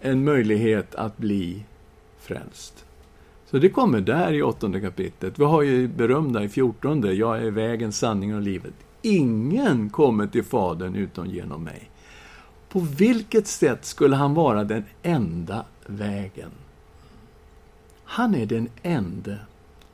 en 0.02 0.24
möjlighet 0.24 0.96
att 0.96 1.18
bli 1.18 1.64
frälst. 2.20 2.87
Så 3.52 3.58
det 3.58 3.70
kommer 3.70 4.02
där 4.02 4.34
i 4.34 4.44
åttonde 4.44 4.82
kapitlet. 4.82 5.40
Vi 5.40 5.44
har 5.44 5.62
ju 5.62 5.88
berömda 5.88 6.44
i 6.44 6.50
fjortonde, 6.50 7.14
jag 7.14 7.44
är 7.44 7.52
vägen, 7.52 7.92
sanningen 7.92 8.36
och 8.36 8.42
livet. 8.42 8.74
Ingen 9.02 9.90
kommer 9.90 10.28
till 10.28 10.44
Fadern 10.44 10.96
utom 10.96 11.26
genom 11.26 11.64
mig. 11.64 11.90
På 12.70 12.80
vilket 12.80 13.48
sätt 13.48 13.86
skulle 13.86 14.16
han 14.16 14.34
vara 14.34 14.64
den 14.64 14.84
enda 15.04 15.66
vägen? 15.86 16.50
Han 18.04 18.36
är 18.36 18.46
den 18.46 18.70
ende 18.82 19.38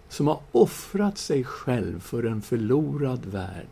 som 0.10 0.28
har 0.28 0.40
offrat 0.52 1.18
sig 1.18 1.44
själv 1.44 2.00
för 2.00 2.24
en 2.24 2.42
förlorad 2.42 3.26
värld. 3.26 3.68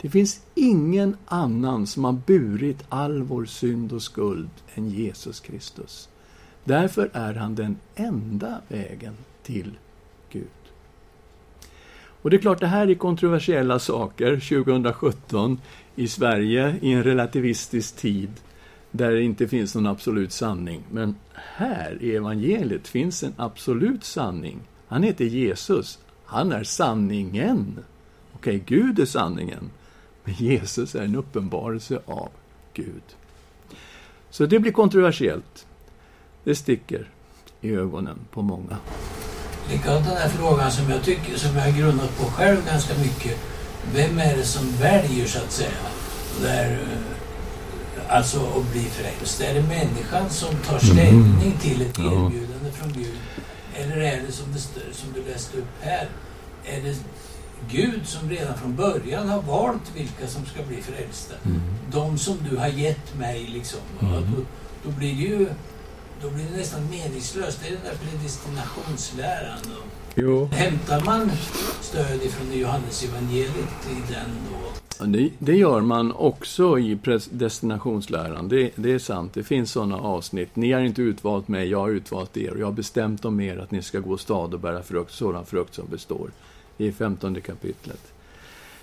Det 0.00 0.10
finns 0.10 0.40
ingen 0.54 1.16
annan 1.26 1.86
som 1.86 2.04
har 2.04 2.12
burit 2.26 2.84
all 2.88 3.22
vår 3.22 3.44
synd 3.44 3.92
och 3.92 4.02
skuld 4.02 4.50
än 4.74 4.88
Jesus 4.88 5.40
Kristus. 5.40 6.08
Därför 6.64 7.10
är 7.12 7.34
han 7.34 7.54
den 7.54 7.76
enda 7.94 8.60
vägen 8.68 9.14
till 9.42 9.78
Gud. 10.30 10.44
Och 12.22 12.30
det 12.30 12.36
är 12.36 12.40
klart, 12.40 12.60
det 12.60 12.66
här 12.66 12.90
är 12.90 12.94
kontroversiella 12.94 13.78
saker 13.78 14.34
2017 14.34 15.60
i 15.96 16.08
Sverige 16.08 16.76
i 16.82 16.92
en 16.92 17.04
relativistisk 17.04 17.96
tid 17.96 18.30
där 18.90 19.10
det 19.10 19.22
inte 19.22 19.48
finns 19.48 19.74
någon 19.74 19.86
absolut 19.86 20.32
sanning. 20.32 20.82
Men 20.90 21.14
här 21.34 21.98
i 22.00 22.16
evangeliet 22.16 22.88
finns 22.88 23.22
en 23.22 23.34
absolut 23.36 24.04
sanning. 24.04 24.60
Han 24.88 25.02
heter 25.02 25.24
Jesus. 25.24 25.98
Han 26.24 26.52
är 26.52 26.64
sanningen. 26.64 27.78
Okej, 28.32 28.62
Gud 28.66 28.98
är 28.98 29.04
sanningen. 29.04 29.70
Men 30.24 30.34
Jesus 30.34 30.94
är 30.94 31.02
en 31.02 31.16
uppenbarelse 31.16 32.00
av 32.06 32.28
Gud. 32.74 33.02
Så 34.30 34.46
det 34.46 34.58
blir 34.58 34.72
kontroversiellt. 34.72 35.66
Det 36.48 36.54
sticker 36.54 37.10
i 37.60 37.70
ögonen 37.70 38.18
på 38.32 38.42
många. 38.42 38.76
Likadant 39.70 40.06
den 40.06 40.16
här 40.16 40.28
frågan 40.28 40.70
som 40.72 40.90
jag, 40.90 41.02
tycker, 41.02 41.38
som 41.38 41.56
jag 41.56 41.62
har 41.62 41.78
grunnat 41.78 42.18
på 42.18 42.24
själv 42.24 42.66
ganska 42.66 42.94
mycket. 42.98 43.38
Vem 43.94 44.18
är 44.18 44.36
det 44.36 44.42
som 44.44 44.72
väljer, 44.80 45.26
så 45.26 45.38
att 45.38 45.52
säga? 45.52 45.70
Där, 46.42 46.72
eh, 46.72 48.16
alltså 48.16 48.38
att 48.40 48.72
bli 48.72 48.80
frälst. 48.80 49.40
Är 49.40 49.54
det 49.54 49.62
människan 49.62 50.30
som 50.30 50.48
tar 50.56 50.78
ställning 50.78 51.52
till 51.60 51.82
ett 51.82 51.98
Ja. 51.98 52.04
erbjudande 52.04 52.70
från 52.72 52.92
Gud? 52.92 53.18
Eller 53.74 53.96
är 53.96 54.22
det 54.26 54.32
som, 54.32 54.52
det, 54.52 54.94
som 54.94 55.12
du 55.14 55.32
läste 55.32 55.58
upp 55.58 55.74
här? 55.80 56.08
Är 56.64 56.82
det 56.82 56.96
Gud 57.70 58.06
som 58.06 58.30
redan 58.30 58.58
från 58.58 58.76
början 58.76 59.28
har 59.28 59.42
valt 59.42 59.96
vilka 59.96 60.26
som 60.26 60.46
ska 60.46 60.62
bli 60.62 60.82
frälsta? 60.82 61.34
De 61.92 62.18
som 62.18 62.36
du 62.50 62.56
har 62.56 62.68
gett 62.68 63.18
mig, 63.18 63.46
liksom. 63.52 63.80
Mm. 64.00 64.12
Då, 64.14 64.42
då 64.84 64.96
blir 64.96 65.14
det 65.14 65.22
ju 65.22 65.48
då 66.22 66.30
blir 66.30 66.44
det 66.44 66.56
nästan 66.56 66.90
meningslöst. 66.90 67.60
Det 67.62 67.68
är 67.68 67.72
den 67.72 67.84
där 67.84 67.94
predestinationsläran. 67.94 69.58
Jo. 70.14 70.48
hämtar 70.52 71.04
man 71.04 71.30
stöd 71.80 72.22
ifrån 72.22 72.58
Johannes 72.58 73.04
evangeliet 73.04 73.88
i 73.90 74.12
den 74.12 74.30
då? 74.50 75.06
Det, 75.06 75.30
det 75.38 75.56
gör 75.56 75.80
man 75.80 76.12
också 76.12 76.78
i 76.78 76.98
destinationsläran. 77.30 78.48
Det, 78.48 78.70
det 78.74 78.92
är 78.92 78.98
sant. 78.98 79.34
Det 79.34 79.42
finns 79.42 79.72
sådana 79.72 79.96
avsnitt. 79.96 80.56
Ni 80.56 80.72
har 80.72 80.80
inte 80.80 81.02
utvalt 81.02 81.48
mig, 81.48 81.68
jag 81.68 81.78
har 81.78 81.88
utvalt 81.88 82.36
er. 82.36 82.52
Och 82.52 82.60
jag 82.60 82.66
har 82.66 82.72
bestämt 82.72 83.24
om 83.24 83.40
er 83.40 83.58
att 83.58 83.70
ni 83.70 83.82
ska 83.82 83.98
gå 83.98 84.18
stad 84.18 84.54
och 84.54 84.60
bära 84.60 84.82
frukt, 84.82 85.12
sådan 85.12 85.46
frukt 85.46 85.74
som 85.74 85.86
består. 85.90 86.30
I 86.78 86.92
femtonde 86.92 87.40
kapitlet. 87.40 88.12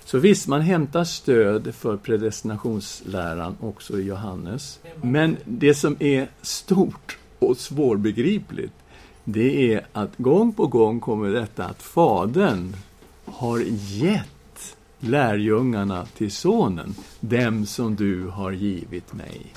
Så 0.04 0.18
visst, 0.18 0.48
man 0.48 0.60
hämtar 0.60 1.04
stöd 1.04 1.74
för 1.74 1.96
predestinationsläran 1.96 3.56
också 3.60 3.98
i 3.98 4.02
Johannes. 4.02 4.80
Men 5.02 5.36
det 5.44 5.74
som 5.74 5.96
är 5.98 6.28
stort 6.42 7.18
och 7.46 7.56
svårbegripligt, 7.56 8.74
det 9.24 9.74
är 9.74 9.86
att 9.92 10.18
gång 10.18 10.52
på 10.52 10.66
gång 10.66 11.00
kommer 11.00 11.30
detta 11.30 11.64
att 11.64 11.82
Fadern 11.82 12.76
har 13.24 13.62
gett 13.78 14.76
lärjungarna 14.98 16.06
till 16.06 16.32
Sonen, 16.32 16.94
dem 17.20 17.66
som 17.66 17.96
du 17.96 18.28
har 18.28 18.52
givit 18.52 19.12
mig. 19.14 19.54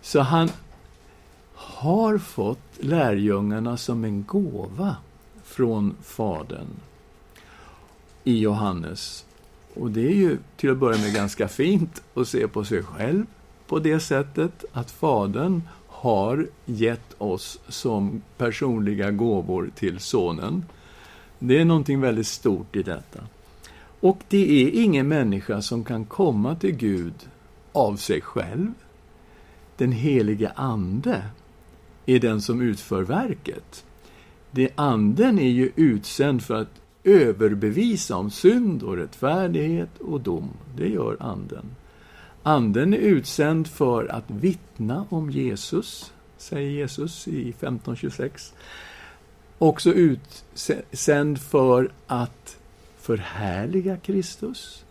Så 0.00 0.20
han 0.20 0.50
har 1.54 2.18
fått 2.18 2.58
lärjungarna 2.80 3.76
som 3.76 4.04
en 4.04 4.24
gåva 4.24 4.96
från 5.44 5.94
Fadern 6.02 6.68
i 8.24 8.38
Johannes. 8.38 9.24
Och 9.74 9.90
det 9.90 10.06
är 10.06 10.14
ju 10.14 10.38
till 10.56 10.70
att 10.70 10.78
börja 10.78 10.98
med 10.98 11.14
ganska 11.14 11.48
fint 11.48 12.02
att 12.14 12.28
se 12.28 12.48
på 12.48 12.64
sig 12.64 12.82
själv 12.82 13.26
på 13.66 13.78
det 13.78 14.00
sättet 14.00 14.64
att 14.72 14.90
Fadern 14.90 15.62
har 16.02 16.46
gett 16.66 17.14
oss 17.18 17.58
som 17.68 18.22
personliga 18.36 19.10
gåvor 19.10 19.70
till 19.74 20.00
Sonen. 20.00 20.64
Det 21.38 21.60
är 21.60 21.64
någonting 21.64 22.00
väldigt 22.00 22.26
stort 22.26 22.76
i 22.76 22.82
detta. 22.82 23.20
Och 24.00 24.18
det 24.28 24.62
är 24.62 24.82
ingen 24.82 25.08
människa 25.08 25.62
som 25.62 25.84
kan 25.84 26.04
komma 26.04 26.56
till 26.56 26.76
Gud 26.76 27.14
av 27.72 27.96
sig 27.96 28.20
själv. 28.20 28.72
Den 29.76 29.92
helige 29.92 30.52
Ande 30.54 31.22
är 32.06 32.20
den 32.20 32.42
som 32.42 32.60
utför 32.60 33.02
verket. 33.02 33.84
Det 34.50 34.70
anden 34.74 35.38
är 35.38 35.50
ju 35.50 35.72
utsänd 35.76 36.42
för 36.42 36.54
att 36.54 36.80
överbevisa 37.04 38.16
om 38.16 38.30
synd 38.30 38.82
och 38.82 38.96
rättfärdighet 38.96 39.98
och 40.00 40.20
dom. 40.20 40.50
Det 40.76 40.88
gör 40.88 41.16
anden. 41.20 41.64
Anden 42.42 42.94
är 42.94 42.98
utsänd 42.98 43.68
för 43.68 44.06
att 44.06 44.30
vittna 44.30 45.06
om 45.08 45.30
Jesus, 45.30 46.12
säger 46.36 46.70
Jesus 46.70 47.28
i 47.28 47.48
1526. 47.48 48.54
också 49.58 49.92
utsänd 49.92 51.40
för 51.40 51.92
att 52.06 52.56
förhärliga 52.98 53.96
Kristus. 53.96 54.84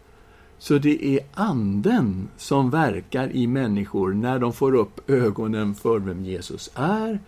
Så 0.57 0.77
det 0.77 1.05
är 1.05 1.19
Anden 1.33 2.27
som 2.37 2.69
verkar 2.69 3.31
i 3.31 3.47
människor 3.47 4.13
när 4.13 4.39
de 4.39 4.53
får 4.53 4.75
upp 4.75 5.09
ögonen 5.09 5.75
för 5.75 5.99
vem 5.99 6.25
Jesus 6.25 6.71
är 6.75 7.19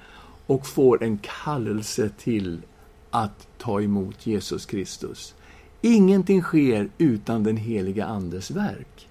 och 0.46 0.68
får 0.68 1.04
en 1.04 1.18
kallelse 1.18 2.10
till 2.18 2.62
att 3.10 3.48
ta 3.58 3.82
emot 3.82 4.28
Jesus 4.28 4.66
Kristus. 4.66 5.36
Ingenting 5.82 6.42
sker 6.42 6.90
utan 6.98 7.44
den 7.44 7.58
heliga 7.58 8.06
Andes 8.06 8.52
verk. 8.52 9.08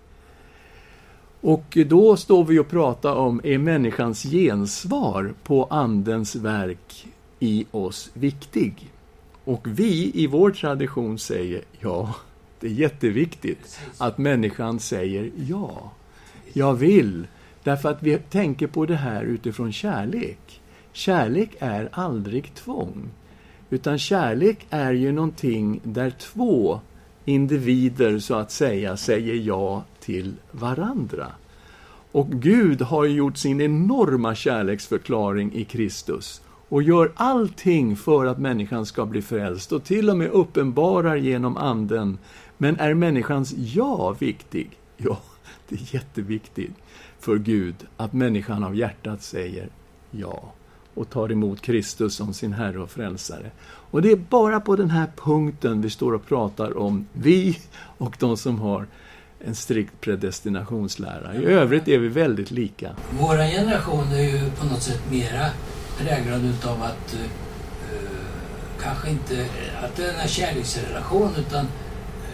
Och 1.42 1.78
då 1.86 2.16
står 2.16 2.44
vi 2.44 2.58
och 2.58 2.68
pratar 2.68 3.14
om, 3.14 3.40
är 3.44 3.58
människans 3.58 4.22
gensvar 4.22 5.34
på 5.44 5.64
Andens 5.64 6.36
verk 6.36 7.06
i 7.40 7.66
oss 7.70 8.10
viktig? 8.14 8.90
Och 9.44 9.66
vi 9.68 10.12
i 10.14 10.26
vår 10.26 10.50
tradition 10.50 11.18
säger 11.18 11.62
ja, 11.80 12.14
det 12.60 12.66
är 12.66 12.70
jätteviktigt 12.70 13.80
att 13.98 14.18
människan 14.18 14.80
säger 14.80 15.30
ja. 15.48 15.92
Jag 16.52 16.74
vill. 16.74 17.26
Därför 17.62 17.88
att 17.88 18.02
vi 18.02 18.18
tänker 18.18 18.66
på 18.66 18.86
det 18.86 18.96
här 18.96 19.22
utifrån 19.24 19.72
kärlek. 19.72 20.60
Kärlek 20.92 21.50
är 21.58 21.88
aldrig 21.92 22.54
tvång. 22.54 23.10
Utan 23.70 23.98
kärlek 23.98 24.66
är 24.70 24.92
ju 24.92 25.12
någonting 25.12 25.80
där 25.82 26.10
två 26.10 26.80
individer, 27.24 28.18
så 28.18 28.34
att 28.34 28.50
säga, 28.50 28.96
säger 28.96 29.34
ja 29.34 29.84
till 30.02 30.34
varandra. 30.50 31.26
Och 32.12 32.30
Gud 32.30 32.82
har 32.82 33.04
gjort 33.04 33.36
sin 33.36 33.60
enorma 33.60 34.34
kärleksförklaring 34.34 35.54
i 35.54 35.64
Kristus 35.64 36.42
och 36.68 36.82
gör 36.82 37.12
allting 37.16 37.96
för 37.96 38.26
att 38.26 38.38
människan 38.38 38.86
ska 38.86 39.06
bli 39.06 39.22
frälst 39.22 39.72
och 39.72 39.84
till 39.84 40.10
och 40.10 40.16
med 40.16 40.30
uppenbarar 40.30 41.16
genom 41.16 41.56
Anden. 41.56 42.18
Men 42.58 42.80
är 42.80 42.94
människans 42.94 43.54
ja 43.56 44.16
viktig? 44.18 44.70
Ja, 44.96 45.18
det 45.68 45.74
är 45.74 45.94
jätteviktigt 45.94 46.74
för 47.18 47.38
Gud 47.38 47.74
att 47.96 48.12
människan 48.12 48.64
av 48.64 48.76
hjärtat 48.76 49.22
säger 49.22 49.68
ja 50.10 50.52
och 50.94 51.10
tar 51.10 51.32
emot 51.32 51.60
Kristus 51.60 52.14
som 52.14 52.34
sin 52.34 52.52
Herre 52.52 52.78
och 52.78 52.90
Frälsare. 52.90 53.50
Och 53.64 54.02
det 54.02 54.10
är 54.12 54.16
bara 54.16 54.60
på 54.60 54.76
den 54.76 54.90
här 54.90 55.06
punkten 55.16 55.82
vi 55.82 55.90
står 55.90 56.12
och 56.12 56.26
pratar 56.26 56.78
om 56.78 57.06
vi 57.12 57.58
och 57.98 58.16
de 58.18 58.36
som 58.36 58.60
har 58.60 58.86
en 59.46 59.54
strikt 59.54 60.00
predestinationslära. 60.00 61.34
I 61.34 61.44
övrigt 61.44 61.88
är 61.88 61.98
vi 61.98 62.08
väldigt 62.08 62.50
lika. 62.50 62.90
Vår 63.20 63.36
generation 63.36 64.12
är 64.12 64.22
ju 64.22 64.50
på 64.50 64.66
något 64.66 64.82
sätt 64.82 65.00
mera 65.10 65.46
präglad 65.98 66.44
utav 66.44 66.82
att 66.82 67.14
uh, 67.14 67.28
kanske 68.82 69.10
inte 69.10 69.46
att 69.84 69.96
det 69.96 70.04
är 70.04 70.22
en 70.22 70.28
kärleksrelation 70.28 71.30
utan 71.38 71.66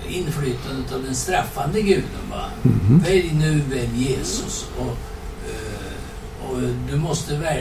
inflytandet 0.09 0.93
av 0.95 1.03
den 1.03 1.15
straffande 1.15 1.83
guden. 1.83 2.31
Va? 2.31 2.45
Mm. 2.65 2.99
Välj 2.99 3.33
nu, 3.35 3.61
välj 3.61 4.09
Jesus. 4.09 4.71
Och, 4.79 4.97
uh, 5.49 6.51
och 6.51 6.61
du 6.91 6.97
måste 6.97 7.59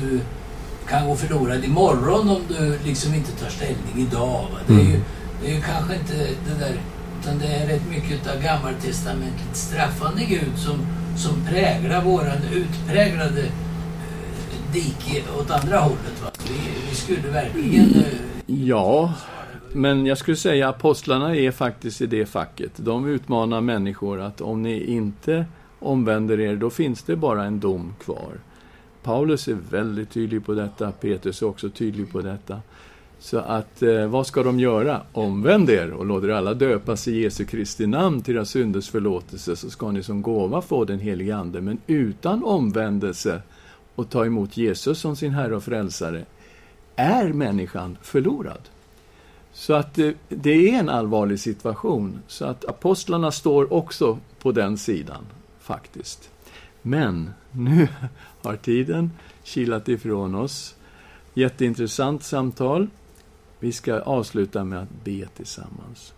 du 0.00 0.20
kan 0.88 1.08
gå 1.08 1.16
förlorad 1.16 1.64
imorgon 1.64 2.28
om 2.28 2.42
du 2.48 2.78
liksom 2.84 3.14
inte 3.14 3.32
tar 3.32 3.48
ställning 3.48 4.08
idag. 4.08 4.46
Va? 4.52 4.58
Det, 4.66 4.74
är 4.74 4.78
ju, 4.78 4.84
mm. 4.84 5.02
det 5.42 5.50
är 5.50 5.54
ju 5.54 5.60
kanske 5.60 5.94
inte 5.94 6.14
det 6.14 6.58
där 6.60 6.80
utan 7.24 7.38
det 7.38 7.46
är 7.46 7.66
rätt 7.66 7.90
mycket 7.90 8.34
av 8.34 8.42
gammaltestamentligt 8.42 9.56
straffande 9.56 10.24
Gud 10.24 10.56
som, 10.56 10.76
som 11.16 11.46
präglar 11.46 12.04
våran 12.04 12.38
utpräglade 12.52 13.40
eh, 13.40 14.72
dike 14.72 15.22
åt 15.38 15.50
andra 15.50 15.78
hållet. 15.78 16.22
Va? 16.22 16.30
Vi, 16.48 16.88
vi 16.90 16.94
skulle 16.94 17.28
verkligen... 17.28 17.94
Eh, 17.94 18.04
ja, 18.46 19.14
men 19.72 20.06
jag 20.06 20.18
skulle 20.18 20.36
säga 20.36 20.68
att 20.68 20.76
apostlarna 20.76 21.36
är 21.36 21.50
faktiskt 21.50 22.00
i 22.00 22.06
det 22.06 22.26
facket. 22.26 22.72
De 22.76 23.08
utmanar 23.08 23.60
människor 23.60 24.20
att 24.20 24.40
om 24.40 24.62
ni 24.62 24.84
inte 24.84 25.46
omvänder 25.78 26.40
er, 26.40 26.56
då 26.56 26.70
finns 26.70 27.02
det 27.02 27.16
bara 27.16 27.44
en 27.44 27.60
dom 27.60 27.94
kvar. 28.04 28.32
Paulus 29.02 29.48
är 29.48 29.56
väldigt 29.70 30.10
tydlig 30.10 30.46
på 30.46 30.54
detta, 30.54 30.92
Petrus 30.92 31.42
är 31.42 31.46
också 31.46 31.70
tydlig 31.70 32.12
på 32.12 32.20
detta. 32.20 32.60
Så 33.18 33.38
att, 33.38 33.82
eh, 33.82 34.06
vad 34.06 34.26
ska 34.26 34.42
de 34.42 34.60
göra? 34.60 35.02
Omvänd 35.12 35.70
er 35.70 35.90
och 35.90 36.06
låt 36.06 36.24
er 36.24 36.28
alla 36.28 36.54
döpas 36.54 37.08
i 37.08 37.20
Jesu 37.20 37.44
Kristi 37.44 37.86
namn 37.86 38.22
till 38.22 38.36
era 38.36 38.44
synders 38.44 38.90
förlåtelse, 38.90 39.56
så 39.56 39.70
ska 39.70 39.90
ni 39.90 40.02
som 40.02 40.22
gåva 40.22 40.62
få 40.62 40.84
den 40.84 40.98
helige 40.98 41.36
Ande. 41.36 41.60
Men 41.60 41.78
utan 41.86 42.44
omvändelse 42.44 43.42
och 43.94 44.10
ta 44.10 44.26
emot 44.26 44.56
Jesus 44.56 44.98
som 44.98 45.16
sin 45.16 45.32
Herre 45.32 45.56
och 45.56 45.64
Frälsare, 45.64 46.24
är 46.96 47.32
människan 47.32 47.96
förlorad. 48.02 48.60
Så 49.52 49.74
att 49.74 49.94
det, 49.94 50.06
eh, 50.06 50.14
det 50.28 50.70
är 50.70 50.78
en 50.78 50.88
allvarlig 50.88 51.40
situation. 51.40 52.18
Så 52.26 52.44
att 52.44 52.64
apostlarna 52.64 53.32
står 53.32 53.72
också 53.72 54.18
på 54.38 54.52
den 54.52 54.78
sidan, 54.78 55.24
faktiskt. 55.60 56.30
Men 56.82 57.30
nu 57.50 57.88
har 58.42 58.56
tiden 58.56 59.10
kilat 59.44 59.88
ifrån 59.88 60.34
oss. 60.34 60.74
Jätteintressant 61.34 62.22
samtal. 62.22 62.88
Vi 63.60 63.72
ska 63.72 64.00
avsluta 64.00 64.64
med 64.64 64.82
att 64.82 65.04
be 65.04 65.26
tillsammans. 65.36 66.14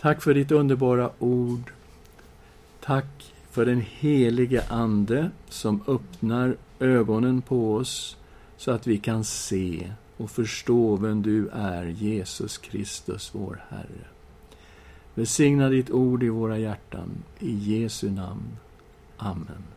Tack 0.00 0.22
för 0.22 0.34
ditt 0.34 0.50
underbara 0.50 1.10
ord. 1.18 1.72
Tack 2.80 3.34
för 3.50 3.66
den 3.66 3.80
helige 3.80 4.64
Ande 4.68 5.30
som 5.48 5.84
öppnar 5.86 6.56
ögonen 6.78 7.42
på 7.42 7.74
oss 7.74 8.16
så 8.56 8.70
att 8.70 8.86
vi 8.86 8.98
kan 8.98 9.24
se 9.24 9.92
och 10.16 10.30
förstå 10.30 10.96
vem 10.96 11.22
du 11.22 11.48
är, 11.48 11.84
Jesus 11.84 12.58
Kristus, 12.58 13.30
vår 13.32 13.64
Herre. 13.68 14.06
Välsigna 15.14 15.68
ditt 15.68 15.90
ord 15.90 16.22
i 16.22 16.28
våra 16.28 16.58
hjärtan. 16.58 17.10
I 17.38 17.54
Jesu 17.54 18.10
namn. 18.10 18.56
Amen. 19.16 19.73